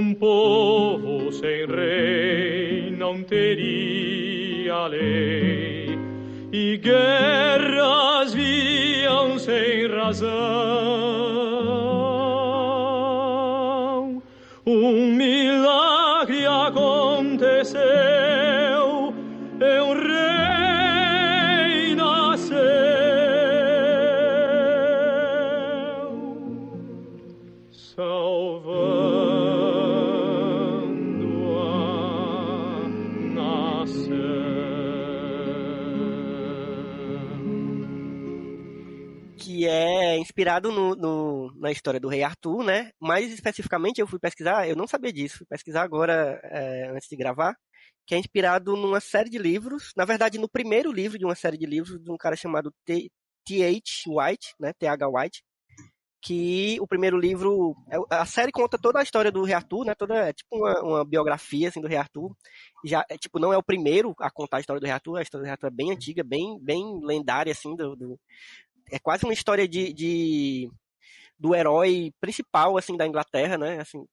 [0.01, 5.95] Um povo sem rei não teria lei
[6.51, 11.40] e guerras viam sem razão.
[40.41, 42.91] Inspirado no, no- na história do rei Arthur, né?
[42.99, 47.15] Mais especificamente, eu fui pesquisar, eu não sabia disso, fui pesquisar agora, é, antes de
[47.15, 47.55] gravar,
[48.07, 51.57] que é inspirado numa série de livros, na verdade, no primeiro livro de uma série
[51.57, 54.03] de livros de um cara chamado T.H.
[54.07, 54.73] White, né?
[54.79, 55.07] T.H.
[55.07, 55.43] White,
[56.23, 59.95] que o primeiro livro, é- a série conta toda a história do rei Arthur, né?
[59.95, 62.31] Toda, é tipo uma, uma biografia, assim, do rei Arthur.
[62.85, 65.21] Já, é, tipo, não é o primeiro a contar a história do rei Arthur, a
[65.21, 68.19] história do rei Arthur é bem antiga, bem, bem lendária, assim, do, do-
[68.91, 70.69] é quase uma história de, de-
[71.39, 73.79] do herói principal assim da Inglaterra, né?
[73.79, 74.05] Assim,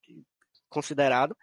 [0.69, 1.37] considerado.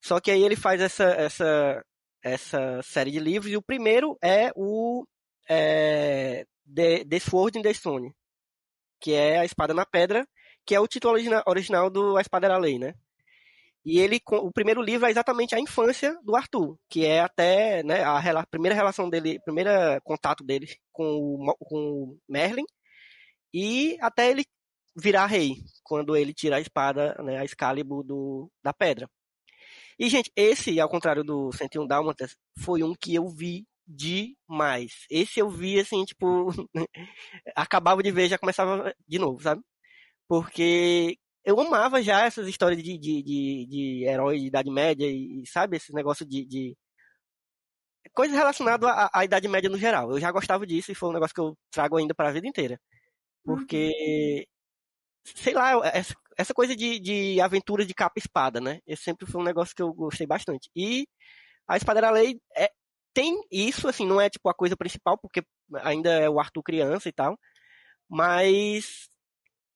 [0.00, 1.84] Só que aí ele faz essa essa
[2.22, 5.06] essa série de livros e o primeiro é o
[5.48, 6.44] é,
[6.74, 8.12] The, the Sword in the Stone,
[9.00, 10.26] que é a espada na pedra,
[10.64, 12.94] que é o título origina- original do A Espada era a Lei, né?
[13.84, 18.02] E ele, o primeiro livro é exatamente a infância do Arthur, que é até né,
[18.02, 19.70] a rela- primeira relação dele, primeiro
[20.02, 22.64] contato dele com o, com o Merlin,
[23.52, 24.44] e até ele
[24.96, 29.08] virar rei, quando ele tira a espada, né, a Excalibur do, da pedra.
[29.98, 35.06] E, gente, esse, ao contrário do 101 Dálmatas, foi um que eu vi demais.
[35.10, 36.48] Esse eu vi, assim, tipo,
[37.56, 39.62] acabava de ver, já começava de novo, sabe?
[40.28, 45.44] Porque eu amava já essas histórias de, de, de, de herói de Idade Média e,
[45.46, 46.76] sabe, esse negócio de, de
[48.12, 50.10] coisas relacionadas à, à Idade Média no geral.
[50.10, 52.48] Eu já gostava disso e foi um negócio que eu trago ainda para a vida
[52.48, 52.80] inteira.
[53.46, 54.46] Porque,
[55.24, 58.80] sei lá, essa, essa coisa de, de aventuras de capa e espada, né?
[58.86, 60.70] Esse sempre foi um negócio que eu gostei bastante.
[60.74, 61.06] E
[61.68, 62.70] a Espada Lei é,
[63.14, 65.42] tem isso, assim, não é tipo a coisa principal, porque
[65.76, 67.38] ainda é o Arthur criança e tal,
[68.08, 69.08] mas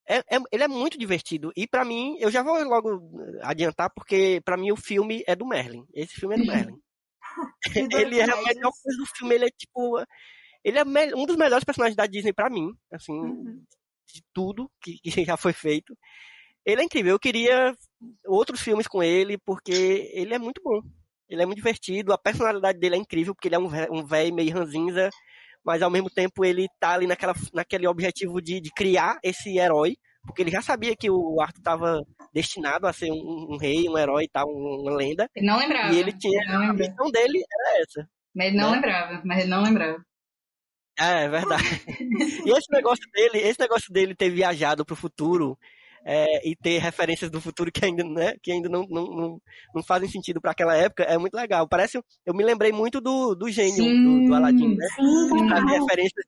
[0.08, 1.52] é, é- ele é muito divertido.
[1.56, 3.00] E pra mim, eu já vou logo
[3.42, 5.86] adiantar, porque pra mim o filme é do Merlin.
[5.94, 6.44] Esse filme é do
[6.74, 6.80] Merlin.
[7.92, 9.98] ele é a melhor coisa do filme, ele é tipo.
[10.64, 10.84] Ele é
[11.16, 13.20] um dos melhores personagens da Disney pra mim, assim,
[14.12, 15.96] de tudo que, que já foi feito.
[16.64, 17.12] Ele é incrível.
[17.12, 17.74] Eu queria
[18.26, 20.80] outros filmes com ele, porque ele é muito bom.
[21.28, 24.34] Ele é muito divertido, a personalidade dele é incrível, porque ele é um um velho
[24.34, 25.08] meio ranzinza,
[25.64, 29.96] mas ao mesmo tempo ele tá ali naquela, naquele objetivo de, de criar esse herói,
[30.26, 32.02] porque ele já sabia que o Arthur estava
[32.34, 35.28] destinado a ser um, um rei, um herói e tal, um- uma lenda.
[35.34, 35.94] Ele não lembrava.
[35.94, 36.40] E ele tinha.
[36.48, 38.08] Não A missão dele era essa.
[38.34, 38.76] Mas ele não né?
[38.76, 40.04] lembrava, mas ele não lembrava.
[40.98, 41.64] É, é verdade.
[42.44, 45.58] E esse negócio dele, esse negócio dele ter viajado pro futuro
[46.04, 49.42] é, e ter referências do futuro que ainda, né, que ainda não, não, não,
[49.74, 51.68] não fazem sentido para aquela época é muito legal.
[51.68, 54.86] Parece, eu me lembrei muito do, do gênio do, do Aladdin, né?
[54.96, 55.66] Sim, total.
[55.66, 56.24] referências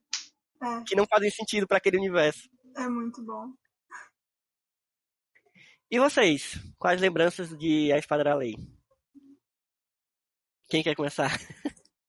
[0.63, 2.49] É, que não fazem sentido para aquele universo.
[2.77, 3.47] é muito bom.
[5.91, 6.59] E vocês?
[6.79, 8.55] Quais lembranças de A Espada da Lei?
[10.67, 11.39] Quem quer começar?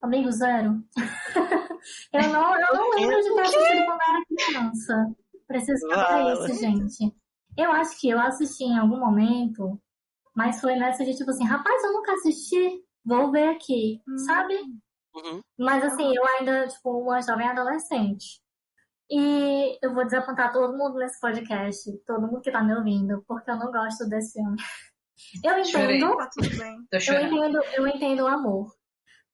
[0.00, 0.82] Amigo zero.
[2.12, 5.14] eu não, eu não lembro de ter assistido quando eu era criança.
[5.46, 6.32] Preciso falar Fala.
[6.50, 7.14] isso, gente.
[7.56, 9.80] Eu acho que eu assisti em algum momento,
[10.34, 14.54] mas foi nessa de tipo assim, rapaz, eu nunca assisti, vou ver aqui, sabe?
[15.14, 15.40] Uhum.
[15.58, 18.40] Mas assim, eu ainda, tipo, uma jovem adolescente.
[19.10, 23.50] E eu vou desapontar todo mundo nesse podcast, todo mundo que tá me ouvindo, porque
[23.50, 24.56] eu não gosto desse filme.
[25.44, 25.98] Eu Chorei.
[25.98, 26.16] entendo,
[26.90, 28.74] Tá eu entendo, eu entendo o amor.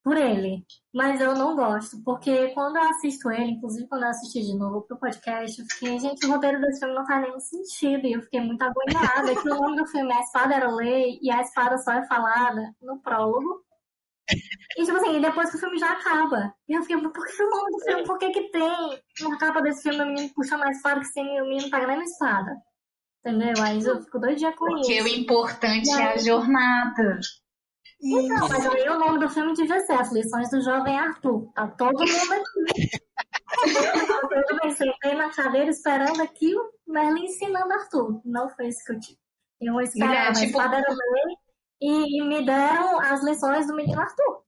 [0.02, 0.64] Por ele.
[0.94, 4.82] Mas eu não gosto, porque quando eu assisto ele, inclusive quando eu assisti de novo
[4.82, 8.06] pro podcast, eu fiquei, gente, o roteiro desse filme não faz nenhum sentido.
[8.06, 9.34] E eu fiquei muito agoniada.
[9.34, 12.06] que o nome do filme é A Espada Era Lei e a espada só é
[12.06, 13.64] falada no prólogo.
[14.76, 16.54] E tipo assim, depois que o filme já acaba.
[16.68, 18.04] E eu fiquei, por que o nome do filme?
[18.04, 21.40] Por que que tem na capa desse filme o menino puxando a espada que sem
[21.42, 22.56] o menino tá ganhando espada?
[23.24, 23.62] Entendeu?
[23.62, 25.04] Aí eu fico doidinha com Porque isso.
[25.04, 27.18] o importante é a jornada.
[28.02, 31.52] Então, mas aí o nome do filme devia ser As Lições do Jovem Arthur.
[31.54, 32.90] Tá todo mundo aqui.
[34.34, 38.20] eu também sentei na cadeira esperando aqui o Merlin ensinando Arthur.
[38.24, 39.18] Não foi isso que eu tive.
[39.60, 41.36] Eu esperava, a tipo- espada era lei
[41.82, 44.40] e, e me deram as lições do menino Arthur.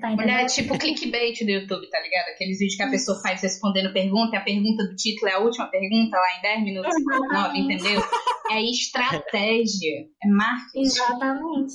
[0.00, 2.28] Tá é tipo clickbait do YouTube, tá ligado?
[2.28, 5.38] Aqueles vídeos que a pessoa faz respondendo pergunta e a pergunta do título é a
[5.38, 8.02] última pergunta lá em 10 minutos e 59, entendeu?
[8.50, 10.80] É estratégia, é marketing.
[10.80, 11.74] Exatamente.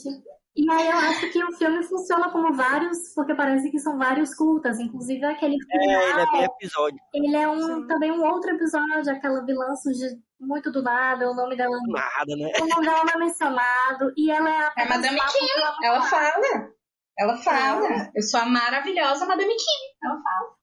[0.60, 4.36] E aí eu acho que o filme funciona como vários, porque parece que são vários
[4.36, 6.99] curtas, inclusive aquele É, ele é bem episódio.
[7.14, 11.56] Ele é um, também um outro episódio, aquela vilã surge muito do nada, o nome
[11.56, 12.52] dela, Nada, né?
[12.61, 16.02] o nome dela não é mencionado, e ela é a É a Madame Kim, ela
[16.02, 16.72] fala.
[17.18, 18.11] Ela fala.
[18.14, 19.98] Eu sou a maravilhosa Madame Kim.
[20.03, 20.59] Ela fala.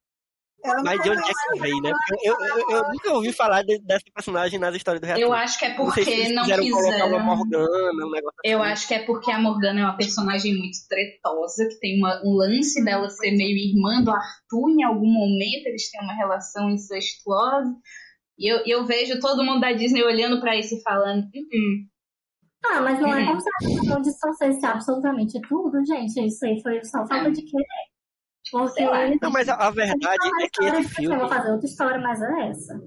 [0.85, 1.93] Mas de onde é que veio, né?
[2.09, 5.23] Porque Eu, eu, eu, nunca ouvi falar de- dessa personagem nas histórias do Reator.
[5.23, 7.37] Eu acho que é Não sei se porque não quiseram colocar uma.
[7.37, 8.73] Morgana, um negócio Eu assim.
[8.73, 12.35] acho que é porque a Morgana é uma personagem muito tretosa, que tem uma- um
[12.35, 17.75] lance dela ser meio irmã do Arthur em algum momento, eles têm uma relação incestuosa.
[18.39, 21.97] E eu, eu vejo todo mundo da Disney olhando pra isso e falando, "Uh-uh."
[22.69, 23.27] Ah, mas não é Hum.
[23.27, 23.49] como se
[23.87, 26.21] não dissociasse absolutamente tudo, gente.
[26.27, 27.65] Isso aí foi só falta de querer.
[28.51, 29.05] Porque Sei lá.
[29.05, 31.17] ele Não, mas a, a verdade é que esse Eu filme.
[31.17, 32.81] vou fazer outra história, mas é essa.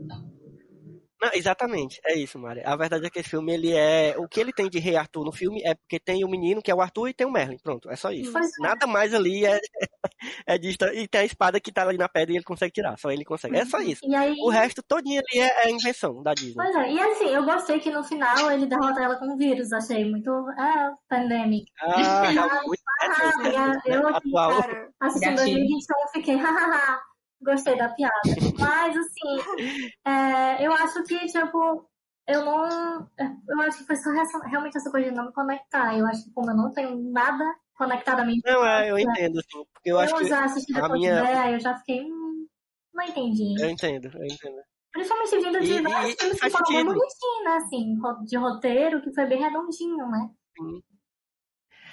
[1.22, 2.62] Não, exatamente, é isso, Mari.
[2.64, 4.16] A verdade é que esse filme, ele é.
[4.18, 6.72] O que ele tem de Rei Arthur no filme é porque tem o menino, que
[6.72, 7.58] é o Arthur, e tem o Merlin.
[7.58, 8.32] Pronto, é só isso.
[8.32, 8.62] Pois é.
[8.62, 9.60] Nada mais ali é,
[10.48, 10.98] é história.
[10.98, 12.98] E tem a espada que tá ali na pedra e ele consegue tirar.
[12.98, 13.58] Só ele consegue.
[13.58, 14.02] É só isso.
[14.06, 14.36] E aí.
[14.40, 16.56] O resto todinho ali é, é invenção da Disney.
[16.56, 19.74] Pois é, e assim, eu gostei que no final ele derrota ela com um vírus,
[19.74, 20.30] achei muito.
[20.52, 21.66] É, pandemic.
[21.82, 22.82] Ah, já muito.
[23.02, 24.62] Ah, eu aqui, atual.
[24.62, 25.58] Cara, assistindo Gatilho.
[25.58, 27.00] 2021, fiquei, hahaha,
[27.42, 28.14] gostei da piada.
[28.58, 31.86] Mas, assim, é, eu acho que, tipo,
[32.28, 33.10] eu não.
[33.48, 35.98] Eu acho que foi só essa- realmente essa coisa de não me conectar.
[35.98, 37.44] Eu acho que, como eu não tenho nada
[37.76, 38.40] conectado a mim.
[38.46, 39.66] Não, é, eu entendo, assim.
[39.74, 40.26] Porque eu Eu, acho que.
[40.28, 42.04] já assisti a depois minha- de ideia, eu já fiquei.
[42.04, 42.46] Hum,
[42.94, 43.56] não entendi.
[43.62, 44.58] Eu entendo, eu entendo.
[44.92, 47.52] Principalmente vindo de vários filmes que foram bem bonitinhos, né?
[47.58, 47.96] Assim,
[48.26, 50.30] de roteiro, que foi bem redondinho, né?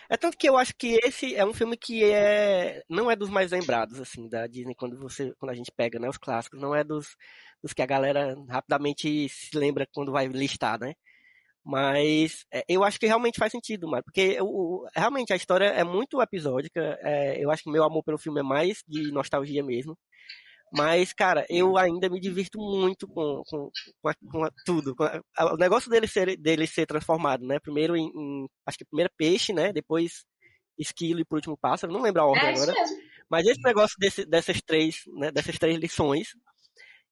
[0.09, 3.28] É tanto que eu acho que esse é um filme que é não é dos
[3.31, 6.74] mais lembrados assim da Disney quando você quando a gente pega né os clássicos não
[6.74, 7.16] é dos,
[7.62, 10.95] dos que a galera rapidamente se lembra quando vai listar né?
[11.65, 15.85] Mas é, eu acho que realmente faz sentido mano porque o- realmente a história é
[15.85, 19.99] muito episódica é, eu acho que meu amor pelo filme é mais de nostalgia mesmo
[20.72, 23.70] mas cara eu ainda me divirto muito com, com,
[24.02, 25.20] com, a- com a- tudo com a-
[25.52, 29.52] o negócio dele ser dele ser transformado né primeiro em, em- acho que primeiro peixe
[29.52, 30.24] né depois
[30.78, 32.97] esquilo e por último pássaro não lembro a ordem É agora mesmo.
[33.30, 36.28] mas esse negócio desse, dessas três, né, dessas três lições,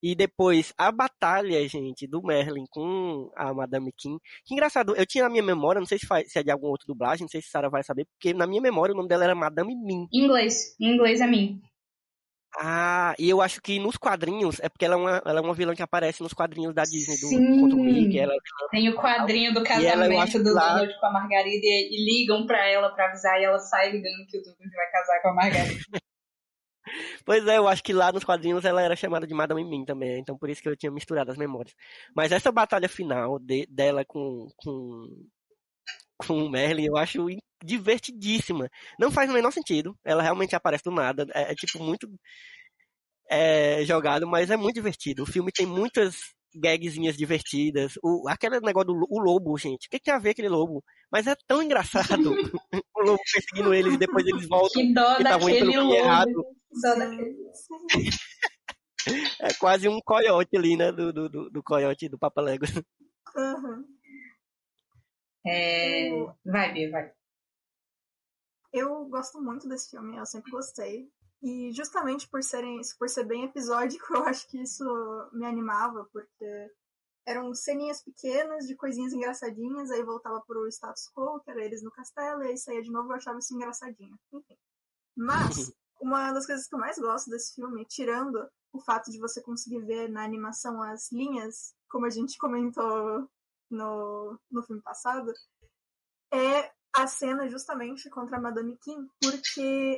[0.03, 4.19] e depois a batalha, gente, do Merlin com a Madame Kim.
[4.45, 6.67] Que engraçado, eu tinha na minha memória, não sei se, faz, se é de algum
[6.67, 9.09] outro dublagem, não sei se a Sarah vai saber, porque na minha memória o nome
[9.09, 10.07] dela era Madame Min.
[10.13, 10.77] Em inglês.
[10.79, 11.59] Em inglês é mim.
[12.57, 15.55] Ah, e eu acho que nos quadrinhos, é porque ela é uma, ela é uma
[15.55, 17.61] vilã que aparece nos quadrinhos da Disney, do Sim.
[17.61, 18.33] contra o Mickey, ela
[18.71, 22.47] Tem o quadrinho do acho casamento do lá- Donald com a Margarida e, e ligam
[22.47, 25.35] pra ela pra avisar e ela sai ligando que o Donald vai casar com a
[25.35, 25.81] Margarida.
[27.25, 30.21] Pois é, eu acho que lá nos quadrinhos ela era chamada de Madame Mim também,
[30.21, 31.75] então por isso que eu tinha misturado as memórias.
[32.15, 35.09] Mas essa batalha final de- dela com, com,
[36.19, 37.27] com o Merlin eu acho
[37.65, 38.69] divertidíssima.
[38.99, 42.09] Não faz o menor sentido, ela realmente aparece do nada, é, é tipo muito
[43.31, 45.23] é, jogado, mas é muito divertido.
[45.23, 46.17] O filme tem muitas
[46.55, 47.95] gagzinhas divertidas.
[48.03, 50.85] O, aquele negócio do o lobo, gente, o que, que tem a ver aquele lobo?
[51.11, 52.31] Mas é tão engraçado.
[52.97, 55.95] o lobo perseguindo eles e depois eles voltam Que dó e indo daquele pelo caminho
[55.95, 56.29] errado.
[56.29, 56.55] lobo.
[56.73, 57.35] Que dó daquele
[59.39, 60.91] É quase um coiote ali, né?
[60.91, 62.65] Do, do, do, do coiote do Papa Lego.
[63.37, 63.85] Uhum.
[65.47, 66.09] É...
[66.47, 67.13] Vai, Bia, vai.
[68.75, 71.09] Eu gosto muito desse filme, eu sempre gostei.
[71.41, 74.85] E justamente por, serem, por ser bem episódico, eu acho que isso
[75.33, 76.73] me animava, porque
[77.25, 81.93] eram ceninhas pequenas de coisinhas engraçadinhas, aí voltava pro status quo, que era eles no
[81.93, 84.19] castelo, e aí saía de novo, eu achava isso engraçadinho.
[84.33, 84.57] Enfim.
[85.17, 85.73] Mas,
[86.03, 89.83] uma das coisas que eu mais gosto desse filme, tirando o fato de você conseguir
[89.85, 93.31] ver na animação as linhas, como a gente comentou
[93.71, 95.33] no, no filme passado,
[96.33, 99.97] é a cena justamente contra a Madame Kim, porque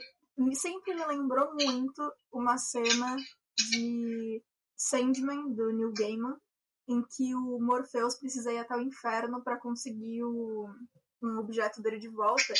[0.54, 3.16] sempre me lembrou muito uma cena
[3.70, 4.42] de
[4.76, 6.36] Sandman, do Neil Gaiman,
[6.88, 10.68] em que o Morpheus precisa ir até o inferno para conseguir o,
[11.22, 12.54] um objeto dele de volta.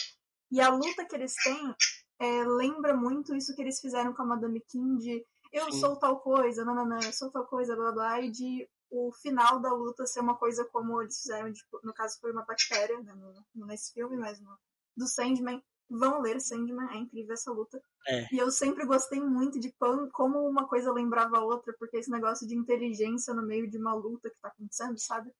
[0.51, 1.75] E a luta que eles têm
[2.19, 5.81] é, lembra muito isso que eles fizeram com a Madame King de eu Sim.
[5.81, 9.13] sou tal coisa, não, não, não, eu sou tal coisa, blá blá, e de o
[9.13, 13.01] final da luta ser uma coisa como eles fizeram, tipo, no caso foi uma bactéria,
[13.03, 13.13] né,
[13.55, 14.57] no, nesse filme, mas no,
[14.97, 15.63] do Sandman.
[15.89, 17.81] Vão ler Sandman, é incrível essa luta.
[18.09, 18.27] É.
[18.33, 19.73] E eu sempre gostei muito de
[20.13, 23.95] como uma coisa lembrava a outra, porque esse negócio de inteligência no meio de uma
[23.95, 25.31] luta que tá acontecendo, sabe?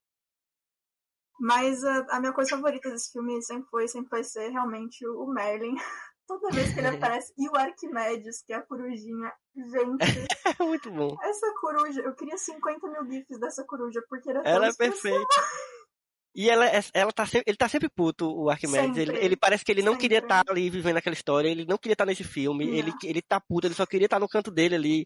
[1.39, 5.27] Mas a, a minha coisa favorita desse filme sempre foi, sempre vai ser realmente o
[5.27, 5.75] Merlin.
[6.27, 7.33] Toda vez que ele aparece.
[7.37, 9.31] E o Arquimedes, que é a corujinha.
[9.55, 10.27] Gente.
[10.59, 11.15] É muito bom.
[11.23, 15.25] Essa coruja, eu queria 50 mil gifs dessa coruja, porque era Ela é perfeita.
[16.37, 18.95] E ela, é, ela tá sempre, ele tá sempre puto, o Arquimedes.
[18.95, 20.01] Ele, ele, parece que ele não sempre.
[20.03, 22.93] queria estar tá ali vivendo aquela história, ele não queria estar tá nesse filme, ele,
[23.03, 25.05] ele tá puto, ele só queria estar tá no canto dele ali.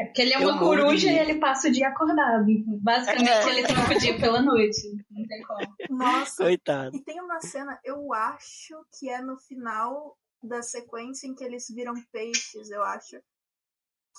[0.00, 1.14] É porque ele é uma coruja de...
[1.14, 2.44] e ele passa o dia acordado.
[2.82, 3.50] Basicamente, é.
[3.50, 4.80] ele troca o dia pela noite.
[5.12, 5.96] Não tem como.
[5.96, 6.42] Nossa.
[6.42, 6.96] Coitado.
[6.96, 11.66] E tem uma cena, eu acho que é no final da sequência em que eles
[11.68, 13.16] viram peixes, eu acho.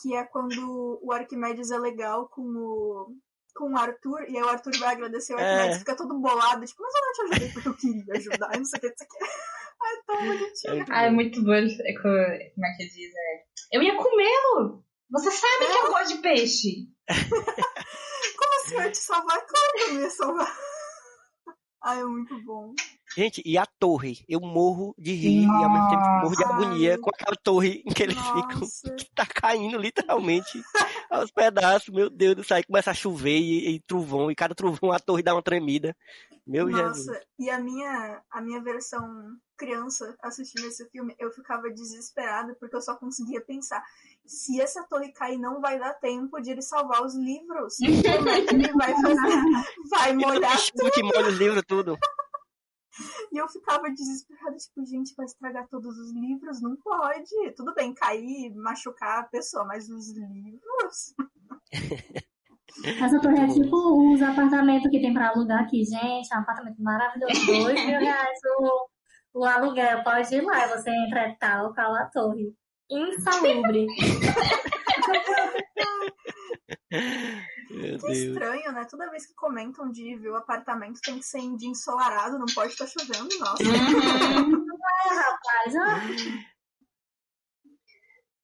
[0.02, 3.16] Que é quando o Arquimedes é legal com o
[3.56, 5.80] com o Arthur, e aí o Arthur vai agradecer o Arquimedes, é.
[5.80, 8.78] fica todo bolado, tipo, mas eu não te ajudei porque eu queria ajudar, não sei
[8.78, 9.18] o que, não sei o que.
[9.82, 10.86] Ai, tão bonitinho.
[10.90, 11.54] Ah, é muito bom.
[11.54, 13.14] É como é que diz?
[13.16, 14.84] É, eu ia comê-lo!
[15.10, 15.68] Você sabe é.
[15.68, 16.90] que eu gosto de peixe!
[18.38, 19.46] como assim eu ia te salvar?
[19.46, 20.58] Claro que eu não ia salvar.
[21.84, 22.74] Ai, é muito bom.
[23.16, 24.26] Gente, e a torre?
[24.28, 25.62] Eu morro de rir Nossa.
[25.62, 28.34] e ao mesmo tempo morro de agonia com aquela torre em que eles Nossa.
[28.36, 28.68] ficam.
[28.96, 30.62] Que tá caindo literalmente
[31.10, 31.90] aos pedaços.
[31.94, 32.58] Meu Deus do céu.
[32.58, 34.30] Aí começa a chover e, e trovão.
[34.30, 35.96] E cada trovão a torre dá uma tremida.
[36.46, 37.20] Meu Nossa, Jesus.
[37.40, 42.82] e a minha, a minha versão criança assistindo esse filme, eu ficava desesperada porque eu
[42.82, 43.84] só conseguia pensar:
[44.26, 47.78] se essa torre cair, não vai dar tempo de ele salvar os livros.
[47.80, 49.42] Como é que ele vai fazer?
[49.90, 50.92] Vai molhar tudo.
[50.92, 51.98] que molha os livros tudo.
[53.32, 56.62] E eu ficava desesperada, tipo, gente, vai estragar todos os livros?
[56.62, 57.52] Não pode.
[57.56, 61.14] Tudo bem, cair, machucar a pessoa, mas os livros.
[62.84, 66.34] Essa torre é tipo os apartamentos que tem pra alugar aqui, gente.
[66.34, 67.46] É um apartamento maravilhoso.
[67.46, 68.90] Dois mil reais o,
[69.42, 70.04] o aluguel.
[70.04, 72.54] Pode ir lá você entra e tal, cala a torre.
[72.90, 73.88] Insalubre.
[77.76, 78.18] Meu que Deus.
[78.18, 78.86] estranho, né?
[78.90, 82.46] Toda vez que comentam de ver o apartamento tem que ser em dia ensolarado, não
[82.54, 83.64] pode estar chovendo, nossa.
[83.64, 83.68] é,
[85.14, 86.46] rapaz, ah.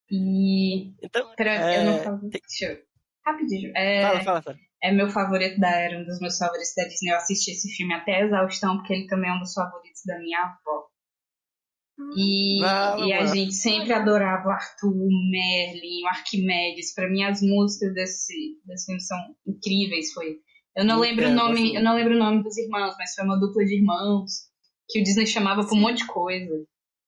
[0.09, 0.93] E.
[1.01, 1.79] Então, Pera, é...
[1.79, 2.29] eu não falo.
[2.29, 2.83] Deixa eu.
[3.25, 3.71] Rapidinho.
[3.75, 4.01] É...
[4.01, 4.57] Fala, fala, fala.
[4.83, 7.11] É meu favorito da era, um dos meus favoritos da Disney.
[7.11, 10.17] Eu assisti esse filme até a exaustão, porque ele também é um dos favoritos da
[10.17, 10.90] minha avó.
[12.15, 16.93] E, Ah, e a gente sempre adorava o Arthur, o Merlin, o Arquimedes.
[16.93, 18.33] Pra mim, as músicas desse,
[18.65, 19.17] desse filme são
[19.47, 20.11] incríveis.
[20.13, 20.37] Foi.
[20.75, 23.39] Eu não lembro o nome, eu não lembro o nome dos irmãos, mas foi uma
[23.39, 24.31] dupla de irmãos
[24.89, 26.53] que o Disney chamava por um monte de coisa.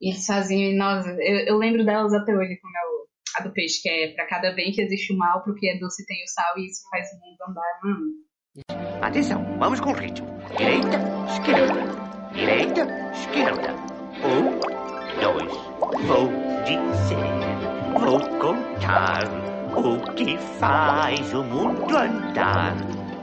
[0.02, 3.08] E eles faziam, nossa, eu, eu lembro delas até hoje, como é o,
[3.38, 5.80] a do peixe, que é pra cada bem que existe o mal, pro que é
[5.80, 7.80] doce tem o sal, e isso faz o mundo andar.
[7.86, 8.24] Hum.
[9.02, 10.28] Atenção, vamos com ritmo.
[10.58, 11.00] Direita,
[11.30, 12.04] esquerda.
[12.34, 13.76] Direita, esquerda.
[14.24, 14.83] Um,
[15.22, 15.52] dois.
[16.08, 16.30] Vou
[16.66, 17.18] dizer,
[18.00, 19.24] vou contar
[19.76, 22.76] o que faz o mundo andar.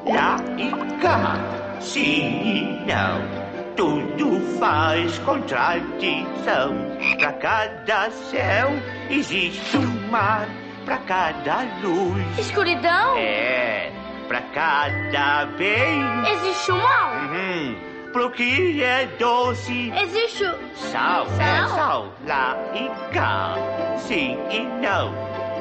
[0.07, 1.37] Lá e cá,
[1.81, 3.41] sim e não.
[3.77, 6.75] Tudo faz contradição.
[7.19, 8.71] Pra cada céu
[9.09, 10.49] existe um mar.
[10.85, 12.39] Pra cada luz.
[12.39, 13.17] Escuridão?
[13.17, 13.93] É,
[14.27, 16.03] pra cada bem.
[16.33, 17.13] Existe o mal?
[17.15, 17.90] Uhum.
[18.13, 19.93] Pro que é doce.
[20.03, 20.77] Existe o.
[20.77, 23.55] Sal, é sal, lá e cá.
[23.99, 25.15] Sim e não.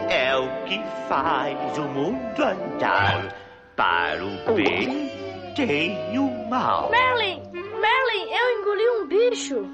[0.10, 3.36] É o que faz o mundo andar.
[3.76, 5.10] Para o bem
[5.56, 6.90] tem o mal.
[6.90, 7.42] Merlin!
[7.54, 9.66] Merlin, eu engoli um bicho.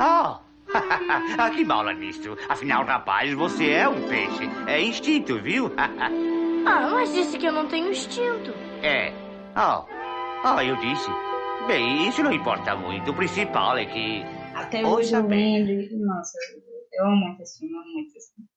[0.00, 0.38] Ah!
[1.38, 2.36] ah, que mal nisso.
[2.48, 4.48] Afinal, rapaz, você é um peixe.
[4.66, 5.72] É instinto, viu?
[6.68, 8.52] Ah, mas disse que eu não tenho instinto.
[8.82, 9.12] é.
[9.56, 9.84] Oh.
[10.44, 11.08] Oh, eu disse.
[11.66, 13.10] Bem, isso não importa muito.
[13.10, 14.22] O principal é que.
[14.54, 15.72] Até hoje eu lembro.
[15.72, 16.38] e, Nossa,
[16.92, 18.48] eu amo muito esse filme, eu amo muito esse filme.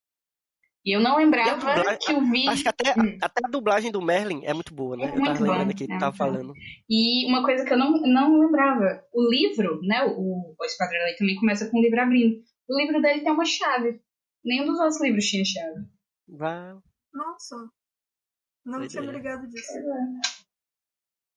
[0.85, 2.47] E eu não lembrava dublagem- que o vi.
[2.47, 2.91] Acho que até,
[3.21, 5.03] até a dublagem do Merlin é muito boa, né?
[5.03, 6.17] É eu tava muito lembrando bom, aqui, é tava muito bom.
[6.17, 6.53] falando.
[6.89, 11.15] E uma coisa que eu não, não lembrava, o livro, né, o, o Esquadrão Lei
[11.15, 12.41] também começa com o livro abrindo.
[12.69, 13.99] O livro dele tem uma chave.
[14.45, 15.85] Nenhum dos outros livros tinha chave.
[16.29, 16.73] Vai.
[17.13, 17.55] Nossa.
[18.65, 19.07] Não Pois tinha é.
[19.07, 19.73] me ligado disso.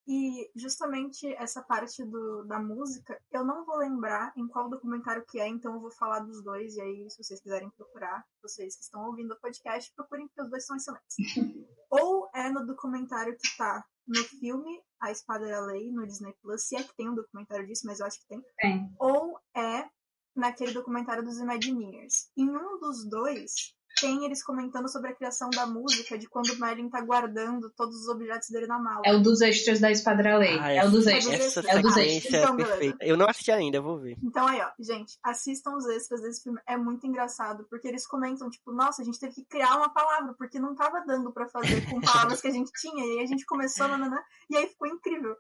[0.07, 5.39] E justamente essa parte do, da música, eu não vou lembrar em qual documentário que
[5.39, 8.83] é, então eu vou falar dos dois, e aí se vocês quiserem procurar, vocês que
[8.83, 11.17] estão ouvindo o podcast, procurem porque os dois são excelentes.
[11.91, 16.67] Ou é no documentário que tá no filme A Espada da Lei, no Disney Plus,
[16.67, 18.43] se é que tem um documentário disso, mas eu acho que tem.
[18.59, 18.97] Tem.
[18.99, 19.89] Ou é
[20.35, 22.31] naquele documentário dos Imagineers.
[22.37, 26.59] Em um dos dois, tem eles comentando sobre a criação da música, de quando o
[26.59, 29.03] Merlin tá guardando todos os objetos dele na mala.
[29.07, 30.59] É o dos extras da Espada da Lei.
[30.59, 31.57] Ah, é o dos extras.
[31.57, 32.35] Essa É o dos extras.
[32.35, 32.77] é Então, beleza.
[32.77, 33.05] perfeita.
[33.05, 34.19] Eu não assisti ainda, eu vou ver.
[34.21, 36.61] Então aí, ó, gente, assistam os extras desse filme.
[36.67, 40.35] É muito engraçado, porque eles comentam, tipo, nossa, a gente teve que criar uma palavra,
[40.37, 43.27] porque não tava dando pra fazer com palavras que a gente tinha, e aí a
[43.27, 44.19] gente começou, nananã,
[44.51, 45.37] e aí ficou incrível.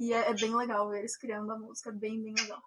[0.00, 2.60] E é, é bem legal ver eles criando a música, é bem, bem legal.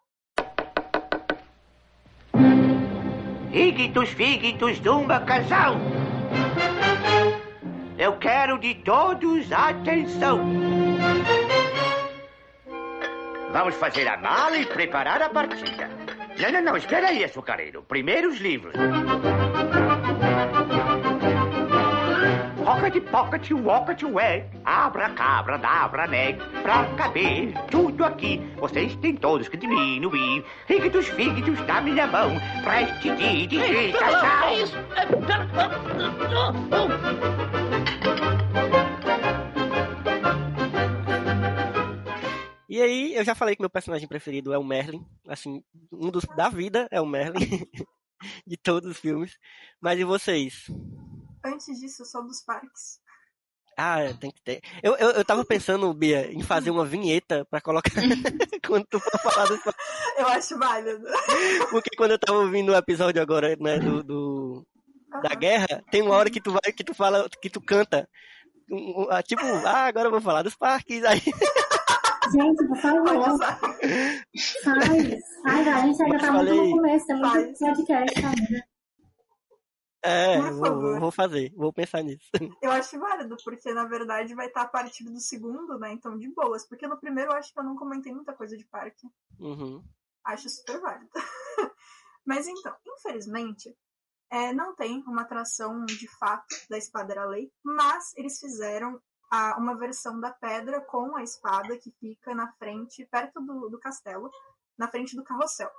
[3.56, 5.80] Ígitos, fígitos de uma canção.
[7.98, 10.42] Eu quero de todos atenção.
[13.54, 15.90] Vamos fazer a mala e preparar a partida.
[16.38, 17.82] Não, não, não, espera aí, açucareiro.
[17.84, 18.74] Primeiro os livros.
[22.86, 24.46] Pocket, pocket, walket, way.
[24.64, 26.34] Abra, cabra, dabra, né?
[26.62, 30.46] Pra caber tudo aqui, vocês têm todos que diminuir.
[30.68, 32.36] Fígitos, fígitos na minha mão.
[32.64, 34.44] Preste de digitação.
[34.44, 34.78] É isso.
[34.96, 35.50] É, pera.
[42.70, 45.04] E aí, eu já falei que meu personagem preferido é o Merlin.
[45.28, 47.66] Assim, um dos da vida é o Merlin.
[48.46, 49.40] de todos os filmes.
[49.82, 50.68] Mas e vocês?
[51.46, 53.00] Antes disso, só dos parques.
[53.78, 54.62] Ah, é, tem que ter.
[54.82, 57.92] Eu, eu, eu tava pensando, Bia, em fazer uma vinheta pra colocar
[58.66, 59.60] quando tu for falar do
[60.18, 61.04] Eu acho válido.
[61.70, 64.66] Porque quando eu tava ouvindo o episódio agora, né, do, do-
[65.22, 68.08] da guerra, tem uma hora que tu vai, que tu fala, que tu canta.
[69.10, 71.04] ah, Tipo, ah, agora eu vou falar dos parques.
[71.04, 71.22] Aí,
[72.32, 73.38] Gente, por favor.
[73.38, 75.22] Faz.
[75.46, 78.68] Ai, a gente ainda Eu tá muito no começo, tem muito podcast ainda.
[80.06, 82.26] É, vou, vou fazer, vou pensar nisso.
[82.62, 85.92] Eu acho válido, porque na verdade vai estar a partir do segundo, né?
[85.92, 86.66] Então, de boas.
[86.68, 89.08] Porque no primeiro eu acho que eu não comentei muita coisa de parque.
[89.40, 89.84] Uhum.
[90.24, 91.10] Acho super válido.
[92.26, 93.76] Mas então, infelizmente,
[94.32, 99.00] é, não tem uma atração de fato da espada era lei, mas eles fizeram
[99.32, 103.80] a- uma versão da pedra com a espada que fica na frente, perto do, do
[103.80, 104.32] castelo,
[104.78, 105.70] na frente do carrossel.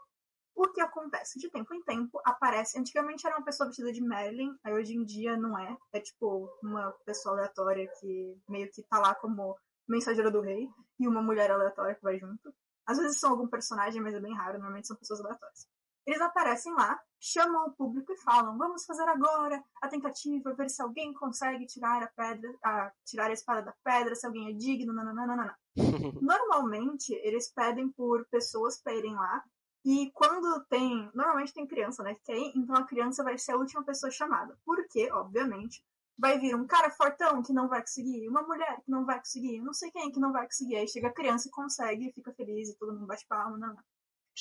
[0.57, 1.39] O que acontece?
[1.39, 2.79] De tempo em tempo aparece.
[2.79, 5.77] Antigamente era uma pessoa vestida de Merlin, aí hoje em dia não é.
[5.93, 9.55] É tipo uma pessoa aleatória que meio que tá lá como
[9.87, 10.67] mensageira do rei
[10.99, 12.55] e uma mulher aleatória que vai junto.
[12.87, 15.69] Às vezes são algum personagem, mas é bem raro, normalmente são pessoas aleatórias.
[16.07, 20.81] Eles aparecem lá, chamam o público e falam: vamos fazer agora a tentativa, ver se
[20.81, 24.93] alguém consegue tirar a pedra, a, tirar a espada da pedra, se alguém é digno,
[24.93, 25.59] nananana.
[26.23, 29.45] Normalmente, eles pedem por pessoas pra irem lá.
[29.87, 31.09] E quando tem.
[31.15, 32.13] Normalmente tem criança, né?
[32.17, 34.59] Que quer ir, então a criança vai ser a última pessoa chamada.
[34.65, 35.81] Porque, obviamente,
[36.19, 39.61] vai vir um cara fortão que não vai conseguir, uma mulher que não vai conseguir,
[39.61, 40.75] não sei quem que não vai conseguir.
[40.75, 43.83] Aí chega a criança e consegue, fica feliz e todo mundo bate palma, não, não.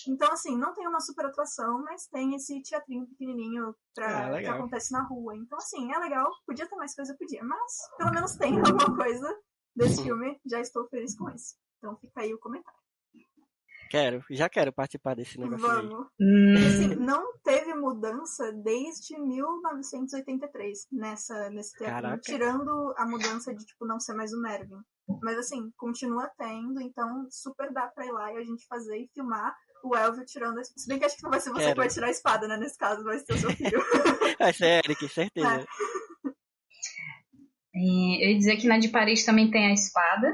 [0.07, 4.47] Então, assim, não tem uma super atuação, mas tem esse teatrinho pequenininho pra, Ah, que
[4.47, 5.35] acontece na rua.
[5.37, 6.29] Então, assim, é legal.
[6.45, 7.43] Podia ter mais coisa, podia.
[7.43, 9.41] Mas, pelo menos tem alguma coisa
[9.75, 10.41] desse filme.
[10.45, 11.55] Já estou feliz com isso.
[11.77, 12.84] Então, fica aí o comentário.
[13.89, 15.65] Quero, já quero participar desse negócio.
[15.65, 16.07] Vamos.
[16.19, 16.55] Hum.
[16.55, 22.21] E, assim, não teve mudança desde 1983 nessa, nesse teatrinho, Caraca.
[22.21, 24.79] tirando a mudança de, tipo, não ser mais o Mervyn.
[25.21, 29.09] Mas, assim, continua tendo, então super dá pra ir lá e a gente fazer e
[29.13, 30.79] filmar o Elvio tirando a espada.
[30.79, 31.73] Se bem que acho que não vai ser você Quero.
[31.73, 32.57] que vai tirar a espada, né?
[32.57, 33.79] Nesse caso, vai ser o seu filho.
[34.39, 35.65] Vai ser Eric, certeza.
[37.75, 40.27] É, eu ia dizer que na de Paris também tem a espada.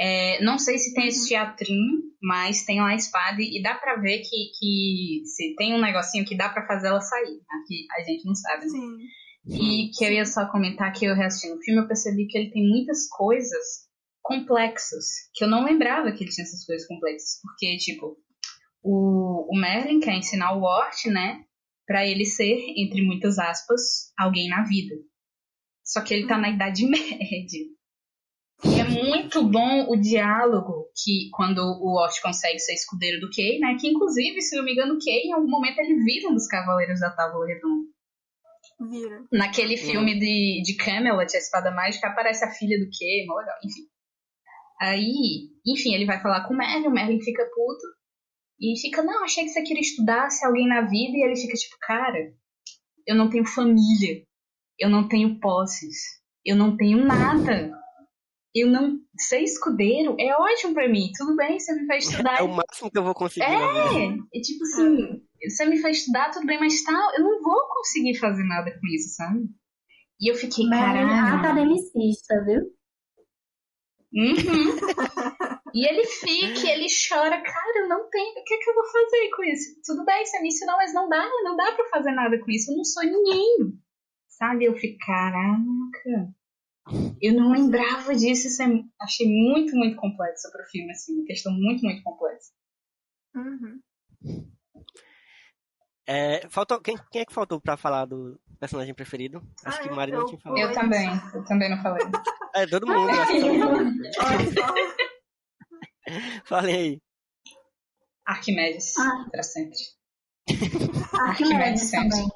[0.00, 3.96] É, não sei se tem esse teatrinho, mas tem lá a espada e dá pra
[3.96, 7.40] ver que, que se tem um negocinho que dá pra fazer ela sair.
[7.50, 8.64] Aqui a gente não sabe.
[8.64, 8.70] né?
[8.70, 8.98] Sim.
[9.46, 12.50] E que eu ia só comentar que eu reassistindo o filme, eu percebi que ele
[12.50, 13.84] tem muitas coisas
[14.22, 15.04] complexas,
[15.34, 17.40] que eu não lembrava que ele tinha essas coisas complexas.
[17.42, 18.16] Porque, tipo,
[18.82, 21.44] o, o Merlin quer ensinar o Wart, né,
[21.86, 24.94] pra ele ser, entre muitas aspas, alguém na vida.
[25.84, 27.64] Só que ele tá na Idade Média.
[28.84, 33.76] É muito bom o diálogo que quando o Wart consegue ser escudeiro do Kay, né?
[33.80, 36.46] Que inclusive, se não me engano, o Kay, em algum momento ele vira um dos
[36.46, 37.94] Cavaleiros da Tábua Redonda.
[38.90, 39.24] Vira.
[39.32, 43.56] Naquele filme de, de Camelot, a espada mágica, aparece a filha do Kay, mó legal,
[43.64, 43.82] enfim.
[44.80, 47.86] Aí, enfim, ele vai falar com o Merlin, o Merlin fica puto.
[48.60, 51.16] E fica, não, achei que você queria estudar, ser alguém na vida.
[51.16, 52.18] E ele fica tipo, cara,
[53.06, 54.22] eu não tenho família.
[54.78, 55.96] Eu não tenho posses.
[56.44, 57.72] Eu não tenho nada.
[58.54, 61.10] Eu não ser escudeiro é ótimo pra mim.
[61.16, 62.38] Tudo bem, você me faz estudar.
[62.38, 63.46] É o máximo que eu vou conseguir.
[63.46, 67.68] É, é tipo assim, você me faz estudar, tudo bem, mas tal, eu não vou
[67.68, 69.48] conseguir fazer nada com isso, sabe?
[70.20, 71.40] E eu fiquei, caralho.
[71.40, 72.62] academicista, viu?
[74.14, 74.34] Uhum.
[75.74, 78.84] e ele fica, ele chora, cara, eu não tenho, o que, é que eu vou
[78.84, 79.80] fazer com isso?
[79.84, 82.70] Tudo bem, você me ensinou, mas não dá, não dá pra fazer nada com isso,
[82.70, 83.76] eu não sou ninguém.
[84.28, 84.66] Sabe?
[84.66, 86.34] Eu fiquei, caraca.
[87.20, 88.66] Eu não lembrava disso, isso é,
[89.00, 92.52] achei muito, muito complexo pro filme, assim, uma questão muito, muito complexa.
[93.34, 93.80] Uhum.
[96.06, 99.40] É, faltou, quem, quem é que faltou pra falar do personagem preferido?
[99.64, 100.60] Acho que Ah, Maria não eu- tinha falado.
[100.60, 102.04] Eu também, eu também não falei.
[102.54, 103.08] É, todo mundo.
[103.10, 103.94] acho que todo mundo.
[106.44, 107.00] Falem aí.
[108.26, 109.26] Arquimedes, Ah.
[109.30, 109.78] pra sempre.
[111.26, 112.10] Arquimedes sempre.
[112.10, 112.28] também.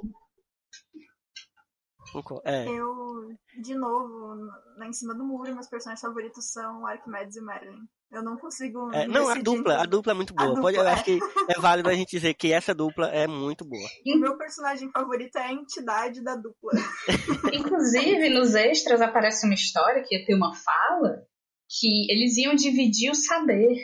[2.45, 2.69] É.
[2.69, 3.31] Eu,
[3.61, 4.37] de novo,
[4.77, 7.89] lá em cima do muro, meus personagens favoritos são Arquimedes e Merlin.
[8.11, 8.91] Eu não consigo.
[8.95, 10.59] É, não, a dupla, a dupla é muito boa.
[10.61, 11.19] Pode, eu dupla, acho que
[11.49, 13.89] é válido a gente dizer que essa dupla é muito boa.
[14.07, 16.73] O meu personagem favorito é a entidade da dupla.
[17.53, 21.23] Inclusive, nos extras aparece uma história que ia ter uma fala
[21.69, 23.77] que eles iam dividir o saber.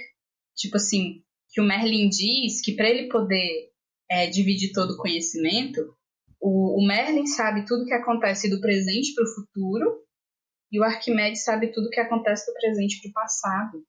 [0.56, 3.70] Tipo assim, que o Merlin diz que para ele poder
[4.10, 5.94] é, dividir todo o conhecimento,
[6.46, 10.04] o, o Merlin sabe tudo que acontece do presente para o futuro
[10.70, 13.84] e o Arquimedes sabe tudo que acontece do presente para o passado.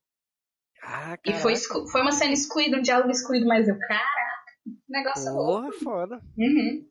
[0.81, 4.43] Ah, E foi, foi uma cena excluída, um diálogo excluído, mas eu, caraca,
[4.87, 5.61] negócio louco.
[5.61, 6.21] Porra, foda.
[6.37, 6.87] Uhum.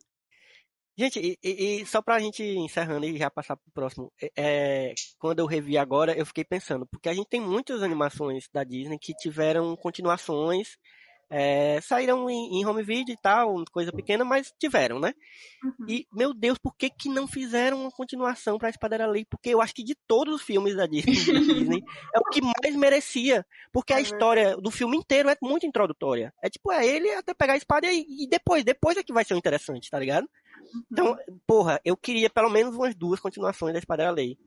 [0.97, 1.37] Gente, e,
[1.81, 5.45] e- só pra gente ir encerrando e já passar pro próximo, é, é, quando eu
[5.45, 9.75] revi agora, eu fiquei pensando, porque a gente tem muitas animações da Disney que tiveram
[9.75, 10.77] continuações,
[11.29, 15.13] é, saíram em, em home video e tal, coisa pequena, mas tiveram, né?
[15.63, 15.85] Uhum.
[15.89, 19.25] E, meu Deus, por que que não fizeram uma continuação pra Espada da Lei?
[19.25, 21.83] Porque eu acho que de todos os filmes da Disney, da Disney,
[22.13, 23.45] é o que mais merecia.
[23.71, 26.33] Porque a É história do filme inteiro é muito introdutória.
[26.41, 29.23] É tipo, é ele até pegar a espada e, e depois, depois é que vai
[29.25, 30.29] ser o interessante, tá ligado?
[30.91, 34.37] Então, porra, eu queria pelo menos umas duas continuações da Espada da Lei.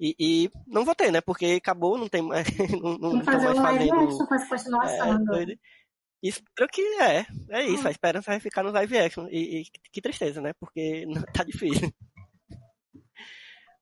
[0.00, 1.20] E, e não vou ter, né?
[1.20, 2.44] Porque acabou, não tem mais.
[2.82, 3.94] Não, não estão fazer mais fazendo.
[3.94, 5.56] action continuação É.
[6.22, 7.26] Espero que é.
[7.50, 9.26] É isso, a esperança vai ficar no live action.
[9.28, 10.52] E, e que tristeza, né?
[10.60, 11.04] Porque
[11.34, 11.92] tá difícil.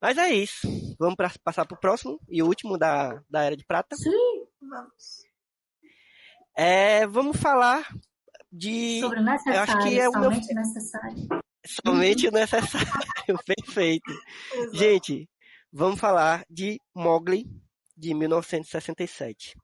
[0.01, 0.67] Mas é isso.
[0.99, 3.95] Vamos pra, passar pro próximo e último da, da Era de Prata.
[4.61, 5.31] Vamos.
[6.57, 7.87] É, vamos falar
[8.51, 11.29] de Sobre o eu acho que necessário, é o meu somente necessário.
[11.67, 12.89] somente o necessário.
[13.47, 14.11] Perfeito.
[14.55, 14.77] Exato.
[14.77, 15.31] Gente,
[15.73, 17.47] vamos falar de Mowgli
[17.97, 19.55] de 1967.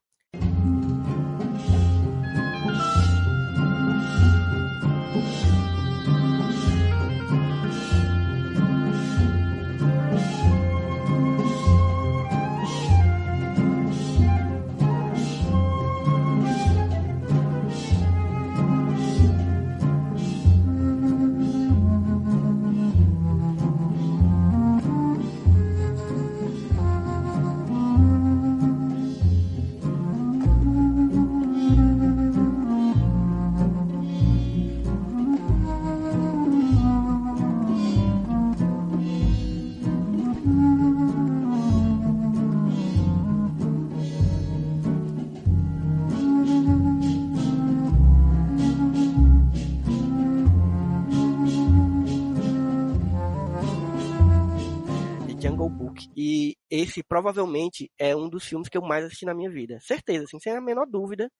[57.03, 59.79] Provavelmente é um dos filmes que eu mais assisti na minha vida.
[59.81, 61.31] Certeza, assim, sem a menor dúvida.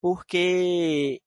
[0.00, 1.20] Porque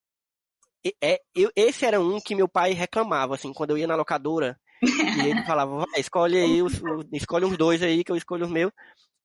[1.01, 4.59] é, eu, esse era um que meu pai reclamava, assim, quando eu ia na locadora.
[4.81, 6.81] E ele falava, vai, escolhe aí, os,
[7.13, 8.71] escolhe uns dois aí que eu escolho os meus.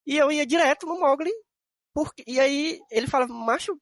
[0.05, 1.31] E eu ia direto no Mogli.
[1.93, 3.77] Porque, e aí ele falava, macho,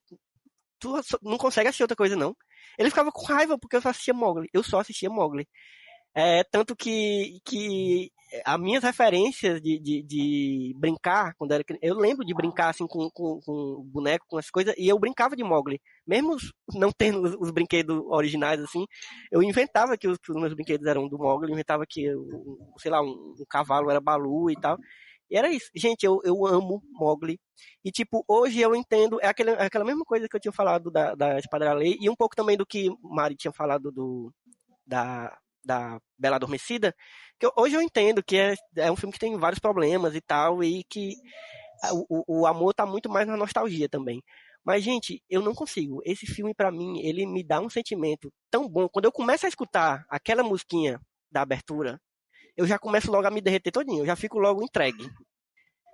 [0.80, 2.36] tu não consegue assistir outra coisa não.
[2.78, 4.48] Ele ficava com raiva porque eu só assistia Mogli.
[4.52, 5.46] Eu só assistia Mogli.
[6.14, 8.10] É, tanto que, que
[8.44, 13.08] as minhas referências de, de, de brincar, quando era eu lembro de brincar assim com,
[13.10, 15.80] com, com boneco, com as coisas, e eu brincava de Mogli.
[16.06, 16.36] Mesmo
[16.74, 18.84] não tendo os, os brinquedos originais, assim,
[19.30, 22.06] eu inventava que os, que os meus brinquedos eram do Mogli, inventava que,
[22.78, 24.78] sei lá, um, um cavalo era Balu e tal.
[25.30, 25.70] E era isso.
[25.74, 27.38] Gente, eu, eu amo Mogli.
[27.84, 30.90] E, tipo, hoje eu entendo, é aquele, é aquela mesma coisa que eu tinha falado
[30.90, 34.32] da, da Espada da Lei, e um pouco também do que Mari tinha falado do,
[34.86, 35.36] da,
[35.68, 36.94] da Bela Adormecida,
[37.38, 40.20] que eu- hoje eu entendo que é, é um filme que tem vários problemas e
[40.20, 41.12] tal, e que
[42.08, 44.22] o, o- amor tá muito mais na nostalgia também.
[44.64, 46.00] Mas, gente, eu não consigo.
[46.04, 48.88] Esse filme, pra mim, ele me dá um sentimento tão bom.
[48.88, 51.00] Quando eu começo a escutar aquela musiquinha
[51.30, 52.00] da abertura,
[52.56, 54.00] eu já começo logo a me derreter todinho.
[54.02, 55.08] Eu já fico logo entregue.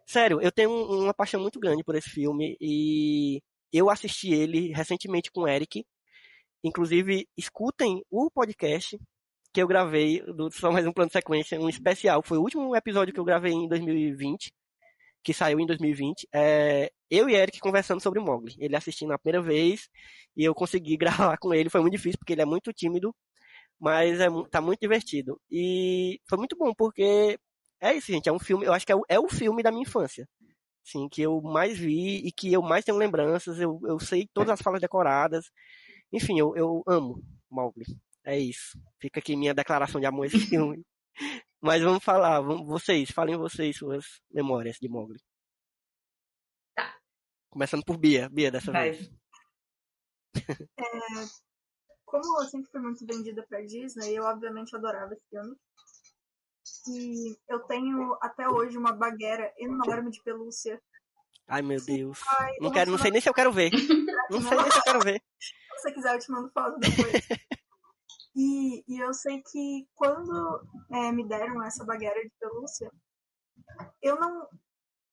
[0.06, 3.40] Sério, eu tenho uma paixão muito grande por esse filme e
[3.72, 5.84] eu assisti ele recentemente com o Eric.
[6.64, 8.98] Inclusive, escutem o podcast
[9.54, 12.22] que eu gravei do Só Mais Um Plano de Sequência, um especial.
[12.24, 14.52] Foi o último episódio que eu gravei em 2020,
[15.22, 16.28] que saiu em 2020.
[16.34, 18.56] É, eu e Eric conversando sobre Mogli.
[18.58, 19.88] Ele assistindo a primeira vez
[20.36, 21.70] e eu consegui gravar com ele.
[21.70, 23.14] Foi muito difícil porque ele é muito tímido,
[23.80, 25.40] mas é, tá muito divertido.
[25.50, 27.38] E foi muito bom porque
[27.80, 28.28] é isso, gente.
[28.28, 30.28] É um filme, eu acho que é o, é o filme da minha infância
[30.84, 33.58] sim, que eu mais vi e que eu mais tenho lembranças.
[33.60, 35.46] Eu, eu sei todas as falas decoradas.
[36.12, 37.84] Enfim, eu, eu amo Mowgli.
[38.24, 38.78] É isso.
[39.00, 40.82] Fica aqui minha declaração de amor a esse filme.
[41.60, 45.18] Mas vamos falar, vamos, vocês, falem vocês suas memórias de Mowgli.
[46.74, 46.98] Tá.
[47.50, 48.92] Começando por Bia, Bia dessa Vai.
[48.92, 49.10] vez.
[50.76, 51.44] É,
[52.04, 55.56] como eu sempre fui muito vendida pra Disney, eu obviamente adorava esse filme.
[56.88, 60.80] E eu tenho até hoje uma bagueira enorme de pelúcia.
[61.46, 62.20] Ai meu Deus.
[62.38, 63.70] Ai, não, quero, não sei nem se eu quero ver.
[64.30, 65.22] Não sei nem se eu quero ver.
[65.40, 67.12] Se você quiser, eu te mando foto depois.
[68.34, 72.90] e, e eu sei que quando é, me deram essa bagueira de pelúcia,
[74.02, 74.48] eu não.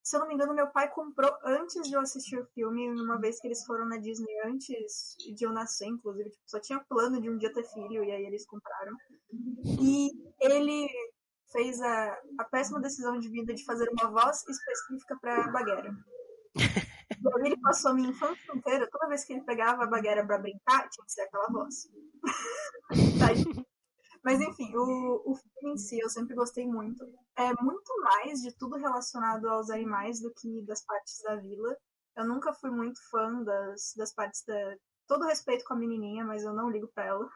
[0.03, 3.19] Se eu não me engano, meu pai comprou antes de eu assistir o filme, uma
[3.19, 6.31] vez que eles foram na Disney antes de eu nascer, inclusive.
[6.31, 8.97] Tipo, só tinha plano de um dia ter filho, e aí eles compraram.
[9.79, 10.89] E ele
[11.51, 15.95] fez a, a péssima decisão de vida de fazer uma voz específica pra bagueira.
[17.45, 20.89] Ele passou a minha infância inteira, toda vez que ele pegava a bagueira pra brincar,
[20.89, 21.87] tinha que ser aquela voz.
[22.21, 23.27] Tá?
[24.23, 27.03] Mas enfim, o, o filme em si eu sempre gostei muito.
[27.35, 31.75] É muito mais de tudo relacionado aos animais do que das partes da vila.
[32.15, 34.75] Eu nunca fui muito fã das, das partes da.
[35.07, 37.29] Todo respeito com a menininha, mas eu não ligo pra ela.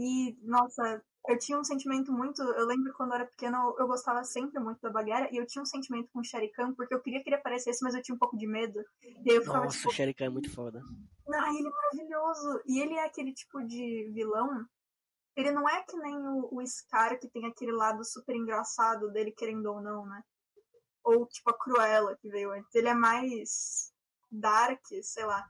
[0.00, 2.42] E, nossa, eu tinha um sentimento muito.
[2.42, 5.46] Eu lembro quando eu era pequena, eu, eu gostava sempre muito da Baguera, e eu
[5.46, 8.02] tinha um sentimento com o Sherry Khan, porque eu queria que ele aparecesse, mas eu
[8.02, 8.80] tinha um pouco de medo.
[9.02, 10.80] E aí eu ficava Nossa, tipo, o Sherry Khan é muito foda.
[11.34, 12.62] ah, ele é maravilhoso.
[12.66, 14.64] E ele é aquele tipo de vilão.
[15.36, 19.30] Ele não é que nem o, o Scar, que tem aquele lado super engraçado dele,
[19.30, 20.22] querendo ou não, né?
[21.04, 22.74] Ou tipo a Cruella que veio antes.
[22.74, 23.92] Ele é mais
[24.30, 25.48] dark, sei lá.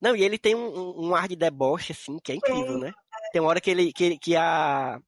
[0.00, 2.92] Não, e ele tem um, um- ar de deboche, assim, que é incrível, né?
[3.32, 4.98] Tem uma hora que ele, que, que a.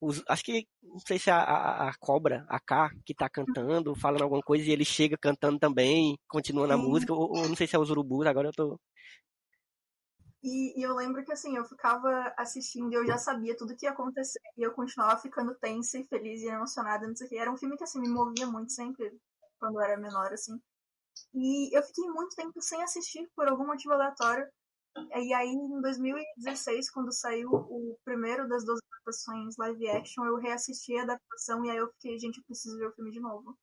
[0.00, 3.28] os- acho que, não sei se é a, a, a cobra, a K, que tá
[3.30, 6.78] cantando, falando alguma coisa, e ele chega cantando também, continua na Sim.
[6.78, 8.80] música, ou, ou não sei se é os urubus, agora eu tô.
[10.42, 13.86] E, e eu lembro que assim, eu ficava assistindo e eu já sabia tudo que
[13.86, 14.40] ia acontecer.
[14.56, 17.36] E eu continuava ficando tensa e feliz e emocionada, não sei o que.
[17.38, 19.16] Era um filme que assim, me movia muito sempre
[19.58, 20.60] quando eu era menor, assim.
[21.34, 24.48] E eu fiquei muito tempo sem assistir por algum motivo aleatório.
[24.96, 30.96] E aí, em 2016, quando saiu o primeiro das duas adaptações live action, eu reassisti
[30.96, 33.56] a adaptação e aí eu fiquei, gente, eu preciso ver o filme de novo.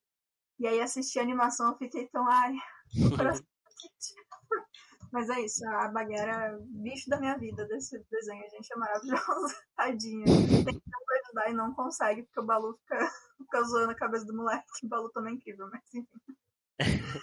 [0.58, 2.54] E aí assisti a animação, eu fiquei tão, ai,
[3.16, 3.44] coração
[5.12, 9.54] Mas é isso, a Baguera, bicho da minha vida desse desenho, gente, é maravilhoso.
[9.76, 10.24] Tadinha.
[10.64, 10.90] Tem que
[11.24, 14.66] ajudar e não consegue, porque o Balu fica, fica zoando a cabeça do moleque.
[14.84, 17.20] O Balu também é incrível, mas enfim.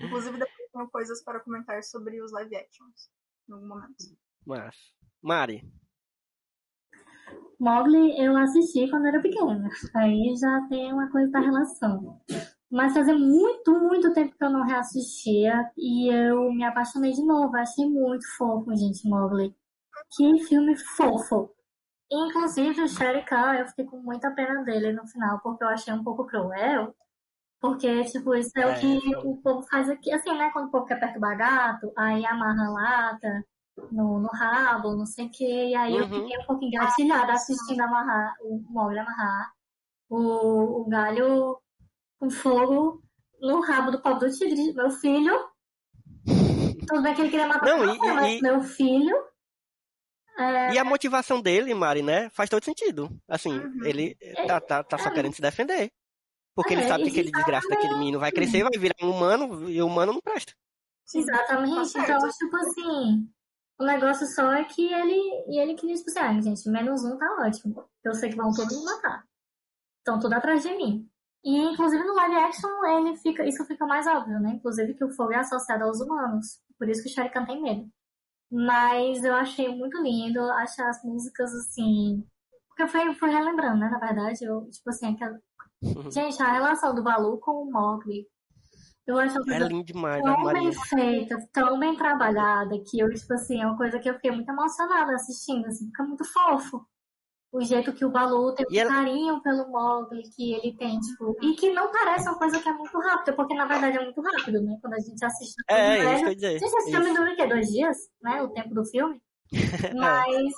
[0.00, 3.10] Inclusive, depois tenho coisas para comentar sobre os live actions,
[3.48, 3.94] em algum momento.
[4.46, 4.76] Mas.
[5.22, 5.62] Mari.
[7.58, 9.68] Mogli eu assisti quando era pequena.
[9.94, 12.18] Aí já tem uma coisa da relação.
[12.70, 17.54] Mas fazia muito, muito tempo que eu não reassistia e eu me apaixonei de novo.
[17.56, 19.54] Achei muito fofo, gente, Mogli.
[20.16, 21.54] Que filme fofo.
[22.10, 25.92] Inclusive o Sherry Khan, eu fiquei com muita pena dele no final, porque eu achei
[25.92, 26.94] um pouco cruel.
[27.60, 30.10] Porque, tipo, isso é, É, o que o povo faz aqui.
[30.12, 30.50] Assim, né?
[30.52, 33.44] Quando o povo quer perturbar gato, aí amarra a lata
[33.92, 35.66] no, no rabo, não sei o quê.
[35.68, 36.22] E aí eu Uhum.
[36.22, 39.52] fiquei um pouco engatilhada assistindo amarrar, o Mogli amarrar
[40.08, 41.58] o, o galho
[42.18, 43.02] com fogo
[43.40, 44.72] no rabo do pobre do tigre.
[44.72, 45.38] Meu filho.
[46.86, 49.16] Tudo bem que ele queria matar Não, você, e- mas e- meu filho.
[50.38, 52.30] É, E a motivação dele, Mari, né?
[52.30, 53.10] Faz todo sentido.
[53.28, 53.84] Assim, Uhum.
[53.84, 54.16] ele
[54.46, 55.90] tá, tá, tá só querendo se defender.
[56.54, 59.70] Porque ele É, sabe que aquele desgraça daquele menino vai crescer, vai virar um humano,
[59.70, 60.52] e o humano não presta.
[60.52, 61.88] Tá Exatamente.
[61.88, 62.10] certo.
[62.10, 63.30] Então, tipo assim,
[63.78, 67.16] o negócio só é que ele, e ele queria, tipo assim, ah, gente, menos um
[67.16, 67.88] tá ótimo.
[68.04, 69.24] Eu sei que vão todos me matar.
[69.98, 71.08] Estão tudo atrás de mim.
[71.42, 74.52] E, inclusive, no live action, ele fica, isso fica mais óbvio, né?
[74.54, 76.60] Inclusive que o fogo é associado aos humanos.
[76.78, 77.88] Por isso que o Sherry Khan tem medo.
[78.50, 82.26] Mas eu achei muito lindo, achei as músicas, assim...
[82.68, 83.88] Porque eu fui, fui relembrando, né?
[83.88, 85.40] Na verdade, eu, tipo assim, aquela...
[86.10, 88.26] Gente, a relação do Balu com o Mowgli,
[89.06, 93.32] eu acho uma É lindo demais, tão bem feita, tão bem trabalhada, que eu, tipo
[93.32, 96.84] assim, é uma coisa que eu fiquei muito emocionada assistindo, assim, fica muito fofo.
[97.52, 101.36] o jeito que o Balu tem um ela- carinho pelo Mogli que ele tem, tipo,
[101.42, 104.20] e que não parece uma coisa que é muito rápida, porque na verdade é muito
[104.20, 104.78] rápido, né?
[104.80, 105.56] Quando a gente assiste.
[105.68, 107.46] É, é, isso que eu dizer, Gente, esse filme dura o quê?
[107.48, 108.40] Dois dias, né?
[108.42, 109.20] O tempo do filme.
[109.52, 109.52] É.
[109.98, 110.52] Mas,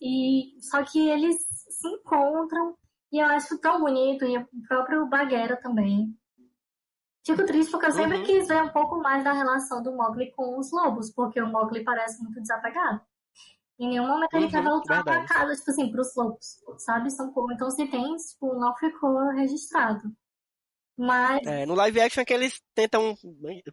[0.00, 1.36] e, só que eles
[1.68, 2.76] se encontram
[3.12, 6.16] e eu acho tão bonito, e o próprio Baguera também.
[7.26, 8.24] Fico triste porque eu sempre Uhum.
[8.24, 11.82] quis ver um pouco mais da relação do Mogli com os lobos, porque o Mogli
[11.84, 13.00] parece muito desapegado.
[13.78, 15.28] Em nenhum momento ele Uhum, quer voltar pra verdade.
[15.28, 17.10] casa, tipo assim, pros lobos, sabe?
[17.10, 20.12] São como, então se tem, tipo, não ficou registrado.
[20.96, 23.16] Mas, É, no live action é que eles tentam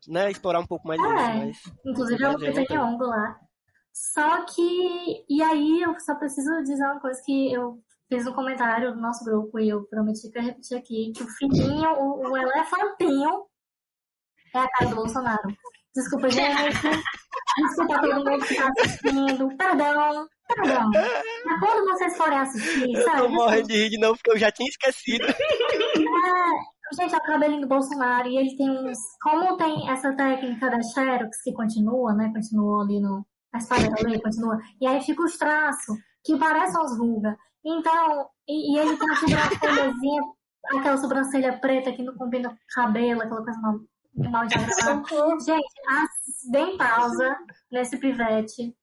[0.07, 1.57] né, explorar um pouco mais isso, É, mas.
[1.85, 2.81] inclusive é eu não Lupita tenho.
[2.81, 3.39] Nyong'o lá.
[3.93, 7.83] Só que, e aí eu só preciso dizer uma coisa que eu
[8.13, 11.23] fiz um comentário no nosso grupo e eu prometi que eu ia repetir aqui, que
[11.23, 13.45] o filhinho, o, o elefantinho
[14.53, 15.57] é a cara do Bolsonaro.
[15.95, 16.79] Desculpa, gente.
[17.57, 19.57] Desculpa todo mundo que tá assistindo.
[19.57, 20.91] Perdão, perdão.
[21.45, 23.17] Mas quando vocês forem assistir, Eu sabe?
[23.17, 25.25] tô morrendo de rir de novo porque eu já tinha esquecido.
[25.25, 28.97] É, gente, é o cabelinho do Bolsonaro e ele tem uns.
[29.21, 32.31] Como tem essa técnica da Xerox que continua, né?
[32.33, 33.25] Continuou ali no.
[33.53, 34.57] A espada da lei continua.
[34.81, 37.35] E aí fica os traços, que parecem umas rugas.
[37.65, 40.21] Então, e, e ele tem uma sobrancelhazinha,
[40.77, 43.79] aquela sobrancelha preta que não combina com o cabelo, aquela coisa mal,
[44.31, 45.39] mal diagramada.
[45.39, 47.37] Gente, as- deem pausa
[47.71, 48.75] nesse pivete.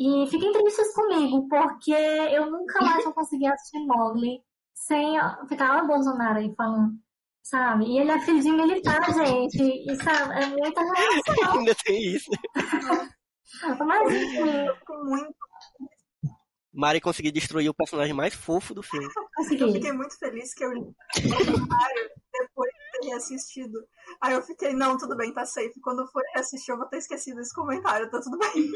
[0.00, 4.40] E fiquem tristes comigo, porque eu nunca mais vou conseguir assistir Mogli
[4.74, 5.14] sem
[5.48, 6.94] ficar o Bolsonaro aí falando,
[7.44, 7.84] sabe?
[7.86, 9.62] E ele é filho de militar, gente.
[9.92, 11.54] Isso é, é muita relação.
[11.60, 12.30] Ainda tem isso.
[13.86, 15.34] Mas enfim, Eu fico muito,
[16.74, 19.06] Mari conseguiu destruir o personagem mais fofo do filme.
[19.16, 19.72] eu consegui.
[19.72, 23.78] fiquei muito feliz que eu li o comentário depois de ter reassistido.
[24.20, 25.80] Aí eu fiquei, não, tudo bem, tá safe.
[25.80, 28.70] Quando eu for reassistir, eu vou ter esquecido esse comentário, tá tudo bem.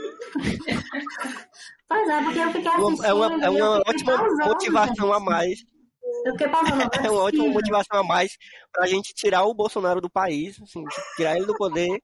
[1.88, 3.04] Pois é, porque eu fiquei assistindo.
[3.04, 5.58] É uma, é eu uma fiquei ótima pausando, motivação a mais.
[6.24, 6.82] Eu fiquei pausando.
[6.82, 8.36] É uma ótima motivação a mais
[8.72, 10.84] pra gente tirar o Bolsonaro do país, assim,
[11.16, 12.00] tirar ele do poder.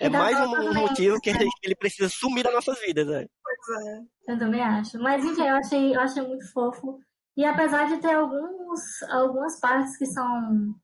[0.00, 3.26] É mais um, um motivo que ele, ele precisa sumir das nossas vidas, né?
[3.70, 4.32] É.
[4.32, 4.98] Eu também acho.
[4.98, 6.98] Mas enfim, eu achei, eu achei muito fofo.
[7.36, 10.74] E apesar de ter alguns, algumas partes que são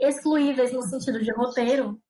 [0.00, 2.00] excluíveis no sentido de roteiro,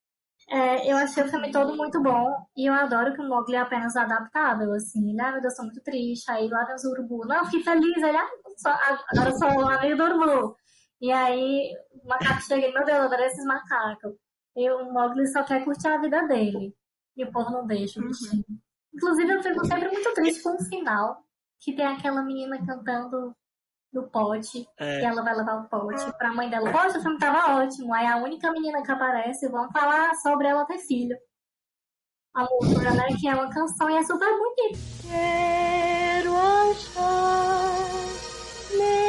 [0.51, 2.35] é, eu achei o filme todo muito bom.
[2.57, 5.11] E eu adoro que o Mowgli é apenas adaptável, assim.
[5.11, 6.31] Ele, ah, meu Deus, sou muito triste.
[6.31, 7.27] Aí lá vem os urubu.
[7.27, 7.97] Não, fiquei feliz.
[8.03, 10.57] Ele, ah, só, agora eu sou amigo do urubu.
[11.01, 14.15] E aí o macaco chega e, meu Deus, eu adoro esses macacos.
[14.57, 16.75] E o Mowgli só quer curtir a vida dele.
[17.17, 18.45] E o povo não deixa o bichinho.
[18.99, 21.23] Inclusive, eu fico sempre muito triste com o final,
[21.61, 23.33] que tem aquela menina cantando
[23.93, 25.01] no pote, É.
[25.01, 26.71] e ela vai levar o pote pra mãe dela.
[26.71, 27.95] Poxa, o filme tava ótimo.
[27.95, 31.17] Aí a única menina que aparece, vão falar sobre ela ter filho.
[32.35, 33.07] A música, né?
[33.19, 34.79] Que é uma canção e é super bonita.
[35.09, 37.79] Quero achar
[38.77, 39.08] meu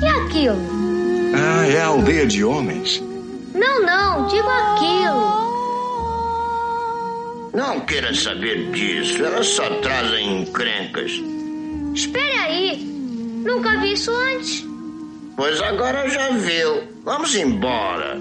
[0.00, 0.58] e aquilo?
[1.34, 3.02] Ah, é a aldeia de homens.
[3.54, 5.46] Não, não, digo aquilo.
[7.54, 11.12] Não queira saber disso, elas só trazem encrencas.
[11.94, 12.76] Espere aí,
[13.44, 14.64] nunca vi isso antes.
[15.36, 16.82] Pois agora já viu.
[17.04, 18.18] Vamos embora.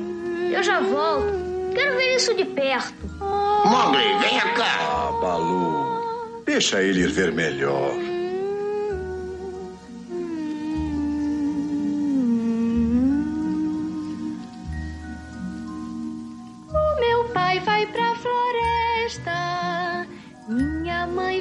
[0.52, 1.34] Eu já volto.
[1.74, 2.94] Quero ver isso de perto.
[3.20, 4.78] Mogli, venha cá.
[4.80, 6.44] Ah, Balu.
[6.46, 7.94] Deixa ele ir ver melhor.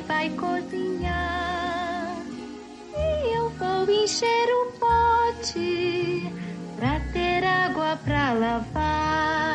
[0.06, 2.16] Vai cozinhar.
[2.96, 6.32] E eu vou encher o pote
[6.76, 9.53] pra ter água pra lavar.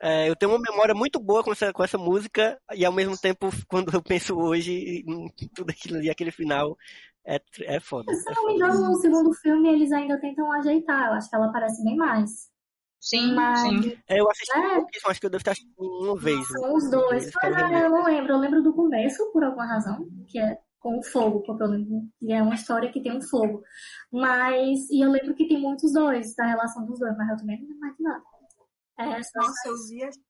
[0.00, 3.16] É, eu tenho uma memória muito boa com essa, com essa música, e ao mesmo
[3.16, 6.76] tempo, quando eu penso hoje em tudo aquilo ali, aquele final,
[7.24, 8.14] é, é foda.
[8.14, 11.08] se é não me engano, no segundo filme eles ainda tentam ajeitar.
[11.08, 12.48] Eu acho que ela aparece bem mais.
[13.00, 13.98] Sim, Mas- sim.
[14.08, 14.74] É, eu assisti É.
[14.76, 16.46] pouquíssimo, acho que eu devo estar assistindo uma vez.
[16.48, 17.30] São os dois.
[17.42, 18.32] Mas ah, eu não lembro.
[18.32, 22.02] Eu lembro do começo, por alguma razão, que é com o fogo, porque eu lembro
[22.18, 23.62] que é uma história que tem um fogo.
[24.12, 27.56] Mas, e eu lembro que tem muitos dois, da relação dos dois, mas eu também
[27.60, 28.22] não lembro mais de nada.
[28.98, 30.26] É, Nossa, eu vi acho que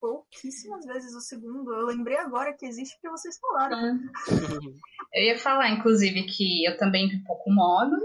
[0.00, 1.72] pouquíssimas vezes o segundo.
[1.72, 3.98] Eu lembrei agora que existe porque vocês falaram.
[5.12, 7.96] Eu ia falar, inclusive, que eu também vi pouco modo,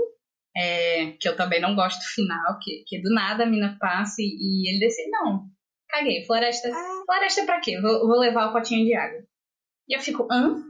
[0.58, 4.16] é, que eu também não gosto do final, que, que do nada a mina passa
[4.24, 5.48] e, e ele decide, não,
[5.88, 6.68] caguei, floresta,
[7.06, 7.80] floresta pra quê?
[7.80, 9.24] Vou, vou levar o potinho de água.
[9.88, 10.64] E eu fico, hã?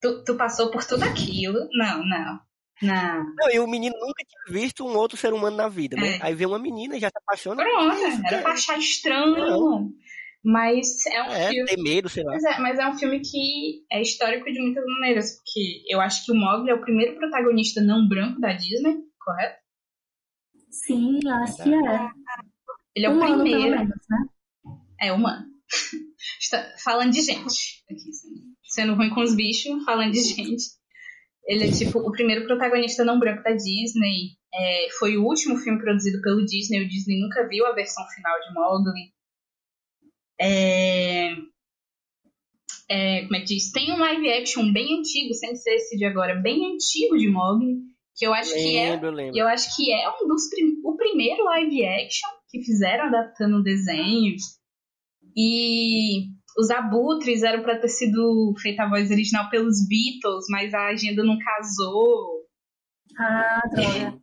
[0.00, 1.68] Tu, tu passou por tudo aquilo?
[1.72, 2.40] Não, não.
[2.82, 3.24] Não.
[3.36, 6.16] Não, e o menino nunca tinha visto um outro ser humano na vida, né?
[6.16, 6.18] É.
[6.22, 7.62] Aí vê uma menina e já se apaixona.
[7.62, 9.92] Pronto, era pra achar estranho.
[10.44, 11.66] Mas é um É, filme.
[11.70, 12.32] ter medo, sei lá.
[12.32, 16.24] Mas é, mas é um filme que é histórico de muitas maneiras, porque eu acho
[16.24, 19.56] que o Mogli é o primeiro protagonista não branco da Disney, correto?
[20.70, 22.10] Sim, acho que é.
[22.94, 23.70] Ele é o Humano, primeiro.
[23.78, 24.18] menos, né?
[25.00, 25.46] É humano.
[26.40, 27.82] Está falando de gente.
[27.90, 30.64] Aqui, sendo- sendo ruim com os bichos, falando de gente.
[31.46, 34.36] Ele é tipo o primeiro protagonista não branco da Disney.
[34.52, 36.82] É, foi o último filme produzido pelo Disney.
[36.84, 39.12] O Disney nunca viu a versão final de Mowgli.
[40.40, 41.30] É,
[42.88, 43.70] é, como é que diz?
[43.72, 47.76] Tem um live action bem antigo, sem ser esse de agora, bem antigo de Mowgli,
[48.14, 49.38] que eu acho que é Lembro, lembro.
[49.38, 53.62] eu acho que é um dos prim- o primeiro live action que fizeram adaptando o
[53.62, 54.34] desenho.
[55.36, 60.88] E os abutres eram para ter sido feita a voz original pelos Beatles, mas a
[60.88, 62.44] agenda não casou.
[63.18, 64.18] Ah, droga.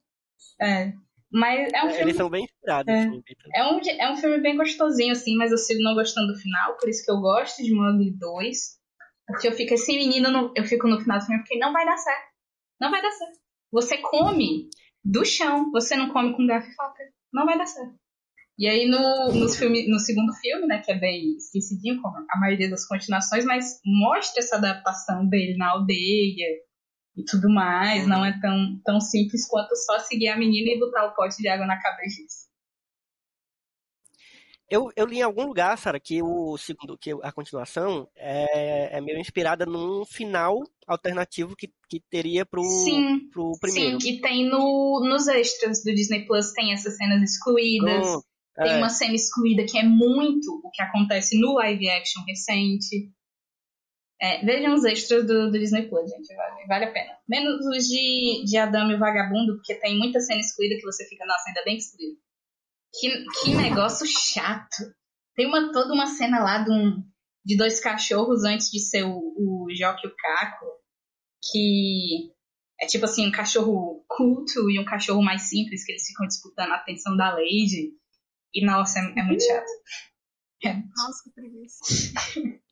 [0.61, 0.93] É.
[1.31, 2.93] Mas é um É, filme Eles são bem inspirados.
[2.93, 2.99] É.
[2.99, 3.53] assim, Beatles.
[3.55, 6.77] é um, é um filme bem gostosinho, assim, mas eu sigo não gostando do final,
[6.77, 8.57] por isso que eu gosto de Mowgli 2.
[9.25, 11.85] Porque eu fico assim, menino, no- eu fico no final do filme porque não vai
[11.85, 12.27] dar certo.
[12.79, 13.39] Não vai dar certo.
[13.71, 14.69] Você come
[15.03, 17.03] do chão, você não come com garfo e faca.
[17.33, 17.95] Não vai dar certo.
[18.57, 22.39] E aí no, nos filme, no segundo filme, né, que é bem esquecidinho, como a
[22.39, 26.47] maioria das continuações, mas mostra essa adaptação dele na aldeia
[27.15, 28.07] e tudo mais.
[28.07, 31.47] Não é tão, tão simples quanto só seguir a menina e botar o pote de
[31.47, 32.21] água na cabeça.
[34.69, 39.01] Eu, eu li em algum lugar, Sara, que o segundo, que a continuação é, é
[39.01, 44.01] meio inspirada num final alternativo que, que teria pro, Sim, pro primeiro.
[44.01, 48.01] Sim, e tem no, nos extras do Disney Plus, tem essas cenas excluídas.
[48.01, 48.25] Pronto,
[48.55, 48.77] Tem é.
[48.77, 53.11] uma cena excluída que é muito o que acontece no live action recente.
[54.21, 57.17] É, vejam os extras do, do Disney Plus, gente, vale, vale a pena.
[57.27, 61.05] Menos os de, de Adamo e o Vagabundo, porque tem muita cena excluída que você
[61.09, 62.19] fica, nossa, ainda bem que excluída.
[62.93, 64.93] Que, que negócio chato.
[65.35, 67.03] Tem uma, toda uma cena lá de, um,
[67.43, 70.67] de dois cachorros antes de ser o, o Jock e o Caco,
[71.51, 72.31] que
[72.79, 76.71] é tipo assim, um cachorro culto e um cachorro mais simples, que eles ficam disputando
[76.71, 77.91] a atenção da Lady.
[78.53, 79.65] E nossa, é, é muito chato.
[80.65, 80.73] É.
[80.73, 81.79] Nossa, que preguiça.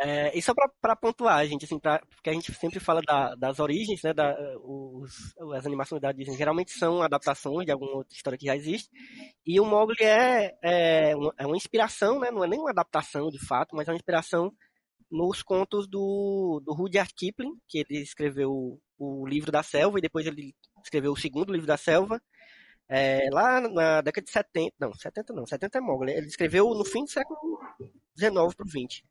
[0.00, 3.34] É, e só pra, pra pontuar, gente, assim, pra, porque a gente sempre fala da-
[3.34, 4.32] das origens, né, da,
[4.62, 8.88] os, as animações da Disney geralmente são adaptações de alguma outra história que já existe,
[9.44, 13.28] e o Mowgli é, é, uma, é uma inspiração, né, não é nem uma adaptação
[13.28, 14.52] de fato, mas é uma inspiração
[15.10, 20.02] nos contos do, do Rudyard Kipling, que ele escreveu o, o livro da selva, e
[20.02, 20.54] depois ele
[20.84, 22.22] escreveu o segundo livro da selva,
[22.88, 26.84] é, lá na década de 70, não, 70 não, 70 é Mowgli, ele escreveu no
[26.84, 27.58] fim do século
[28.16, 29.04] XIX para o 20.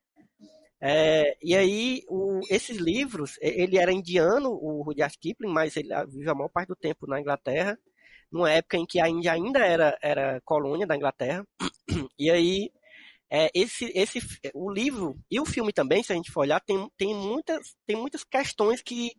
[0.80, 6.06] É, e aí, o- esses livros, ele era indiano, o Rudyard Kipling, mas ele ah,
[6.06, 7.78] viveu a maior parte do tempo na Inglaterra,
[8.32, 11.45] numa época em que a Índia ainda era, era colônia da Inglaterra.
[12.20, 12.72] E aí,
[13.32, 14.20] é, esse, esse,
[14.54, 17.95] o livro e o filme também, se a gente for olhar, tem, tem, muitas, tem
[17.95, 19.12] muitas questões que,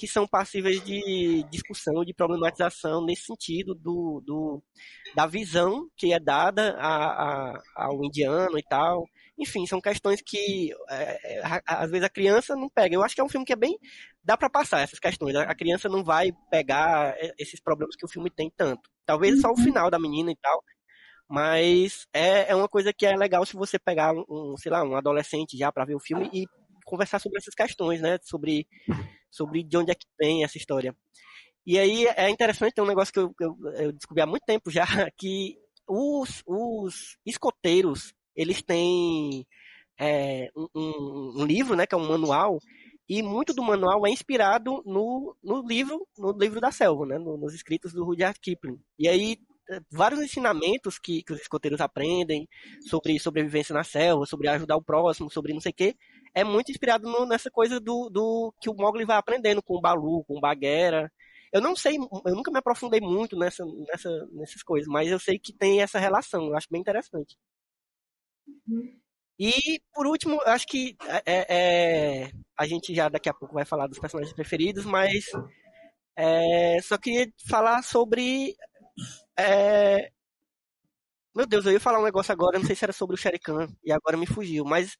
[0.00, 4.62] que são passíveis de discussão, de problematização nesse sentido do, do,
[5.14, 9.04] da visão que é dada a, a- ao indiano e tal.
[9.38, 12.94] Enfim, são questões que é, é, às vezes a criança não pega.
[12.94, 13.76] Eu acho que é um filme que é bem.
[14.24, 15.34] dá pra passar essas questões.
[15.36, 18.88] A criança não vai pegar é, esses problemas que o filme tem tanto.
[19.04, 20.62] Talvez só o final da menina e tal.
[21.28, 24.96] Mas é, é uma coisa que é legal se você pegar um, sei lá, um
[24.96, 26.46] adolescente já pra ver o filme e
[26.84, 28.18] conversar sobre essas questões, né?
[28.22, 28.66] Sobre,
[29.30, 30.94] sobre de onde é que vem essa história.
[31.66, 34.70] E aí é interessante, tem um negócio que eu, eu, eu descobri há muito tempo
[34.70, 34.84] já,
[35.16, 35.56] que
[35.88, 39.46] os, os escoteiros, eles têm
[39.98, 40.68] é, um,
[41.42, 42.58] um- livro, né, que é um manual,
[43.08, 47.36] e muito do manual é inspirado no, no livro, no livro da selva, né, no-
[47.36, 48.78] nos escritos do Rudyard Kipling.
[48.98, 49.38] E aí
[49.70, 52.48] eh, vários ensinamentos que, que os escoteiros aprendem
[52.88, 55.96] sobre sobrevivência na selva, sobre ajudar o próximo, sobre não sei o quê,
[56.34, 59.80] é muito inspirado no- nessa coisa do, do que o Mowgli vai aprendendo com o
[59.80, 61.12] Balu, com o Bagheera.
[61.52, 65.38] Eu não sei, eu nunca me aprofundei muito nessa, nessa, nessas coisas, mas eu sei
[65.38, 67.36] que tem essa relação, eu acho bem interessante.
[69.38, 73.64] E, por último, eu acho que é, é, a gente já daqui a pouco vai
[73.64, 75.24] falar dos personagens preferidos, mas
[76.16, 78.54] é, só queria falar sobre.
[79.38, 80.10] é,
[81.34, 83.38] meu Deus, eu ia falar um negócio agora, não sei se era sobre o Shere
[83.38, 84.96] Khan, e agora me fugiu, mas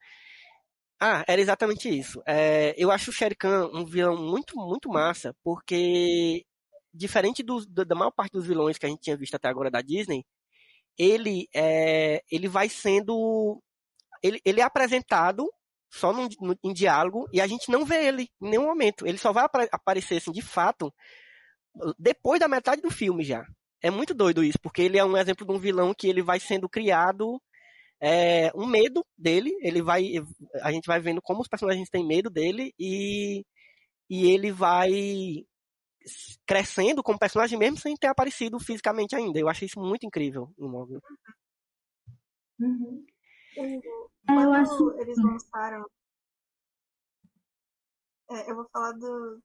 [1.01, 2.23] Ah, era exatamente isso.
[2.27, 6.45] É, eu acho o Shere Khan um vilão muito, muito massa, porque
[6.93, 9.81] diferente do, da maior parte dos vilões que a gente tinha visto até agora da
[9.81, 10.25] Disney,
[10.99, 13.63] ele, é, ele vai sendo.
[14.23, 15.51] Ele, ele é apresentado
[15.91, 16.29] só no,
[16.63, 19.07] em diálogo e a gente não vê ele em nenhum momento.
[19.07, 20.93] Ele só vai aparecer assim, de fato
[21.99, 23.45] depois da metade do filme já.
[23.83, 26.39] É muito doido isso, porque ele é um exemplo de um vilão que ele vai
[26.39, 27.41] sendo criado
[28.01, 29.51] é, um medo dele.
[29.61, 30.05] Ele vai,
[30.63, 33.45] a gente vai vendo como os personagens têm medo dele e,
[34.09, 35.45] e ele vai
[36.47, 39.39] crescendo como personagem mesmo sem ter aparecido fisicamente ainda.
[39.39, 40.99] Eu achei isso muito incrível em Mogli.
[42.59, 43.05] Uhum.
[44.27, 45.01] Quando eu acho...
[45.01, 45.85] eles lançaram.
[48.31, 49.43] É, eu vou falar do,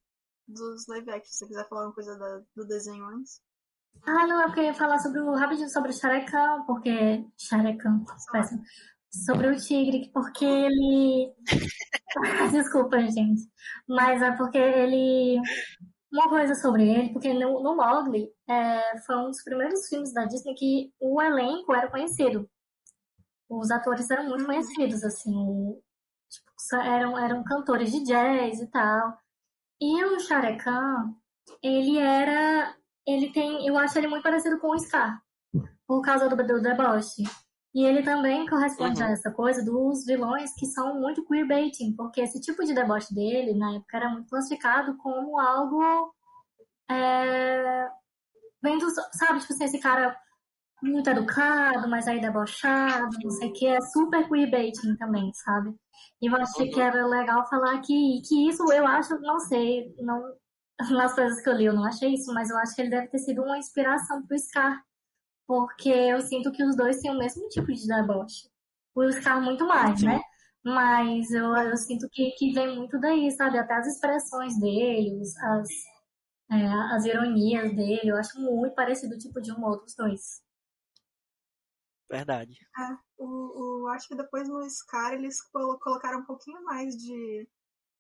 [0.47, 3.41] dos live action, se você quiser falar uma coisa da, do desenho antes.
[4.03, 7.25] Ah, não, é porque eu ia falar sobre o, rapidinho sobre o Sharekan, porque.
[7.37, 8.61] Sharekan, péssimo.
[9.25, 11.33] Sobre o tigre, porque ele.
[12.51, 13.41] Desculpa, gente.
[13.87, 15.39] Mas é porque ele.
[16.11, 20.25] Uma coisa sobre ele, porque no, no Mowgli é, foi um dos primeiros filmes da
[20.25, 22.49] Disney que o elenco era conhecido.
[23.49, 25.31] Os atores eram muito conhecidos, assim.
[26.29, 29.17] Tipo, eram, eram cantores de jazz e tal.
[29.81, 31.15] E o Sharekan,
[31.61, 32.75] ele era.
[33.07, 33.67] Ele tem.
[33.67, 35.21] Eu acho ele muito parecido com o Scar.
[35.87, 37.23] Por causa do, do deboche.
[37.73, 39.07] E ele também corresponde uhum.
[39.07, 43.53] a essa coisa dos vilões que são muito queerbaiting, porque esse tipo de deboche dele,
[43.53, 46.13] na época, era muito classificado como algo.
[46.89, 47.89] É,
[48.63, 50.17] vendo, sabe, tipo assim, esse cara
[50.81, 55.75] muito educado, mas aí debochado, não sei o que, é super queerbaiting também, sabe?
[56.21, 60.21] E eu achei que era legal falar que, que isso eu acho, não sei, não,
[60.91, 63.07] nas coisas que eu li eu não achei isso, mas eu acho que ele deve
[63.07, 64.83] ter sido uma inspiração pro Scar.
[65.47, 68.49] Porque eu sinto que os dois têm o mesmo tipo de deboche.
[68.95, 70.07] O Scar muito mais, Sim.
[70.07, 70.21] né?
[70.63, 73.59] Mas eu, eu sinto que, que vem muito daí, sabe?
[73.59, 75.69] Até as expressões dele, as,
[76.51, 76.65] é,
[76.95, 80.43] as ironias dele, eu acho muito parecido o tipo de humor dos dois.
[82.09, 82.57] Verdade.
[82.77, 87.47] É, o, o, acho que depois no Scar eles colocaram um pouquinho mais de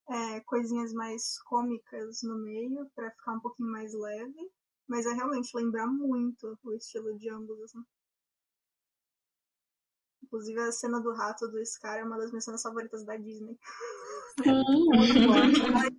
[0.09, 4.51] é, coisinhas mais cômicas no meio para ficar um pouquinho mais leve.
[4.87, 7.83] Mas é realmente lembrar muito o estilo de ambos, assim.
[10.23, 13.57] Inclusive a cena do rato do Scar é uma das minhas cenas favoritas da Disney.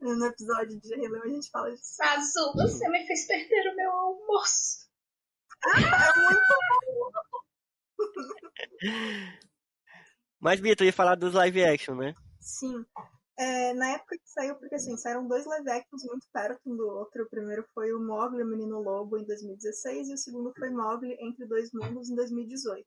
[0.00, 2.02] Sim, no episódio de Leão a gente fala disso.
[2.02, 4.88] Azul, você me fez perder o meu almoço.
[5.64, 6.48] É muito
[10.40, 12.14] Mas, Bia, tu ia falar dos live action, né?
[12.48, 12.84] Sim.
[13.36, 16.88] É, na época que saiu, porque assim, saíram dois live actions muito perto um do
[16.88, 17.22] outro.
[17.22, 21.16] O primeiro foi o Mogli, o Menino Lobo, em 2016, e o segundo foi Mogli,
[21.20, 22.86] Entre Dois Mundos, em 2018.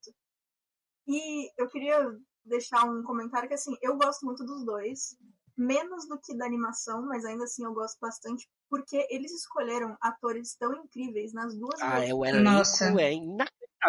[1.07, 5.15] E eu queria deixar um comentário que, assim, eu gosto muito dos dois
[5.55, 10.55] menos do que da animação, mas ainda assim eu gosto bastante, porque eles escolheram atores
[10.55, 12.85] tão incríveis nas duas Ah, é o elenco Nossa.
[12.85, 13.13] é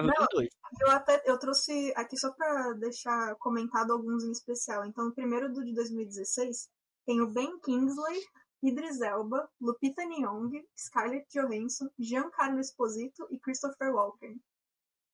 [0.00, 0.48] dos dois.
[0.80, 4.84] Eu até eu trouxe aqui só para deixar comentado alguns em especial.
[4.86, 6.68] Então, o primeiro do de 2016
[7.04, 8.20] tem o Ben Kingsley,
[8.62, 14.40] Idris Elba, Lupita Nyong'o, Scarlett Johansson, Giancarlo Esposito e Christopher Walken.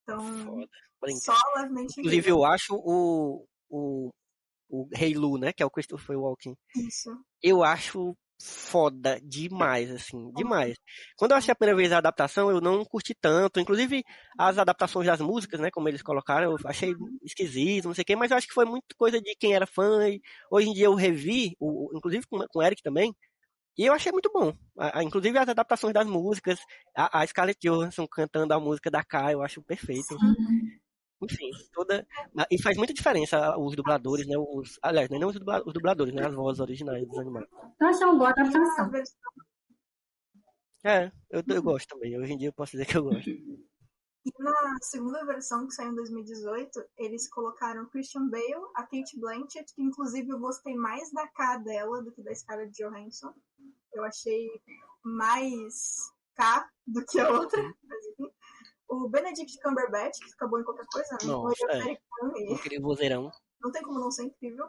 [0.03, 0.69] Então,
[1.01, 1.17] Foda.
[1.17, 1.99] só levemente.
[1.99, 4.11] Inclusive, eu acho o, o
[4.69, 5.53] o Rei Lu, né?
[5.53, 6.57] Que é o Christopher Walken.
[6.77, 7.11] Isso.
[7.43, 10.77] Eu acho foda demais, assim, demais.
[11.17, 13.59] Quando eu achei a primeira vez a adaptação, eu não curti tanto.
[13.59, 14.05] Inclusive,
[14.39, 15.71] as adaptações das músicas, né?
[15.71, 16.95] Como eles colocaram, eu achei
[17.25, 19.67] esquisito, não sei o quê, mas eu acho que foi muito coisa de quem era
[19.67, 20.09] fã.
[20.09, 20.21] E
[20.51, 23.15] hoje em dia eu revi, o, inclusive com, com o Eric também,
[23.77, 24.53] e eu achei muito bom.
[24.79, 26.59] A, a, inclusive as adaptações das músicas,
[26.97, 30.19] a, a Scarlett Johansson cantando a música da K, eu acho perfeito.
[30.19, 30.78] Sim
[31.21, 32.07] enfim, toda.
[32.51, 34.37] E faz muita diferença os dubladores, né?
[34.39, 36.27] Os, aliás, não é os dubladores, né?
[36.27, 37.47] As vozes originais dos animais.
[37.81, 38.91] Eu achei uma boa adaptação.
[40.85, 42.19] É, eu, eu gosto também.
[42.19, 43.29] Hoje em dia eu posso dizer que eu gosto.
[43.31, 49.75] E na segunda versão, que saiu em 2018, eles colocaram Christian Bale, a Kate Blanchett,
[49.75, 53.33] que inclusive eu gostei mais da K dela do que da Scarlett Johansson.
[53.93, 54.49] Eu achei
[55.03, 55.97] mais
[56.37, 58.38] K do que a outra, mas enfim
[58.89, 61.29] o Benedict Cumberbatch, que fica bom em qualquer coisa, né?
[61.29, 62.53] Nossa, o é.
[62.53, 63.31] Incrível vozeirão.
[63.61, 64.67] Não tem como não ser incrível.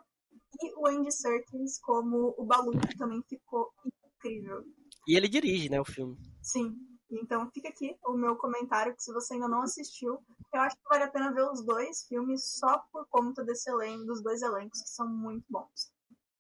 [0.61, 4.63] E o Andy Serkis como o Balu, que também ficou incrível.
[5.07, 6.17] E ele dirige, né, o filme.
[6.41, 6.75] Sim.
[7.11, 10.19] Então fica aqui o meu comentário, que se você ainda não assistiu,
[10.53, 14.05] eu acho que vale a pena ver os dois filmes só por conta desse elenco,
[14.05, 15.91] dos dois elencos, que são muito bons.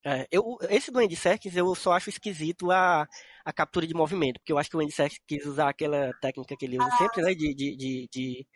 [0.05, 3.05] É, eu, esse do Andy Serkis eu só acho esquisito a,
[3.43, 6.55] a captura de movimento, porque eu acho que o Andy Serkis quis usar aquela técnica
[6.57, 7.33] que ele usa ah, sempre, né?
[7.33, 8.47] De, de, de, de,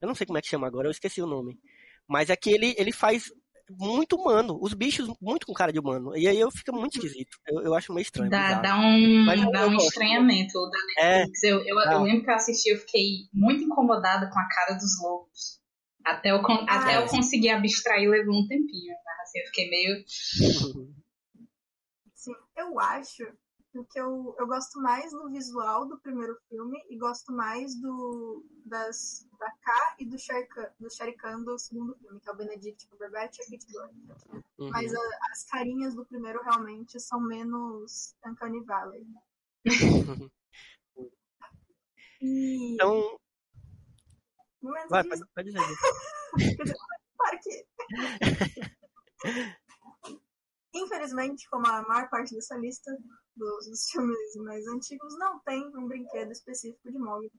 [0.00, 1.58] Eu não sei como é que chama agora, eu esqueci o nome.
[2.08, 3.24] Mas é que ele, ele faz
[3.70, 4.58] muito humano.
[4.60, 6.16] Os bichos muito com cara de humano.
[6.16, 7.36] E aí eu fico muito esquisito.
[7.48, 8.30] Eu, eu acho meio estranho.
[8.30, 9.88] Dá, dá um, Mas dá um gosto.
[9.88, 11.18] estranhamento da É.
[11.18, 11.42] Netflix.
[11.42, 12.02] Eu, eu, eu Não.
[12.04, 15.60] lembro que eu assisti, eu fiquei muito incomodada com a cara dos lobos.
[16.04, 18.92] Até eu, con- até eu conseguir abstrair levou um tempinho.
[19.22, 20.04] Assim, eu fiquei meio.
[22.14, 23.24] Sim, eu acho
[23.90, 29.26] que eu, eu gosto mais do visual do primeiro filme e gosto mais do das,
[29.38, 32.36] da K e do Shere Khan, do Shere Khan do segundo filme, que é o
[32.36, 34.28] Benedict Cumberbatch e a Kate Blanchett.
[34.58, 34.70] Uhum.
[34.70, 39.06] Mas a- as carinhas do primeiro realmente são menos Uncanny Valley.
[42.24, 42.74] E...
[42.74, 43.18] Então,
[44.62, 45.76] vai, de- pode, pode dizer.
[47.42, 47.66] Que...
[50.74, 52.90] Infelizmente, como a maior parte dessa lista
[53.36, 57.30] dos, dos filmes mais antigos, não tem um brinquedo específico de Mogli.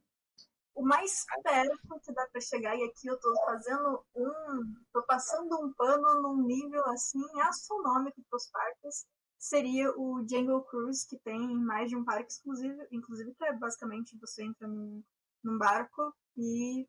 [0.76, 4.76] O mais perto que dá pra chegar, e aqui eu tô fazendo um.
[4.92, 9.06] tô passando um pano num nível assim astronômico pros parques,
[9.38, 14.18] seria o Jungle Cruise, que tem mais de um parque exclusivo, inclusive que é basicamente
[14.18, 15.04] você entra num,
[15.44, 16.88] num barco e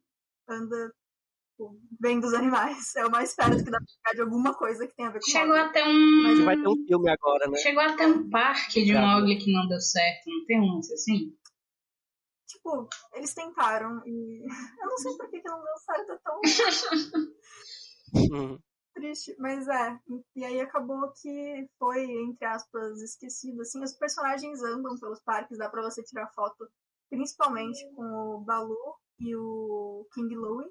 [0.49, 0.95] anda
[1.55, 2.94] tipo, vendo os animais.
[2.97, 5.20] É o mais perto que dá pra chegar de alguma coisa que tem a ver
[5.20, 5.60] com Chegou Mogli.
[5.62, 6.22] até um.
[6.22, 7.56] Mas Vai ter um filme agora, né?
[7.59, 9.20] Chegou até um parque de Obrigado.
[9.20, 11.36] Mogli que não deu certo, não tem um lance assim?
[12.47, 14.44] Tipo, eles tentaram e
[14.82, 16.40] eu não sei por que, que não deu certo, é tão
[18.14, 18.59] Uhum.
[18.94, 19.98] triste, mas é.
[20.36, 25.68] E aí acabou que foi, entre aspas, esquecido, assim, os personagens andam pelos parques, dá
[25.68, 26.68] pra você tirar foto,
[27.10, 28.76] principalmente com o Balu
[29.18, 30.68] e o King Louie,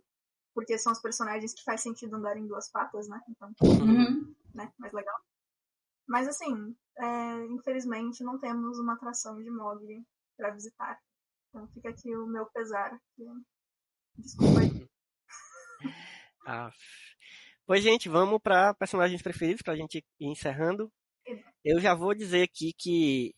[0.53, 3.19] porque são os personagens que faz sentido andar em duas patas, né?
[3.29, 4.33] Então, Uhum.
[4.53, 5.15] né, mais legal.
[6.07, 10.05] Mas assim, é, infelizmente não temos uma atração de Mogli
[10.37, 10.99] pra visitar.
[11.49, 12.99] Então fica aqui o meu pesar.
[14.17, 14.87] Desculpa aí.
[16.45, 16.69] Ah.
[17.65, 20.91] Pois, gente, vamos para personagens preferidos pra gente ir encerrando.
[21.63, 23.33] Eu já vou dizer aqui que,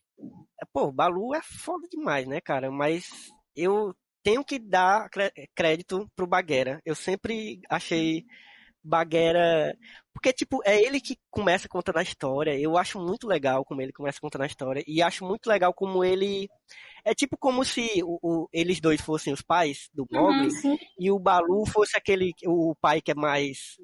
[0.73, 2.71] pô, Balu é foda demais, né, cara?
[2.71, 3.95] Mas eu
[4.25, 5.07] tenho que dar
[5.53, 6.81] crédito pro Baguera.
[6.83, 8.25] Eu sempre achei
[8.83, 9.77] Baguera.
[10.11, 12.57] Porque, tipo, é ele que começa contando a história.
[12.59, 14.83] Eu acho muito legal como ele começa contando a história.
[14.87, 16.47] E acho muito legal como ele.
[17.03, 21.11] É tipo como se o- o- eles dois fossem os pais do Mogli Uhum, e
[21.11, 22.31] o Balu fosse aquele.
[22.47, 23.75] O pai que é mais.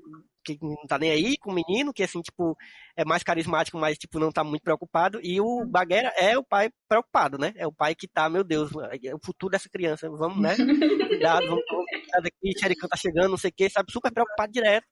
[0.43, 2.57] Que não tá nem aí com o menino, que assim, tipo,
[2.95, 5.19] é mais carismático, mas, tipo, não tá muito preocupado.
[5.23, 7.53] E o Baguera é o pai preocupado, né?
[7.55, 8.72] É o pai que tá, meu Deus,
[9.03, 10.09] é o futuro dessa criança.
[10.09, 10.55] Vamos, né?
[11.11, 13.91] Cuidado, vamos, cuidar daqui, Sherikan tá chegando, não sei o que, sabe?
[13.91, 14.88] Super preocupado direto.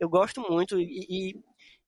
[0.00, 0.80] Eu gosto muito.
[0.80, 1.34] E, e,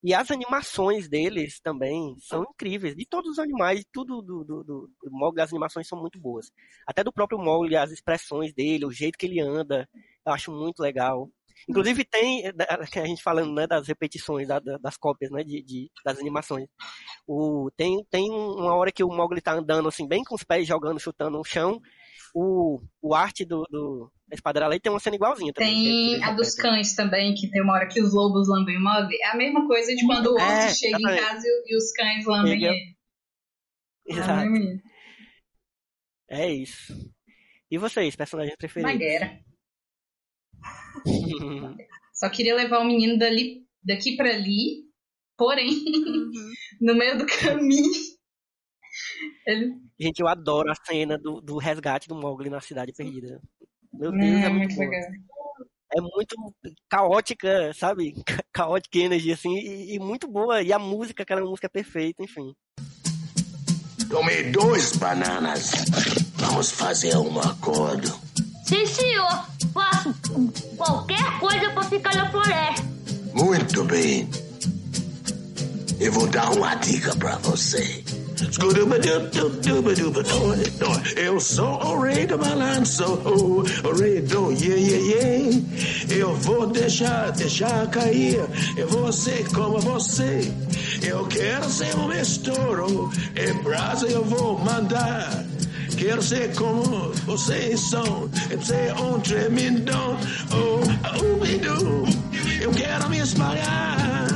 [0.03, 2.97] e as animações deles também são incríveis.
[2.97, 6.51] De todos os animais, tudo do, do, do, do as animações são muito boas.
[6.87, 9.89] Até do próprio Mogli, as expressões dele, o jeito que ele anda,
[10.27, 11.31] eu acho muito legal.
[11.69, 15.43] Inclusive tem, eh, da- a gente falando né, das repetições, da- da- das cópias né,
[15.45, 16.69] de, de- das animações.
[17.27, 20.66] O, tem, tem uma hora que o Mogli tá andando assim, bem com os pés
[20.66, 21.81] jogando, chutando no chão.
[22.35, 25.74] O, o arte do, do da Esquadra Lei tem uma cena igualzinha também.
[25.74, 28.77] que- que Tem a dos cães também, que tem uma hora que os lobos lambem
[28.78, 29.16] o Mogli.
[29.20, 31.20] É a mesma coisa de quando o Otto É, chega em exatamente.
[31.24, 32.66] casa e, e os cães lambem Chega.
[32.73, 32.97] ele.
[34.07, 34.49] Exato.
[34.49, 34.78] Hum,
[36.28, 36.93] É isso.
[37.70, 38.93] E vocês, personagens preferidos?
[38.93, 39.41] Baguera.
[42.15, 44.85] Só queria levar o menino dali, daqui pra ali,
[45.37, 45.70] porém,
[46.81, 47.91] no meio do caminho,
[49.47, 53.41] ele Gente, eu adoro a cena do, do resgate do Mogli na Cidade Perdida.
[53.93, 54.91] Meu Deus, Hum, é muito, muito bom.
[54.91, 55.11] legal.
[55.95, 56.37] É muito
[56.89, 58.15] caótica, sabe?
[58.24, 60.62] Ca- Chaotic energy, assim, e, e muito boa.
[60.62, 62.55] E a música, aquela música perfeita, enfim.
[64.09, 65.73] Tomei dois bananas.
[66.37, 68.09] Vamos fazer um acordo.
[68.71, 69.47] Sim, senhor.
[69.75, 70.15] Faço
[70.77, 72.85] qualquer coisa pra ficar na floresta.
[73.35, 74.31] Muito bem.
[75.99, 78.05] Eu vou dar uma dica pra você.
[81.17, 83.63] Eu sou o rei do balanço, o
[83.99, 85.63] rei do yeah, yeah.
[86.09, 88.39] Eu vou deixar, deixar cair.
[88.77, 90.49] Eu vou ser como você.
[91.03, 93.11] Eu quero ser um estouro.
[93.35, 95.45] Em brasa eu vou mandar.
[96.01, 98.31] Quero ser como vocês são.
[98.64, 100.16] Ser um tremendão.
[100.51, 100.81] Oh,
[101.20, 101.44] oh,
[102.62, 104.27] Eu quero me espalhar.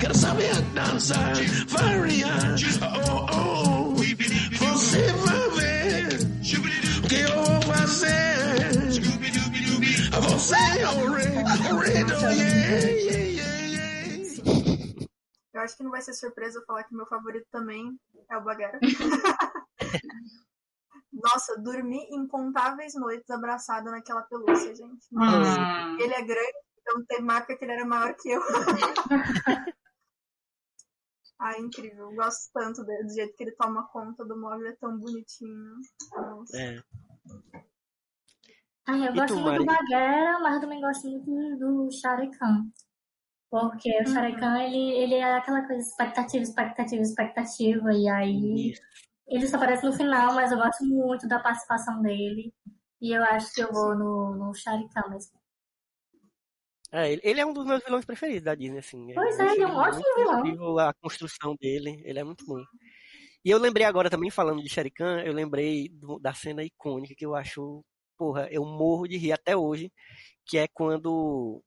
[0.00, 1.34] Quero saber dançar,
[1.68, 2.56] variar.
[2.82, 6.18] Oh, oh, você vai ver
[6.98, 8.90] o que eu vou fazer.
[10.20, 11.32] Você é o rei,
[12.32, 14.54] yeah, yeah, yeah.
[15.54, 17.96] Eu acho que não vai ser surpresa eu falar que meu favorito também
[18.30, 18.78] é o Baguera.
[21.12, 25.06] Nossa, dormi incontáveis noites abraçada naquela pelúcia, gente.
[25.16, 25.96] Ah.
[26.00, 28.40] Ele é grande, então ter marca que ele era maior que eu.
[31.38, 32.10] ah, incrível.
[32.10, 35.76] Eu gosto tanto dele, do jeito que ele toma conta do móvel, é tão bonitinho.
[36.12, 36.58] Nossa.
[36.58, 36.82] É.
[38.86, 39.86] Ai, eu E gosto tu, muito do Mari?
[39.88, 42.66] Bagheera, mas eu também gosto muito do Shari Khan.
[43.54, 47.92] Porque o Shari Khan, ele, ele é aquela coisa expectativa, expectativa, expectativa.
[47.92, 48.74] E aí
[49.28, 52.52] ele só aparece no final, mas eu gosto muito da participação dele.
[53.00, 55.38] E eu acho que eu vou no, no Shari Khan mesmo.
[56.90, 59.14] É, ele- é um dos meus vilões preferidos da Disney, assim.
[59.14, 60.02] Pois é, ele é um ótimo
[60.42, 60.78] vilão.
[60.80, 62.60] a construção dele, ele é muito bom.
[63.44, 67.14] E eu lembrei agora também, falando de Shere Khan, eu lembrei do- da cena icônica
[67.16, 67.84] que eu acho,
[68.18, 69.92] porra, eu morro de rir até hoje,
[70.46, 71.62] que é quando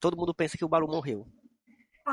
[0.00, 1.26] todo mundo pensa que o Balu morreu.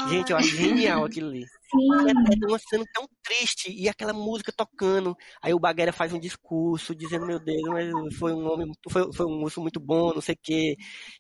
[0.10, 1.44] Gente, eu acho genial aquilo ali.
[1.44, 5.16] É, é uma cena tão triste e aquela música tocando.
[5.42, 9.26] Aí o Baguera faz um discurso dizendo: Meu Deus, mas foi um homem, foi, foi
[9.26, 10.76] um moço muito bom, não sei o quê.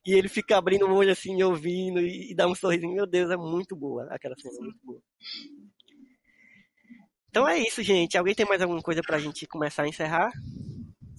[0.06, 2.94] E ele fica abrindo o olho assim, ouvindo e, e dá um sorrisinho.
[2.94, 5.02] Meu Deus, é muito boa aquela cena, muito boa.
[7.30, 8.18] Então é isso, gente.
[8.18, 10.32] Alguém tem mais alguma coisa pra gente começar a encerrar?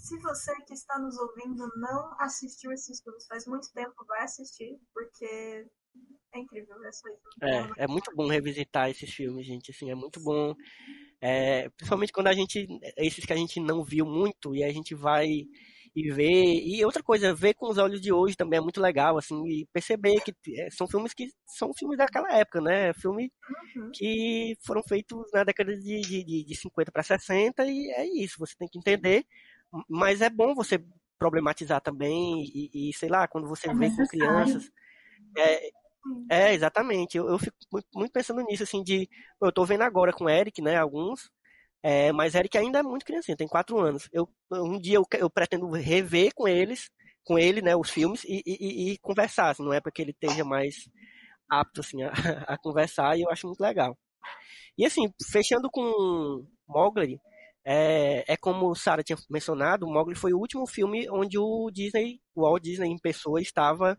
[0.07, 4.78] Se você que está nos ouvindo não assistiu esses filmes faz muito tempo, vai assistir,
[4.95, 5.66] porque
[6.33, 7.23] é incrível, é só isso.
[7.43, 9.73] É, é muito bom revisitar esses filmes, gente.
[9.73, 10.55] Assim, é muito bom.
[11.20, 12.69] É, principalmente quando a gente.
[12.97, 15.45] Esses que a gente não viu muito e a gente vai
[15.97, 16.61] e vê.
[16.62, 19.66] E outra coisa, ver com os olhos de hoje também é muito legal, assim, e
[19.73, 22.93] perceber que é, são filmes que são filmes daquela época, né?
[22.95, 23.33] Filme
[23.93, 28.39] que foram feitos na década de, de, de, de 50 para 60 e é isso,
[28.39, 29.27] você tem que entender.
[29.89, 30.82] Mas é bom você
[31.19, 34.70] problematizar também e, e sei lá, quando você É vê com crianças.
[35.36, 35.70] É,
[36.31, 37.16] é, exatamente.
[37.16, 39.09] Eu, eu fico muito, muito pensando nisso, assim, de.
[39.43, 41.31] Eu tô vendo agora com o Eric, né, alguns.
[41.82, 44.09] É, mas Eric ainda é muito criancinha, tem quatro anos.
[44.12, 46.90] Eu, um dia eu, eu pretendo rever com eles,
[47.24, 50.44] com ele, né, os filmes e, e, e conversar, assim, não é porque ele esteja
[50.44, 50.89] mais
[51.48, 52.11] apto, assim, a,
[52.55, 53.97] a conversar e eu acho muito legal.
[54.78, 57.20] E assim, fechando com Mowgli,
[57.68, 62.43] é, é como Sarah tinha mencionado, Mowgli foi o último filme onde o Disney, o
[62.43, 63.98] Walt Disney em pessoa estava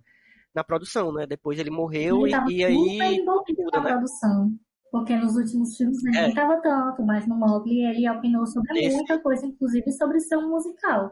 [0.55, 1.27] na produção, né?
[1.27, 3.91] Depois ele morreu Ele e, e aí envolvido na né?
[3.91, 4.51] produção.
[4.89, 6.21] Porque nos últimos filmes ele É.
[6.27, 10.37] nem tava tanto, mas no Mogli ele opinou sobre Nesse- muita coisa, inclusive sobre ser
[10.37, 11.11] um musical.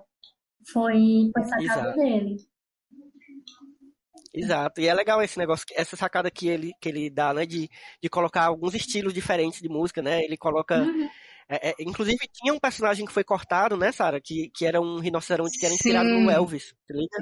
[0.71, 1.97] Foi, foi sacada Exato.
[1.99, 2.37] dele.
[4.33, 7.69] Exato, e é legal esse negócio, essa sacada que ele, que ele dá, né, de,
[8.01, 11.07] de colocar alguns estilos diferentes de música, né, ele coloca, Uhum.
[11.49, 14.99] É, é, inclusive tinha um personagem que foi cortado, né, Sara, que, que era um
[14.99, 16.23] rinoceronte que era inspirado Sim.
[16.23, 16.73] no Elvis?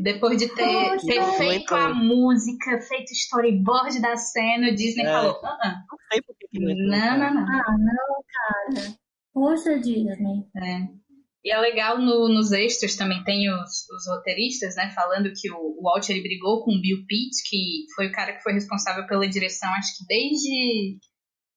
[0.02, 1.06] Depois de ter, Poxa.
[1.08, 1.80] ter Não feito entrou.
[1.80, 5.12] a música, feito o storyboard da cena, o Disney É.
[5.12, 5.76] falou: ah, ah.
[5.92, 7.18] Não sei por que não cara.
[7.18, 7.42] não, não.
[7.42, 8.96] Ah, não, cara.
[9.34, 10.44] Poxa, Disney.
[10.58, 11.04] É.
[11.46, 15.58] E é legal no- nos extras também tem os, os roteiristas, né, falando que o,
[15.58, 19.06] o Walt ele brigou com o Bill Pitt, que foi o cara que foi responsável
[19.08, 20.98] pela direção, acho que desde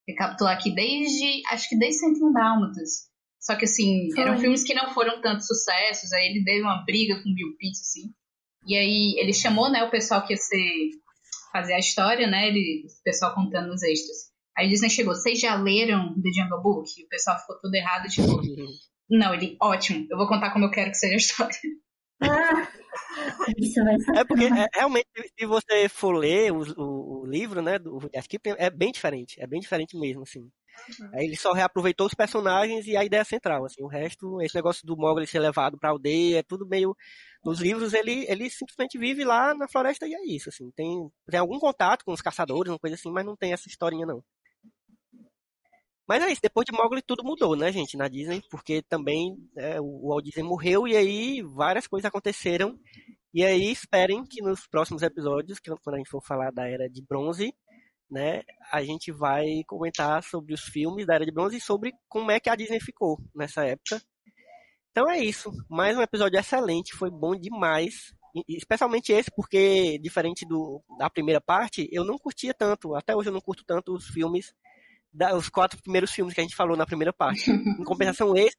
[0.09, 3.07] recapitular aqui, desde acho que desde 101 Dálmatas.
[3.41, 4.25] Só que assim, Foi.
[4.25, 7.57] eram filmes que não foram tantos sucessos, aí ele teve uma briga com o Bill
[7.59, 8.13] Pitt assim.
[8.67, 10.91] E aí ele chamou, né, o pessoal que ia ser
[11.53, 14.17] fazer a história, né, ele, o pessoal contando nos extras.
[14.57, 16.91] Aí Disney chegou, vocês já leram The Jungle Book?
[16.99, 18.41] E o pessoal ficou tudo errado, tipo,
[19.09, 21.59] não, ele, ótimo, eu vou contar como eu quero que seja a história.
[22.23, 22.69] Ah.
[24.15, 25.07] É porque é, realmente,
[25.39, 29.41] se você for ler o, o, o livro, né, do Rudyard Kipling, é bem diferente,
[29.41, 30.51] é bem diferente mesmo, assim.
[31.13, 34.87] Aí ele só reaproveitou os personagens e a ideia central, assim, o resto, esse negócio
[34.87, 36.97] do Mowgli ser levado pra aldeia, é tudo meio...
[37.45, 41.41] Nos livros ele, ele simplesmente vive lá na floresta e é isso, assim, tem, tem
[41.41, 44.23] algum contato com os caçadores, uma coisa assim, mas não tem essa historinha não.
[46.09, 49.81] Mas é isso, depois de Mowgli tudo mudou, né, gente, na Disney, porque também é,
[49.81, 52.79] o Walt Disney morreu e aí várias coisas aconteceram.
[53.35, 57.03] E aí esperem que nos próximos episódios, quando a gente for falar da Era de
[57.03, 57.53] Bronze,
[58.11, 58.43] né,
[58.73, 62.39] a gente vai comentar sobre os filmes da Era de Bronze e sobre como é
[62.39, 64.01] que a Disney ficou nessa época.
[64.93, 68.15] Então é isso, mais um episódio excelente, foi bom demais.
[68.49, 73.33] Especialmente esse, porque, diferente do, da primeira parte, eu não curtia tanto, até hoje eu
[73.33, 74.55] não curto tanto os filmes
[75.35, 77.51] os quatro primeiros filmes que a gente falou na primeira parte.
[77.81, 78.57] Em compensação, esse,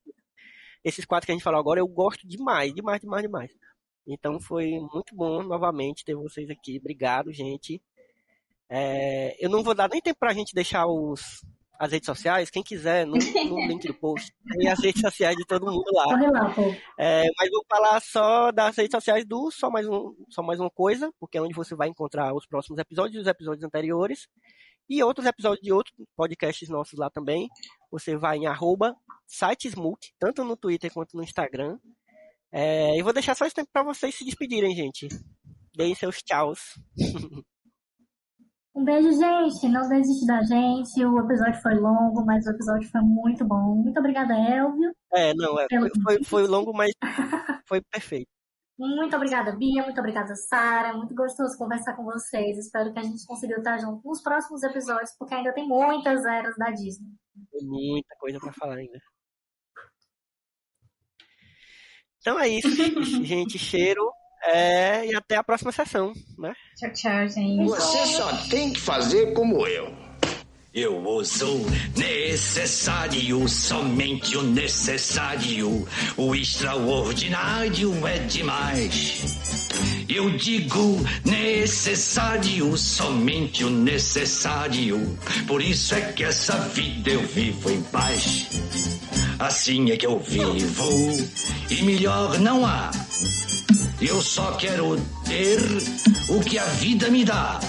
[0.83, 3.51] esses quatro que a gente falou agora, eu gosto demais, demais, demais, demais.
[4.07, 6.77] Então foi muito bom novamente ter vocês aqui.
[6.77, 7.81] Obrigado, gente.
[8.69, 11.45] É, eu não vou dar nem tempo pra gente deixar os,
[11.79, 12.49] as redes sociais.
[12.49, 13.17] Quem quiser, no, no
[13.67, 16.05] link do post, tem as redes sociais de todo mundo lá.
[16.97, 20.71] É, mas vou falar só das redes sociais do Só Mais, um, só mais Uma
[20.71, 24.27] Coisa, porque é onde você vai encontrar os próximos episódios e os episódios anteriores.
[24.89, 27.49] E outros episódios de outros podcasts nossos lá também.
[27.91, 28.95] Você vai em arroba
[29.25, 31.77] sitesmook, tanto no Twitter quanto no Instagram.
[32.51, 35.07] É, e vou deixar só esse tempo para vocês se despedirem, gente.
[35.75, 36.59] Deem seus tchauz.
[38.77, 39.67] Um beijo, gente.
[39.69, 41.03] Não desiste da gente.
[41.03, 43.75] O episódio foi longo, mas o episódio foi muito bom.
[43.75, 44.93] Muito obrigada, Elvio.
[45.11, 45.65] É, não, é,
[46.03, 46.91] foi, foi longo, mas
[47.67, 48.29] foi perfeito.
[48.77, 49.83] Muito obrigada, Bia.
[49.83, 50.93] Muito obrigada, Sara.
[50.93, 52.57] Muito gostoso conversar com vocês.
[52.57, 56.55] Espero que a gente consiga estar junto nos próximos episódios, porque ainda tem muitas eras
[56.57, 57.09] da Disney.
[57.51, 58.99] Tem muita coisa pra falar ainda.
[62.19, 62.69] Então é isso,
[63.25, 63.57] gente.
[63.57, 64.11] Cheiro.
[64.45, 66.53] É, e até a próxima sessão, né?
[66.75, 67.65] Tchau, tchau, gente.
[67.65, 70.06] Você só tem que fazer como eu.
[70.77, 75.87] Eu uso necessário, somente o necessário.
[76.15, 79.39] O extraordinário é demais.
[80.07, 85.17] Eu digo necessário, somente o necessário.
[85.47, 88.45] Por isso é que essa vida eu vivo em paz.
[89.39, 91.27] Assim é que eu vivo,
[91.71, 92.91] e melhor não há.
[93.99, 94.95] Eu só quero
[95.25, 95.59] ter
[96.29, 97.59] o que a vida me dá.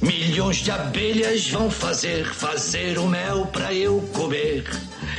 [0.00, 4.64] Milhões de abelhas vão fazer, fazer o mel pra eu comer.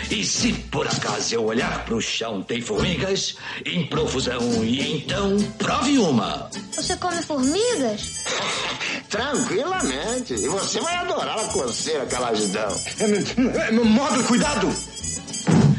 [0.09, 3.35] E se por acaso eu olhar pro chão, tem formigas
[3.65, 4.63] em profusão.
[4.63, 6.49] E então, prove uma.
[6.73, 8.23] Você come formigas?
[9.09, 10.33] Tranquilamente.
[10.33, 12.81] E você vai adorar a coceira que elas dão.
[12.99, 14.73] É, Mogli, cuidado!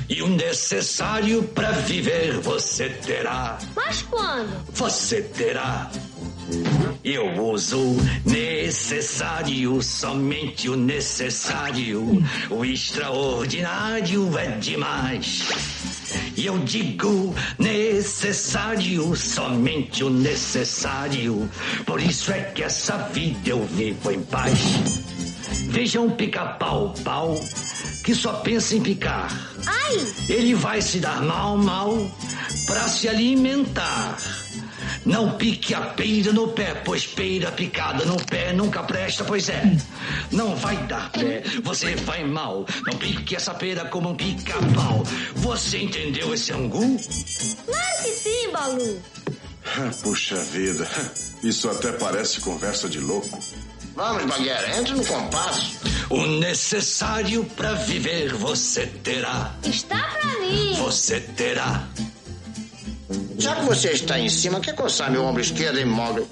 [0.09, 3.59] E o necessário pra viver você terá.
[3.77, 4.65] Mas quando?
[4.73, 5.91] Você terá.
[7.05, 12.25] Eu uso necessário, somente o necessário.
[12.51, 15.49] O extraordinário é demais.
[16.37, 21.49] E eu digo necessário, somente o necessário.
[21.85, 24.59] Por isso é que essa vida eu vivo em paz.
[25.71, 27.41] Vejam um pica-pau, pau,
[28.05, 29.29] que só pensa em picar.
[29.67, 30.07] Ai!
[30.29, 31.97] Ele vai se dar mal, mal,
[32.67, 34.19] pra se alimentar.
[35.09, 39.63] Não pique a peira no pé, pois peira picada no pé nunca presta, pois é.
[40.31, 42.67] Não vai dar pé, você vai mal.
[42.87, 45.03] Não pique essa pera como um pica-pau.
[45.37, 47.01] Você entendeu esse angu?
[47.65, 49.03] Claro que sim, Balu.
[50.03, 50.87] Puxa vida,
[51.43, 53.39] isso até parece conversa de louco.
[53.97, 55.79] Vamos, Bagueira, entre no compasso.
[56.11, 59.57] O necessário pra viver você terá.
[59.65, 60.75] Está pra mim.
[60.75, 61.89] Você terá.
[63.39, 66.27] Já que você está em cima, quer coçar meu ombro esquerdo, Mogli?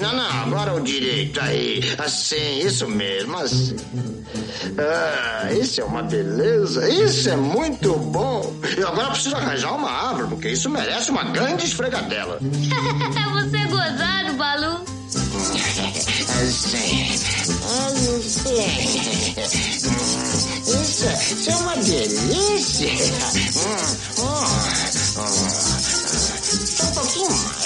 [0.00, 1.80] Não, não, agora o direito, aí.
[1.98, 3.76] Assim, isso mesmo, assim.
[4.78, 8.54] Ah, isso é uma beleza, isso é muito bom.
[8.76, 12.38] E agora eu preciso arranjar uma árvore, porque isso merece uma grande esfregadela.
[13.36, 14.84] Você é gozado, Balu.
[20.66, 22.88] Isso, isso é uma delícia.
[23.56, 23.76] Hum,
[24.18, 25.26] hum, hum.
[26.66, 27.56] Só um pouquinho mais.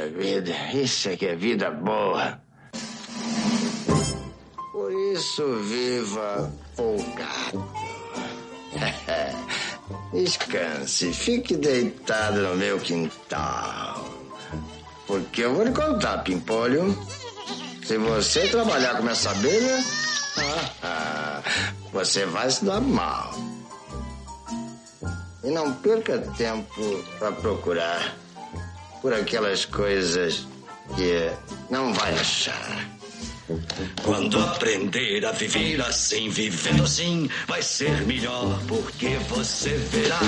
[0.00, 2.40] Vida, isso é que é vida boa.
[4.72, 7.68] Por isso viva folgado.
[10.14, 14.08] Descanse, fique deitado no meu quintal.
[15.06, 16.96] Porque eu vou lhe contar, Pimpolho.
[17.84, 19.84] Se você trabalhar com essa abelha,
[21.92, 23.34] você vai se dar mal.
[25.44, 28.16] E não perca tempo para procurar
[29.02, 30.46] por aquelas coisas
[30.94, 31.30] que
[31.68, 32.88] não vai achar.
[34.02, 40.20] Quando aprender a viver assim, vivendo assim, vai ser melhor, porque você verá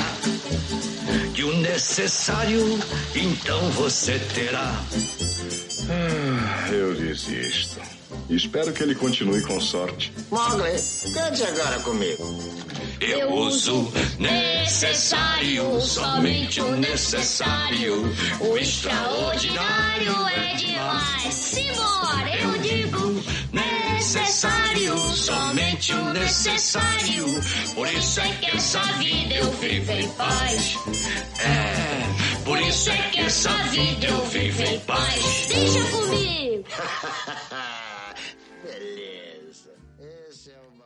[1.32, 2.78] que o necessário
[3.14, 4.74] então você terá.
[5.88, 7.93] Ah, eu desisto.
[8.30, 10.12] Espero que ele continue com sorte.
[10.30, 10.72] Mogli,
[11.12, 12.64] cante agora comigo.
[13.00, 18.02] Eu uso necessário, somente o necessário.
[18.40, 21.34] O extraordinário é demais.
[21.34, 23.22] Simbora, eu digo
[23.52, 27.26] necessário, somente o necessário.
[27.74, 30.78] Por isso é que essa vida eu vivo em paz.
[31.40, 35.46] É, Por isso é que essa vida eu vivo em paz.
[35.48, 36.64] Deixa comigo.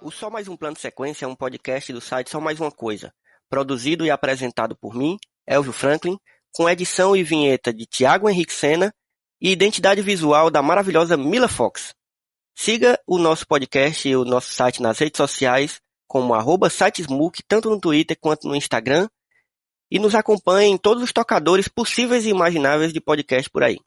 [0.01, 2.71] O Só Mais Um Plano de Sequência é um podcast do site Só Mais Uma
[2.71, 3.13] Coisa,
[3.51, 6.17] produzido e apresentado por mim, Elvio Franklin,
[6.53, 8.95] com edição e vinheta de Tiago Henrique Sena
[9.41, 11.95] e identidade visual da maravilhosa Mila Fox.
[12.57, 17.69] Siga o nosso podcast e o nosso site nas redes sociais, como arroba sitesmook, tanto
[17.69, 19.09] no Twitter quanto no Instagram.
[19.91, 23.79] E nos acompanhe em todos os tocadores possíveis e imagináveis de podcast por aí.